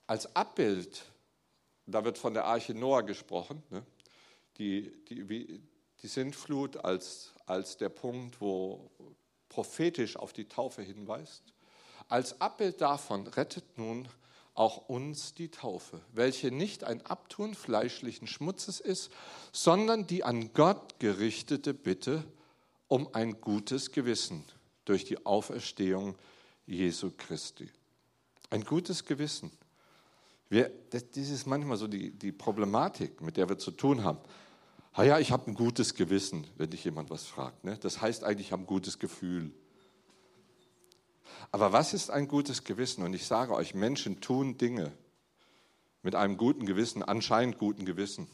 Als 0.06 0.34
Abbild, 0.34 1.04
da 1.86 2.04
wird 2.04 2.18
von 2.18 2.34
der 2.34 2.44
Arche 2.44 2.74
Noah 2.74 3.02
gesprochen, 3.02 3.62
ne? 3.70 3.84
die, 4.58 4.92
die, 5.08 5.60
die 6.02 6.06
Sintflut 6.06 6.76
als, 6.78 7.32
als 7.46 7.76
der 7.76 7.88
Punkt, 7.88 8.40
wo 8.40 8.90
prophetisch 9.48 10.16
auf 10.16 10.32
die 10.32 10.48
Taufe 10.48 10.82
hinweist. 10.82 11.42
Als 12.08 12.40
Abbild 12.40 12.80
davon 12.80 13.26
rettet 13.26 13.78
nun 13.78 14.08
auch 14.54 14.88
uns 14.88 15.34
die 15.34 15.50
Taufe, 15.50 16.00
welche 16.12 16.50
nicht 16.50 16.84
ein 16.84 17.04
Abtun 17.04 17.54
fleischlichen 17.54 18.26
Schmutzes 18.26 18.80
ist, 18.80 19.10
sondern 19.52 20.06
die 20.06 20.24
an 20.24 20.52
Gott 20.54 20.98
gerichtete 20.98 21.74
Bitte 21.74 22.24
um 22.88 23.08
ein 23.14 23.40
gutes 23.40 23.90
Gewissen 23.90 24.44
durch 24.84 25.04
die 25.04 25.24
Auferstehung 25.26 26.16
Jesu 26.66 27.12
Christi. 27.16 27.68
Ein 28.50 28.64
gutes 28.64 29.04
Gewissen. 29.04 29.50
Wir, 30.48 30.70
das, 30.90 31.10
das 31.10 31.28
ist 31.28 31.46
manchmal 31.46 31.76
so 31.76 31.88
die, 31.88 32.12
die 32.12 32.32
Problematik, 32.32 33.20
mit 33.20 33.36
der 33.36 33.48
wir 33.48 33.58
zu 33.58 33.72
tun 33.72 34.04
haben. 34.04 34.18
Ah 34.92 35.02
ja, 35.02 35.18
ich 35.18 35.32
habe 35.32 35.50
ein 35.50 35.54
gutes 35.54 35.94
Gewissen, 35.94 36.46
wenn 36.56 36.70
dich 36.70 36.84
jemand 36.84 37.10
was 37.10 37.26
fragt. 37.26 37.64
Ne? 37.64 37.76
Das 37.78 38.00
heißt 38.00 38.24
eigentlich, 38.24 38.48
ich 38.48 38.52
habe 38.52 38.62
ein 38.62 38.66
gutes 38.66 38.98
Gefühl. 38.98 39.52
Aber 41.50 41.72
was 41.72 41.92
ist 41.92 42.10
ein 42.10 42.28
gutes 42.28 42.64
Gewissen? 42.64 43.02
Und 43.04 43.12
ich 43.12 43.26
sage 43.26 43.54
euch, 43.54 43.74
Menschen 43.74 44.20
tun 44.20 44.56
Dinge 44.56 44.92
mit 46.02 46.14
einem 46.14 46.36
guten 46.36 46.66
Gewissen, 46.66 47.02
anscheinend 47.02 47.58
guten 47.58 47.84
Gewissen, 47.84 48.28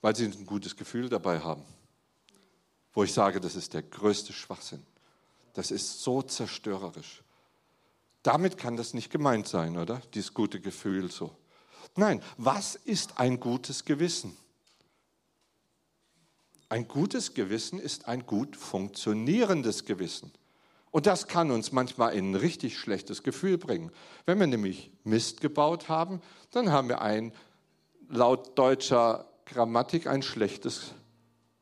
weil 0.00 0.16
sie 0.16 0.24
ein 0.24 0.46
gutes 0.46 0.76
Gefühl 0.76 1.08
dabei 1.08 1.40
haben 1.40 1.64
wo 2.98 3.04
ich 3.04 3.12
sage, 3.12 3.40
das 3.40 3.54
ist 3.54 3.74
der 3.74 3.84
größte 3.84 4.32
Schwachsinn. 4.32 4.82
Das 5.52 5.70
ist 5.70 6.02
so 6.02 6.20
zerstörerisch. 6.20 7.22
Damit 8.24 8.58
kann 8.58 8.76
das 8.76 8.92
nicht 8.92 9.08
gemeint 9.08 9.46
sein, 9.46 9.76
oder? 9.76 10.02
Dieses 10.14 10.34
gute 10.34 10.60
Gefühl 10.60 11.08
so. 11.08 11.30
Nein, 11.94 12.20
was 12.38 12.74
ist 12.74 13.20
ein 13.20 13.38
gutes 13.38 13.84
Gewissen? 13.84 14.36
Ein 16.68 16.88
gutes 16.88 17.34
Gewissen 17.34 17.78
ist 17.78 18.08
ein 18.08 18.26
gut 18.26 18.56
funktionierendes 18.56 19.84
Gewissen. 19.84 20.32
Und 20.90 21.06
das 21.06 21.28
kann 21.28 21.52
uns 21.52 21.70
manchmal 21.70 22.14
in 22.14 22.32
ein 22.32 22.34
richtig 22.34 22.76
schlechtes 22.76 23.22
Gefühl 23.22 23.58
bringen. 23.58 23.92
Wenn 24.26 24.40
wir 24.40 24.48
nämlich 24.48 24.90
Mist 25.04 25.40
gebaut 25.40 25.88
haben, 25.88 26.20
dann 26.50 26.72
haben 26.72 26.88
wir 26.88 27.00
ein 27.00 27.32
laut 28.08 28.58
deutscher 28.58 29.28
Grammatik 29.44 30.08
ein 30.08 30.22
schlechtes 30.22 30.94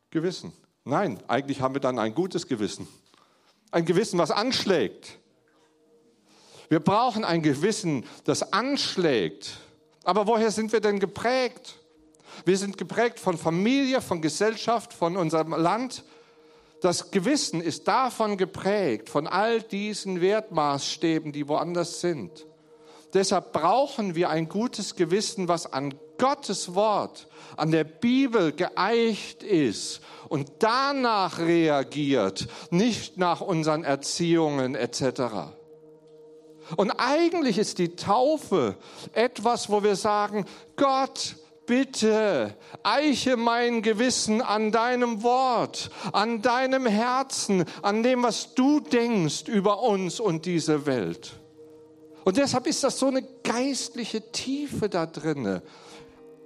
Gewissen. 0.09 0.55
Nein, 0.89 1.19
eigentlich 1.27 1.61
haben 1.61 1.75
wir 1.75 1.81
dann 1.81 1.99
ein 1.99 2.15
gutes 2.15 2.47
Gewissen. 2.47 2.87
Ein 3.73 3.85
Gewissen, 3.87 4.21
was 4.21 4.31
anschlägt. 4.31 5.19
Wir 6.69 6.79
brauchen 6.79 7.25
ein 7.25 7.43
Gewissen, 7.43 8.05
das 8.23 8.53
anschlägt. 8.53 9.59
Aber 10.05 10.29
woher 10.29 10.53
sind 10.53 10.73
wir 10.73 10.79
denn 10.79 11.01
geprägt? 11.01 11.81
Wir 12.45 12.57
sind 12.57 12.79
geprägt 12.79 13.19
von 13.19 13.37
Familie, 13.37 14.01
von 14.01 14.23
Gesellschaft, 14.23 14.93
von 14.93 15.17
unserem 15.17 15.51
Land. 15.55 16.05
Das 16.83 17.11
Gewissen 17.11 17.61
ist 17.61 17.89
davon 17.89 18.37
geprägt, 18.37 19.11
von 19.11 19.27
all 19.27 19.63
diesen 19.63 20.21
Wertmaßstäben, 20.21 21.33
die 21.33 21.49
woanders 21.49 22.01
sind. 22.01 22.47
Deshalb 23.13 23.53
brauchen 23.53 24.15
wir 24.15 24.31
ein 24.31 24.49
gutes 24.49 24.95
Gewissen, 24.95 25.49
was 25.49 25.73
an 25.73 25.95
Gottes 26.19 26.75
Wort, 26.75 27.29
an 27.57 27.71
der 27.71 27.85
Bibel 27.85 28.53
geeicht 28.53 29.43
ist 29.43 30.01
und 30.29 30.51
danach 30.59 31.39
reagiert, 31.39 32.49
nicht 32.71 33.17
nach 33.19 33.41
unseren 33.41 33.85
Erziehungen 33.85 34.75
etc. 34.75 35.55
Und 36.77 36.91
eigentlich 36.93 37.59
ist 37.59 37.79
die 37.79 37.95
Taufe 37.95 38.77
etwas, 39.13 39.71
wo 39.71 39.83
wir 39.83 39.97
sagen, 39.97 40.47
Gott, 40.77 41.37
bitte 41.67 42.57
eiche 42.83 43.37
mein 43.37 43.83
Gewissen 43.83 44.41
an 44.41 44.73
deinem 44.73 45.23
Wort, 45.23 45.91
an 46.13 46.43
deinem 46.43 46.87
Herzen, 46.87 47.65
an 47.83 48.03
dem, 48.03 48.23
was 48.23 48.55
du 48.55 48.81
denkst 48.81 49.49
über 49.49 49.83
uns 49.83 50.19
und 50.19 50.47
diese 50.47 50.87
Welt. 50.87 51.35
Und 52.25 52.39
deshalb 52.39 52.67
ist 52.67 52.83
das 52.83 52.99
so 52.99 53.07
eine 53.07 53.23
geistliche 53.45 54.33
Tiefe 54.33 54.89
da 54.89 55.07
drinne. 55.07 55.63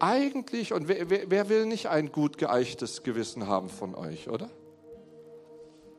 Eigentlich, 0.01 0.73
und 0.73 0.89
wer, 0.89 1.11
wer, 1.11 1.31
wer 1.31 1.49
will 1.51 1.67
nicht 1.67 1.89
ein 1.89 2.11
gut 2.11 2.39
geeichtes 2.39 3.03
Gewissen 3.03 3.47
haben 3.47 3.69
von 3.69 3.95
euch, 3.95 4.31
oder? 4.31 4.51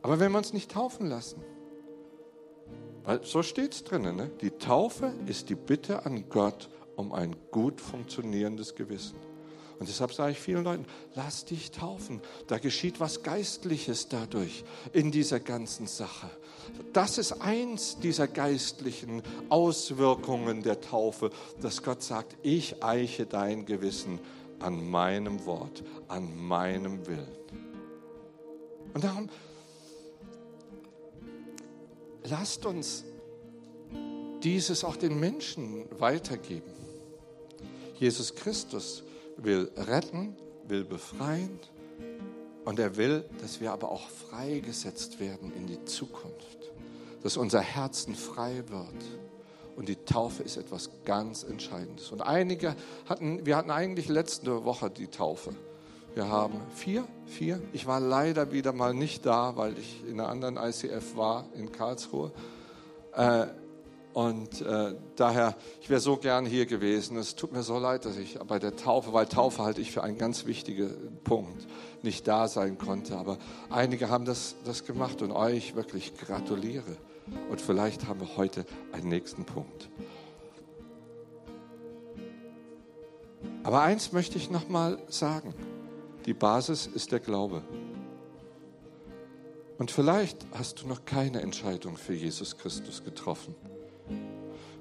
Aber 0.02 0.20
wenn 0.20 0.32
wir 0.32 0.40
uns 0.40 0.54
nicht 0.54 0.72
taufen 0.72 1.06
lassen, 1.06 1.44
weil 3.04 3.24
so 3.24 3.44
steht 3.44 3.74
es 3.74 3.84
drinnen, 3.84 4.16
ne? 4.16 4.32
die 4.42 4.52
Taufe 4.52 5.14
ist 5.28 5.50
die 5.50 5.56
Bitte 5.56 6.06
an 6.06 6.30
Gott 6.30 6.70
um 6.96 7.14
ein 7.14 7.36
gut 7.52 7.80
funktionierendes 7.80 8.76
Gewissen. 8.76 9.18
Und 9.82 9.90
deshalb 9.90 10.14
sage 10.14 10.34
ich 10.34 10.40
vielen 10.40 10.64
Leuten, 10.64 10.86
lass 11.16 11.44
dich 11.44 11.72
taufen. 11.72 12.22
Da 12.46 12.60
geschieht 12.60 13.00
was 13.00 13.24
Geistliches 13.24 14.10
dadurch 14.10 14.64
in 14.94 15.10
dieser 15.10 15.40
ganzen 15.40 15.88
Sache. 15.88 16.30
Das 16.94 17.18
ist 17.18 17.42
eins 17.42 17.98
dieser 17.98 18.28
geistlichen 18.28 19.24
Auswirkungen 19.50 20.62
der 20.62 20.82
Taufe, 20.82 21.32
dass 21.62 21.82
Gott 21.82 22.04
sagt, 22.04 22.38
ich 22.44 22.84
eiche 22.84 23.26
dein 23.26 23.66
Gewissen 23.66 24.20
an 24.60 24.88
meinem 24.88 25.48
Wort, 25.48 25.84
an 26.08 26.38
meinem 26.38 27.08
Willen. 27.08 27.36
Und 28.94 29.04
darum, 29.04 29.30
lasst 32.26 32.68
uns 32.68 33.04
dieses 34.44 34.84
auch 34.84 34.96
den 34.96 35.20
Menschen 35.20 35.86
weitergeben. 36.00 36.72
Jesus 37.98 38.36
Christus 38.36 39.06
will 39.38 39.72
retten, 39.76 40.36
will 40.68 40.84
befreien 40.84 41.60
und 42.66 42.80
er 42.80 42.96
will, 42.98 43.26
dass 43.42 43.60
wir 43.60 43.72
aber 43.72 43.92
auch 43.92 44.08
freigesetzt 44.10 45.20
werden 45.20 45.52
in 45.56 45.68
die 45.68 45.84
Zukunft, 45.86 46.72
dass 47.24 47.38
unser 47.38 47.62
Herzen 47.62 48.16
frei 48.16 48.64
wird. 48.68 49.04
Und 49.76 49.88
die 49.88 49.96
Taufe 49.96 50.44
ist 50.44 50.58
etwas 50.58 50.90
ganz 51.06 51.44
Entscheidendes. 51.44 52.12
Und 52.12 52.22
einige 52.22 52.76
hatten, 53.08 53.46
wir 53.46 53.56
hatten 53.56 53.72
eigentlich 53.72 54.10
letzte 54.10 54.66
Woche 54.66 54.90
die 54.90 55.08
Taufe. 55.08 55.56
Wir 56.14 56.28
haben 56.28 56.60
vier, 56.76 57.08
vier. 57.26 57.62
Ich 57.72 57.88
war 57.88 58.02
leider 58.02 58.52
wieder 58.52 58.74
mal 58.74 58.94
nicht 58.94 59.26
da, 59.26 59.56
weil 59.56 59.78
ich 59.78 60.04
in 60.06 60.20
einer 60.20 60.28
anderen 60.28 60.58
ICF 60.58 61.16
war 61.16 61.46
in 61.56 61.72
Karlsruhe. 61.72 62.32
Äh, 63.16 63.48
und 64.14 64.62
äh, 64.62 64.96
daher, 65.16 65.56
ich 65.82 65.90
wäre 65.90 66.02
so 66.02 66.18
gern 66.18 66.46
hier 66.46 66.66
gewesen. 66.66 67.18
Es 67.18 67.36
tut 67.36 67.54
mir 67.54 67.64
so 67.64 67.80
leid, 67.80 68.04
dass 68.06 68.18
ich 68.18 68.38
bei 68.40 68.60
der 68.60 68.76
Taufe, 68.76 69.14
weil 69.14 69.26
Taufe 69.26 69.64
halte 69.64 69.80
ich 69.80 69.92
für 69.92 70.04
einen 70.04 70.18
ganz 70.18 70.46
wichtigen 70.46 71.20
Punkt, 71.24 71.66
nicht 72.02 72.28
da 72.28 72.50
sein 72.50 72.78
konnte. 72.78 73.16
Aber 73.18 73.38
einige 73.70 74.10
haben 74.10 74.26
das, 74.26 74.56
das 74.66 74.84
gemacht 74.84 75.22
und 75.22 75.32
euch 75.32 75.76
wirklich 75.76 76.18
gratuliere. 76.18 76.98
Und 77.50 77.62
vielleicht 77.62 78.08
haben 78.08 78.20
wir 78.20 78.36
heute 78.36 78.66
einen 78.92 79.08
nächsten 79.08 79.46
Punkt. 79.46 79.90
Aber 83.64 83.82
eins 83.82 84.12
möchte 84.12 84.38
ich 84.38 84.52
noch 84.52 84.68
mal 84.68 85.00
sagen. 85.08 85.54
Die 86.26 86.34
Basis 86.34 86.86
ist 86.86 87.14
der 87.14 87.22
Glaube. 87.22 87.64
Und 89.78 89.90
vielleicht 89.90 90.46
hast 90.52 90.82
du 90.82 90.88
noch 90.88 91.06
keine 91.06 91.42
Entscheidung 91.42 91.96
für 91.96 92.14
Jesus 92.14 92.58
Christus 92.58 93.04
getroffen 93.04 93.56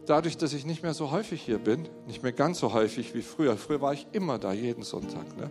dadurch, 0.06 0.36
dass 0.36 0.52
ich 0.52 0.66
nicht 0.66 0.82
mehr 0.82 0.94
so 0.94 1.10
häufig 1.10 1.42
hier 1.42 1.58
bin, 1.58 1.88
nicht 2.06 2.22
mehr 2.22 2.32
ganz 2.32 2.58
so 2.60 2.72
häufig 2.72 3.14
wie 3.14 3.22
früher, 3.22 3.56
früher 3.56 3.80
war 3.80 3.92
ich 3.92 4.06
immer 4.12 4.38
da, 4.38 4.52
jeden 4.52 4.82
Sonntag, 4.82 5.36
ne? 5.36 5.50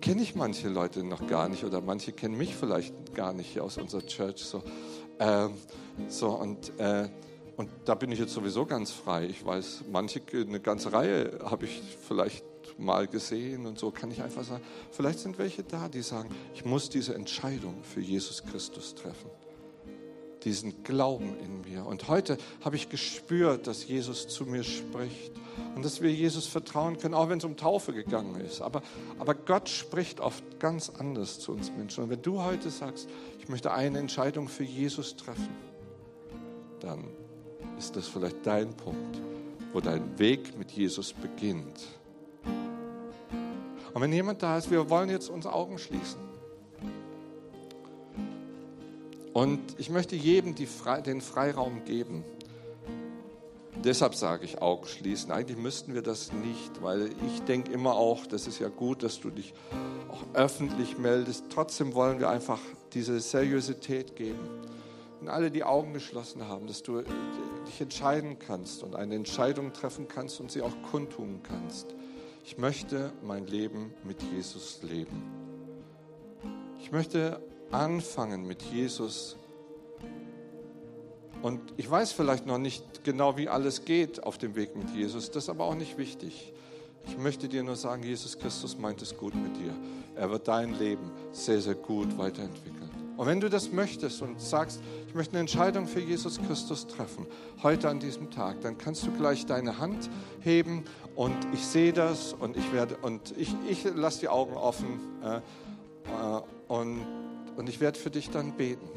kenne 0.00 0.22
ich 0.22 0.34
manche 0.34 0.68
Leute 0.68 1.02
noch 1.02 1.26
gar 1.26 1.48
nicht 1.48 1.64
oder 1.64 1.80
manche 1.80 2.12
kennen 2.12 2.36
mich 2.36 2.54
vielleicht 2.54 3.14
gar 3.14 3.32
nicht 3.32 3.52
hier 3.52 3.64
aus 3.64 3.78
unserer 3.78 4.04
Church. 4.04 4.44
So, 4.44 4.62
ähm, 5.18 5.54
so 6.08 6.28
und, 6.30 6.78
äh, 6.78 7.08
und 7.56 7.70
da 7.84 7.94
bin 7.94 8.12
ich 8.12 8.18
jetzt 8.18 8.34
sowieso 8.34 8.66
ganz 8.66 8.90
frei. 8.90 9.26
Ich 9.26 9.44
weiß, 9.46 9.84
manche, 9.90 10.20
eine 10.32 10.60
ganze 10.60 10.92
Reihe 10.92 11.38
habe 11.44 11.64
ich 11.64 11.80
vielleicht 12.06 12.44
mal 12.76 13.06
gesehen 13.06 13.66
und 13.66 13.78
so 13.78 13.90
kann 13.90 14.10
ich 14.10 14.22
einfach 14.22 14.44
sagen, 14.44 14.62
vielleicht 14.90 15.20
sind 15.20 15.38
welche 15.38 15.62
da, 15.62 15.88
die 15.88 16.02
sagen, 16.02 16.28
ich 16.54 16.64
muss 16.64 16.90
diese 16.90 17.14
Entscheidung 17.14 17.82
für 17.82 18.00
Jesus 18.00 18.42
Christus 18.44 18.94
treffen 18.94 19.30
diesen 20.44 20.82
Glauben 20.84 21.36
in 21.38 21.62
mir. 21.62 21.86
Und 21.86 22.08
heute 22.08 22.38
habe 22.64 22.76
ich 22.76 22.88
gespürt, 22.88 23.66
dass 23.66 23.86
Jesus 23.86 24.28
zu 24.28 24.44
mir 24.44 24.64
spricht 24.64 25.32
und 25.74 25.84
dass 25.84 26.02
wir 26.02 26.12
Jesus 26.12 26.46
vertrauen 26.46 26.98
können, 26.98 27.14
auch 27.14 27.28
wenn 27.28 27.38
es 27.38 27.44
um 27.44 27.56
Taufe 27.56 27.92
gegangen 27.92 28.40
ist. 28.40 28.60
Aber, 28.60 28.82
aber 29.18 29.34
Gott 29.34 29.68
spricht 29.68 30.20
oft 30.20 30.60
ganz 30.60 30.90
anders 30.90 31.40
zu 31.40 31.52
uns 31.52 31.72
Menschen. 31.72 32.04
Und 32.04 32.10
wenn 32.10 32.22
du 32.22 32.42
heute 32.42 32.70
sagst, 32.70 33.08
ich 33.40 33.48
möchte 33.48 33.72
eine 33.72 33.98
Entscheidung 33.98 34.48
für 34.48 34.64
Jesus 34.64 35.16
treffen, 35.16 35.48
dann 36.80 37.04
ist 37.78 37.96
das 37.96 38.06
vielleicht 38.06 38.46
dein 38.46 38.74
Punkt, 38.74 39.20
wo 39.72 39.80
dein 39.80 40.18
Weg 40.18 40.56
mit 40.58 40.70
Jesus 40.70 41.12
beginnt. 41.12 41.80
Und 43.92 44.02
wenn 44.02 44.12
jemand 44.12 44.42
da 44.42 44.58
ist, 44.58 44.70
wir 44.70 44.90
wollen 44.90 45.08
jetzt 45.08 45.28
unsere 45.28 45.54
Augen 45.54 45.78
schließen. 45.78 46.23
Und 49.34 49.60
ich 49.78 49.90
möchte 49.90 50.14
jedem 50.14 50.54
Fre 50.56 51.02
den 51.02 51.20
Freiraum 51.20 51.84
geben. 51.84 52.24
Deshalb 53.82 54.14
sage 54.14 54.44
ich 54.44 54.62
Augen 54.62 54.86
schließen. 54.86 55.32
Eigentlich 55.32 55.58
müssten 55.58 55.92
wir 55.92 56.02
das 56.02 56.32
nicht, 56.32 56.82
weil 56.82 57.10
ich 57.26 57.42
denke 57.42 57.72
immer 57.72 57.96
auch, 57.96 58.26
das 58.26 58.46
ist 58.46 58.60
ja 58.60 58.68
gut, 58.68 59.02
dass 59.02 59.18
du 59.18 59.30
dich 59.30 59.52
auch 60.08 60.22
öffentlich 60.34 60.98
meldest. 60.98 61.46
Trotzdem 61.50 61.94
wollen 61.94 62.20
wir 62.20 62.30
einfach 62.30 62.60
diese 62.92 63.18
Seriosität 63.18 64.14
geben. 64.14 64.48
Und 65.20 65.28
alle 65.28 65.50
die 65.50 65.64
Augen 65.64 65.94
geschlossen 65.94 66.46
haben, 66.46 66.68
dass 66.68 66.84
du 66.84 67.02
dich 67.66 67.80
entscheiden 67.80 68.38
kannst 68.38 68.84
und 68.84 68.94
eine 68.94 69.16
Entscheidung 69.16 69.72
treffen 69.72 70.06
kannst 70.06 70.38
und 70.38 70.52
sie 70.52 70.62
auch 70.62 70.80
kundtun 70.92 71.40
kannst. 71.42 71.88
Ich 72.44 72.56
möchte 72.56 73.12
mein 73.20 73.48
Leben 73.48 73.92
mit 74.04 74.22
Jesus 74.22 74.80
leben. 74.82 75.24
Ich 76.78 76.92
möchte 76.92 77.40
anfangen 77.70 78.46
mit 78.46 78.62
Jesus. 78.62 79.36
Und 81.42 81.60
ich 81.76 81.90
weiß 81.90 82.12
vielleicht 82.12 82.46
noch 82.46 82.58
nicht 82.58 83.04
genau, 83.04 83.36
wie 83.36 83.48
alles 83.48 83.84
geht 83.84 84.22
auf 84.22 84.38
dem 84.38 84.54
Weg 84.56 84.76
mit 84.76 84.90
Jesus. 84.90 85.30
Das 85.30 85.44
ist 85.44 85.50
aber 85.50 85.64
auch 85.64 85.74
nicht 85.74 85.98
wichtig. 85.98 86.52
Ich 87.06 87.18
möchte 87.18 87.48
dir 87.48 87.62
nur 87.62 87.76
sagen, 87.76 88.02
Jesus 88.02 88.38
Christus 88.38 88.78
meint 88.78 89.02
es 89.02 89.16
gut 89.16 89.34
mit 89.34 89.56
dir. 89.56 89.74
Er 90.16 90.30
wird 90.30 90.48
dein 90.48 90.78
Leben 90.78 91.10
sehr, 91.32 91.60
sehr 91.60 91.74
gut 91.74 92.16
weiterentwickeln. 92.16 92.90
Und 93.16 93.26
wenn 93.26 93.40
du 93.40 93.48
das 93.48 93.70
möchtest 93.70 94.22
und 94.22 94.40
sagst, 94.40 94.80
ich 95.06 95.14
möchte 95.14 95.32
eine 95.32 95.40
Entscheidung 95.40 95.86
für 95.86 96.00
Jesus 96.00 96.40
Christus 96.42 96.86
treffen, 96.86 97.26
heute 97.62 97.88
an 97.88 98.00
diesem 98.00 98.30
Tag, 98.30 98.60
dann 98.62 98.76
kannst 98.76 99.06
du 99.06 99.12
gleich 99.12 99.46
deine 99.46 99.78
Hand 99.78 100.10
heben 100.40 100.84
und 101.14 101.36
ich 101.52 101.64
sehe 101.64 101.92
das 101.92 102.32
und 102.32 102.56
ich 102.56 102.72
werde 102.72 102.96
und 102.96 103.32
ich, 103.36 103.54
ich 103.68 103.84
lasse 103.94 104.20
die 104.20 104.28
Augen 104.28 104.54
offen 104.54 104.98
äh, 105.22 105.36
äh, 105.36 105.40
und 106.66 107.06
und 107.56 107.68
ich 107.68 107.80
werde 107.80 107.98
für 107.98 108.10
dich 108.10 108.30
dann 108.30 108.56
beten, 108.56 108.88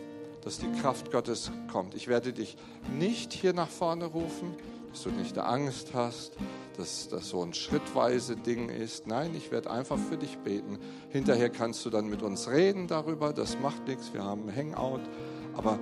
dass 0.41 0.59
die 0.59 0.71
Kraft 0.81 1.11
Gottes 1.11 1.51
kommt. 1.71 1.95
Ich 1.95 2.07
werde 2.07 2.33
dich 2.33 2.57
nicht 2.97 3.33
hier 3.33 3.53
nach 3.53 3.69
vorne 3.69 4.05
rufen, 4.05 4.55
dass 4.91 5.03
du 5.03 5.11
nicht 5.11 5.37
Angst 5.37 5.93
hast, 5.93 6.37
dass 6.77 7.09
das 7.09 7.29
so 7.29 7.43
ein 7.43 7.53
schrittweise 7.53 8.35
Ding 8.35 8.69
ist. 8.69 9.07
Nein, 9.07 9.35
ich 9.35 9.51
werde 9.51 9.69
einfach 9.69 9.97
für 9.97 10.17
dich 10.17 10.37
beten. 10.37 10.77
Hinterher 11.09 11.49
kannst 11.49 11.85
du 11.85 11.89
dann 11.89 12.07
mit 12.07 12.21
uns 12.21 12.49
reden 12.49 12.87
darüber. 12.87 13.33
Das 13.33 13.59
macht 13.59 13.87
nichts. 13.87 14.13
Wir 14.13 14.23
haben 14.23 14.47
ein 14.47 14.55
Hangout. 14.55 15.01
Aber, 15.55 15.79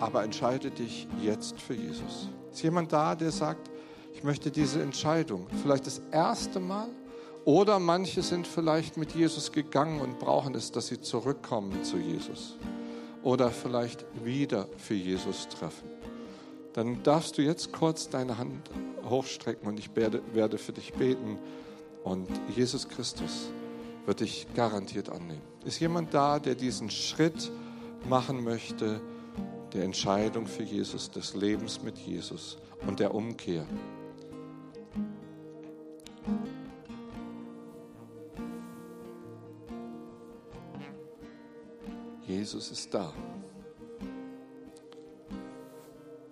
aber 0.00 0.24
entscheide 0.24 0.70
dich 0.70 1.08
jetzt 1.20 1.60
für 1.60 1.74
Jesus. 1.74 2.30
Ist 2.52 2.62
jemand 2.62 2.92
da, 2.92 3.14
der 3.14 3.30
sagt, 3.30 3.70
ich 4.14 4.24
möchte 4.24 4.50
diese 4.50 4.82
Entscheidung, 4.82 5.46
vielleicht 5.62 5.86
das 5.86 6.00
erste 6.10 6.58
Mal, 6.58 6.88
oder 7.44 7.78
manche 7.78 8.22
sind 8.22 8.46
vielleicht 8.46 8.96
mit 8.96 9.12
Jesus 9.14 9.52
gegangen 9.52 10.00
und 10.00 10.18
brauchen 10.18 10.54
es, 10.54 10.70
dass 10.72 10.88
sie 10.88 11.00
zurückkommen 11.00 11.84
zu 11.84 11.96
Jesus. 11.96 12.56
Oder 13.22 13.50
vielleicht 13.50 14.04
wieder 14.24 14.68
für 14.76 14.94
Jesus 14.94 15.48
treffen. 15.48 15.88
Dann 16.74 17.02
darfst 17.02 17.38
du 17.38 17.42
jetzt 17.42 17.72
kurz 17.72 18.08
deine 18.08 18.38
Hand 18.38 18.70
hochstrecken 19.08 19.66
und 19.68 19.78
ich 19.78 19.90
werde, 19.96 20.58
für 20.58 20.72
dich 20.72 20.92
beten. 20.92 21.38
Und 22.04 22.28
Jesus 22.54 22.88
Christus 22.88 23.50
wird 24.06 24.20
dich 24.20 24.46
garantiert 24.54 25.10
annehmen. 25.10 25.42
Ist 25.64 25.80
jemand 25.80 26.14
da, 26.14 26.38
der 26.38 26.54
diesen 26.54 26.90
Schritt 26.90 27.50
machen 28.08 28.44
möchte, 28.44 29.00
der 29.72 29.84
Entscheidung 29.84 30.46
für 30.46 30.62
Jesus, 30.62 31.10
des 31.10 31.34
Lebens 31.34 31.82
mit 31.82 31.98
Jesus 31.98 32.58
und 32.86 33.00
der 33.00 33.14
Umkehr? 33.14 33.66
Jesus 42.28 42.70
ist 42.70 42.92
da. 42.92 43.10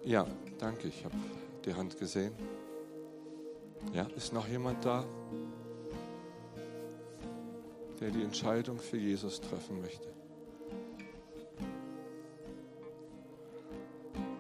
Ja, 0.05 0.27
danke, 0.59 0.89
ich 0.89 1.03
habe 1.03 1.17
die 1.65 1.73
Hand 1.73 1.99
gesehen. 1.99 2.35
Ja, 3.95 4.07
ist 4.15 4.35
noch 4.35 4.47
jemand 4.47 4.85
da, 4.85 5.07
der 7.99 8.11
die 8.11 8.23
Entscheidung 8.23 8.79
für 8.79 8.99
Jesus 8.99 9.41
treffen 9.41 9.81
möchte? 9.81 10.09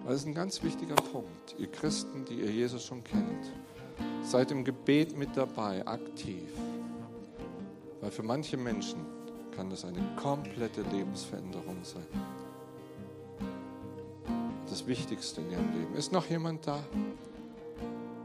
Das 0.05 0.17
ist 0.17 0.27
ein 0.27 0.35
ganz 0.35 0.63
wichtiger 0.63 0.95
Punkt. 0.95 1.57
Ihr 1.59 1.69
Christen, 1.69 2.27
die 2.27 2.35
ihr 2.35 2.51
Jesus 2.51 2.85
schon 2.85 3.03
kennt, 3.03 3.51
seid 4.23 4.51
im 4.51 4.63
Gebet 4.63 5.17
mit 5.17 5.35
dabei, 5.35 5.87
aktiv. 5.87 6.51
Weil 8.03 8.11
für 8.11 8.23
manche 8.23 8.59
Menschen 8.59 9.16
kann 9.57 9.71
das 9.71 9.87
eine 9.87 10.03
komplette 10.17 10.83
Lebensveränderung 10.83 11.79
sein. 11.83 12.07
Das 14.69 14.87
Wichtigste 14.87 15.41
in 15.41 15.51
ihrem 15.51 15.73
Leben. 15.73 15.95
Ist 15.95 16.13
noch 16.13 16.29
jemand 16.29 16.67
da? 16.67 16.79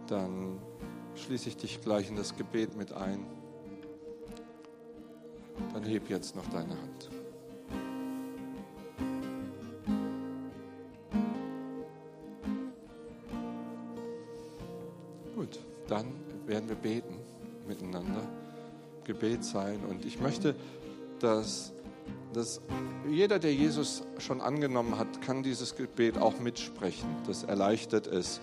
Dann 0.07 0.59
schließe 1.15 1.47
ich 1.47 1.55
dich 1.55 1.81
gleich 1.81 2.09
in 2.09 2.17
das 2.17 2.35
Gebet 2.35 2.75
mit 2.75 2.91
ein. 2.91 3.25
Dann 5.73 5.83
heb 5.83 6.09
jetzt 6.09 6.35
noch 6.35 6.45
deine 6.47 6.71
Hand. 6.71 7.09
Gut, 15.33 15.59
dann 15.87 16.07
werden 16.45 16.67
wir 16.67 16.75
beten 16.75 17.15
miteinander. 17.67 18.27
Gebet 19.05 19.45
sein. 19.45 19.79
Und 19.85 20.05
ich 20.05 20.19
möchte 20.19 20.55
dass, 21.21 21.73
dass 22.33 22.61
jeder, 23.09 23.39
der 23.39 23.53
Jesus 23.53 24.03
schon 24.19 24.41
angenommen 24.41 24.97
hat, 24.97 25.21
kann 25.21 25.43
dieses 25.43 25.75
Gebet 25.75 26.17
auch 26.17 26.39
mitsprechen. 26.39 27.09
Das 27.27 27.43
erleichtert 27.43 28.07
es, 28.07 28.39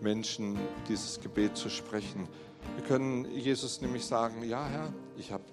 Menschen 0.00 0.58
dieses 0.88 1.20
Gebet 1.20 1.56
zu 1.56 1.68
sprechen. 1.68 2.28
Wir 2.76 2.84
können 2.84 3.24
Jesus 3.30 3.80
nämlich 3.80 4.04
sagen, 4.04 4.44
ja 4.44 4.66
Herr, 4.66 4.92
ich 5.16 5.32
habe 5.32 5.44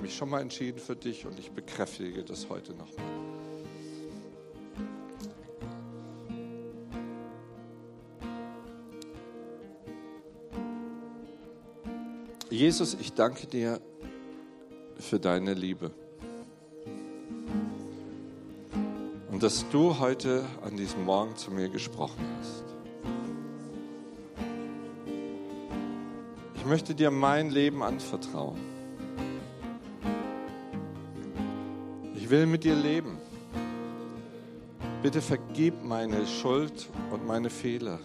mich 0.00 0.16
schon 0.16 0.30
mal 0.30 0.40
entschieden 0.40 0.78
für 0.78 0.96
dich 0.96 1.26
und 1.26 1.38
ich 1.38 1.50
bekräftige 1.52 2.24
das 2.24 2.48
heute 2.48 2.72
nochmal. 2.74 3.04
Jesus, 12.50 12.94
ich 12.94 13.12
danke 13.12 13.48
dir 13.48 13.80
für 15.00 15.18
deine 15.18 15.54
Liebe. 15.54 15.90
Dass 19.44 19.68
du 19.68 19.98
heute 19.98 20.42
an 20.64 20.74
diesem 20.74 21.04
Morgen 21.04 21.36
zu 21.36 21.50
mir 21.50 21.68
gesprochen 21.68 22.26
hast. 22.40 22.64
Ich 26.54 26.64
möchte 26.64 26.94
dir 26.94 27.10
mein 27.10 27.50
Leben 27.50 27.82
anvertrauen. 27.82 28.58
Ich 32.14 32.30
will 32.30 32.46
mit 32.46 32.64
dir 32.64 32.74
leben. 32.74 33.18
Bitte 35.02 35.20
vergib 35.20 35.84
meine 35.84 36.26
Schuld 36.26 36.88
und 37.10 37.26
meine 37.26 37.50
Fehler. 37.50 37.98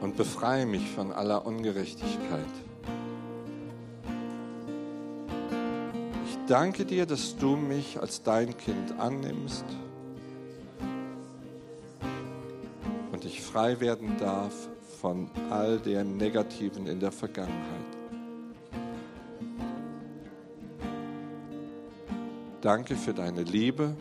Und 0.00 0.16
befreie 0.16 0.64
mich 0.64 0.88
von 0.92 1.10
aller 1.10 1.44
Ungerechtigkeit. 1.44 2.46
Danke 6.52 6.84
dir, 6.84 7.06
dass 7.06 7.34
du 7.38 7.56
mich 7.56 7.98
als 7.98 8.22
dein 8.22 8.54
Kind 8.58 9.00
annimmst 9.00 9.64
und 13.10 13.24
ich 13.24 13.40
frei 13.40 13.80
werden 13.80 14.18
darf 14.18 14.52
von 15.00 15.30
all 15.48 15.78
dem 15.78 16.18
Negativen 16.18 16.86
in 16.86 17.00
der 17.00 17.10
Vergangenheit. 17.10 17.56
Danke 22.60 22.96
für 22.96 23.14
deine 23.14 23.44
Liebe 23.44 23.96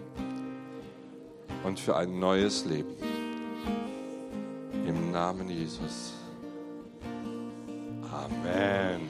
und 1.64 1.80
für 1.80 1.96
ein 1.96 2.20
neues 2.20 2.66
Leben. 2.66 2.96
Im 4.86 5.12
Namen 5.14 5.50
Jesus. 5.50 6.12
Amen. 8.12 9.08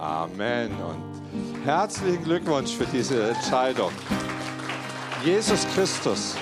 Amen. 0.00 0.70
Und 0.82 1.11
Herzlichen 1.64 2.24
Glückwunsch 2.24 2.72
für 2.74 2.86
diese 2.86 3.30
Entscheidung. 3.30 3.90
Jesus 5.24 5.66
Christus. 5.74 6.36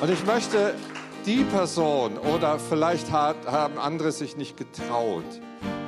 Und 0.00 0.10
ich 0.10 0.24
möchte 0.26 0.74
die 1.24 1.44
Person 1.44 2.18
oder 2.18 2.58
vielleicht 2.58 3.10
haben 3.10 3.78
andere 3.78 4.12
sich 4.12 4.36
nicht 4.36 4.56
getraut, 4.56 5.24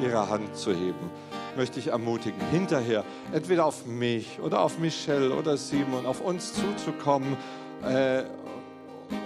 ihre 0.01 0.28
Hand 0.28 0.57
zu 0.57 0.70
heben, 0.70 1.11
möchte 1.57 1.80
ich 1.80 1.88
ermutigen, 1.88 2.40
hinterher 2.51 3.05
entweder 3.32 3.66
auf 3.66 3.86
mich 3.86 4.40
oder 4.40 4.61
auf 4.61 4.78
Michelle 4.78 5.34
oder 5.34 5.57
Simon, 5.57 6.07
auf 6.07 6.20
uns 6.20 6.55
zuzukommen. 6.55 7.36
Äh, 7.84 8.22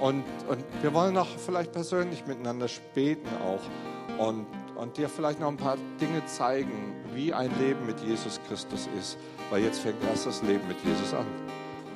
und, 0.00 0.24
und 0.48 0.64
wir 0.82 0.92
wollen 0.92 1.16
auch 1.16 1.28
vielleicht 1.44 1.72
persönlich 1.72 2.26
miteinander 2.26 2.66
späten 2.66 3.28
auch. 3.44 4.26
Und 4.26 4.46
und 4.76 4.96
dir 4.96 5.08
vielleicht 5.08 5.40
noch 5.40 5.48
ein 5.48 5.56
paar 5.56 5.76
Dinge 6.00 6.24
zeigen, 6.26 6.94
wie 7.14 7.32
ein 7.32 7.50
Leben 7.58 7.86
mit 7.86 8.00
Jesus 8.00 8.40
Christus 8.46 8.88
ist. 8.98 9.18
Weil 9.50 9.62
jetzt 9.62 9.80
fängt 9.80 10.02
erst 10.04 10.26
das 10.26 10.42
Leben 10.42 10.66
mit 10.68 10.76
Jesus 10.84 11.14
an. 11.14 11.26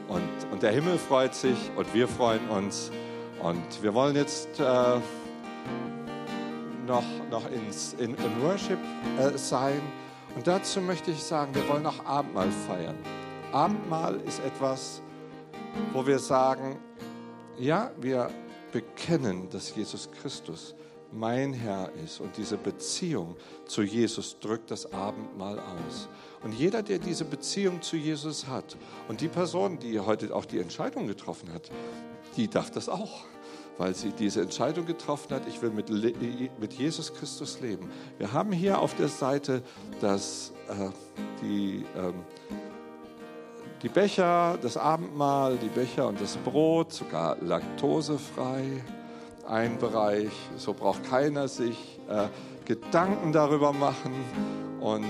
Und, 0.09 0.53
und 0.53 0.63
der 0.63 0.73
Himmel 0.73 0.99
freut 0.99 1.35
sich 1.35 1.71
und 1.77 1.93
wir 1.95 2.09
freuen 2.09 2.49
uns. 2.49 2.91
Und 3.43 3.83
wir 3.83 3.95
wollen 3.95 4.17
jetzt 4.17 4.59
äh, 4.59 4.65
noch, 6.87 7.05
noch 7.31 7.51
ins, 7.51 7.95
in, 7.95 8.15
in 8.15 8.43
Worship 8.43 8.79
äh, 9.19 9.37
sein. 9.37 9.81
Und 10.35 10.47
dazu 10.47 10.81
möchte 10.81 11.11
ich 11.11 11.23
sagen, 11.23 11.55
wir 11.55 11.69
wollen 11.69 11.87
auch 11.87 12.05
Abendmahl 12.05 12.51
feiern. 12.67 12.97
Abendmahl 13.53 14.21
ist 14.27 14.41
etwas, 14.45 15.03
wo 15.93 16.07
wir 16.07 16.19
sagen, 16.19 16.79
ja, 17.59 17.91
wir 18.01 18.31
bekennen, 18.73 19.49
dass 19.51 19.75
Jesus 19.75 20.09
Christus 20.11 20.75
mein 21.13 21.53
Herr 21.53 21.91
ist. 22.05 22.21
Und 22.21 22.37
diese 22.37 22.57
Beziehung 22.57 23.37
zu 23.67 23.83
Jesus 23.83 24.39
drückt 24.41 24.71
das 24.71 24.93
Abendmahl 24.93 25.59
aus. 25.59 26.09
Und 26.43 26.53
jeder, 26.53 26.83
der 26.83 26.99
diese 26.99 27.25
Beziehung 27.25 27.83
zu 27.83 27.97
Jesus 27.97 28.47
hat, 28.47 28.77
und 29.09 29.21
die 29.21 29.29
Person, 29.29 29.79
die 29.79 30.01
heute 30.01 30.35
auch 30.35 30.45
die 30.45 30.59
Entscheidung 30.59 31.07
getroffen 31.07 31.53
hat, 31.53 31.71
die 32.37 32.49
darf 32.49 32.71
das 32.71 32.89
auch, 32.89 33.25
weil 33.79 33.95
sie 33.95 34.13
diese 34.13 34.43
Entscheidung 34.43 34.87
getroffen 34.87 35.35
hat, 35.35 35.43
ich 35.49 35.61
will 35.63 35.71
mit, 35.71 35.91
mit 35.91 36.73
Jesus 36.75 37.13
Christus 37.15 37.61
leben. 37.61 37.91
Wir 38.19 38.33
haben 38.33 38.53
hier 38.53 38.79
auf 38.79 38.95
der 38.95 39.09
Seite 39.09 39.63
das, 40.01 40.53
äh, 40.69 40.91
die, 41.43 41.85
ähm, 41.97 42.15
die 43.83 43.89
Becher, 43.89 44.59
das 44.61 44.77
Abendmahl, 44.77 45.57
die 45.57 45.69
Becher 45.69 46.07
und 46.09 46.21
das 46.21 46.37
Brot, 46.37 46.93
sogar 46.93 47.37
laktosefrei 47.41 48.83
ein 49.51 49.79
Bereich. 49.79 50.31
So 50.57 50.73
braucht 50.73 51.05
keiner 51.05 51.49
sich 51.49 51.99
äh, 52.09 52.29
Gedanken 52.65 53.33
darüber 53.33 53.73
machen. 53.73 54.13
Und, 54.81 55.05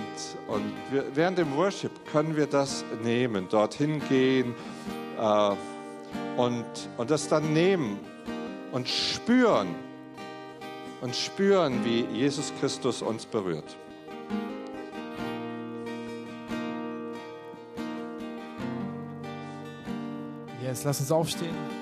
und 0.48 0.64
wir, 0.90 1.04
während 1.14 1.38
dem 1.38 1.54
Worship 1.56 1.92
können 2.10 2.36
wir 2.36 2.46
das 2.46 2.84
nehmen, 3.04 3.48
dorthin 3.48 4.02
gehen 4.08 4.54
äh, 5.20 5.50
und, 6.36 6.64
und 6.96 7.10
das 7.10 7.28
dann 7.28 7.52
nehmen 7.52 8.00
und 8.72 8.88
spüren 8.88 9.68
und 11.00 11.14
spüren, 11.14 11.84
wie 11.84 12.00
Jesus 12.12 12.52
Christus 12.60 13.00
uns 13.00 13.26
berührt. 13.26 13.76
Jetzt 20.62 20.84
lass 20.84 21.00
uns 21.00 21.10
aufstehen. 21.10 21.79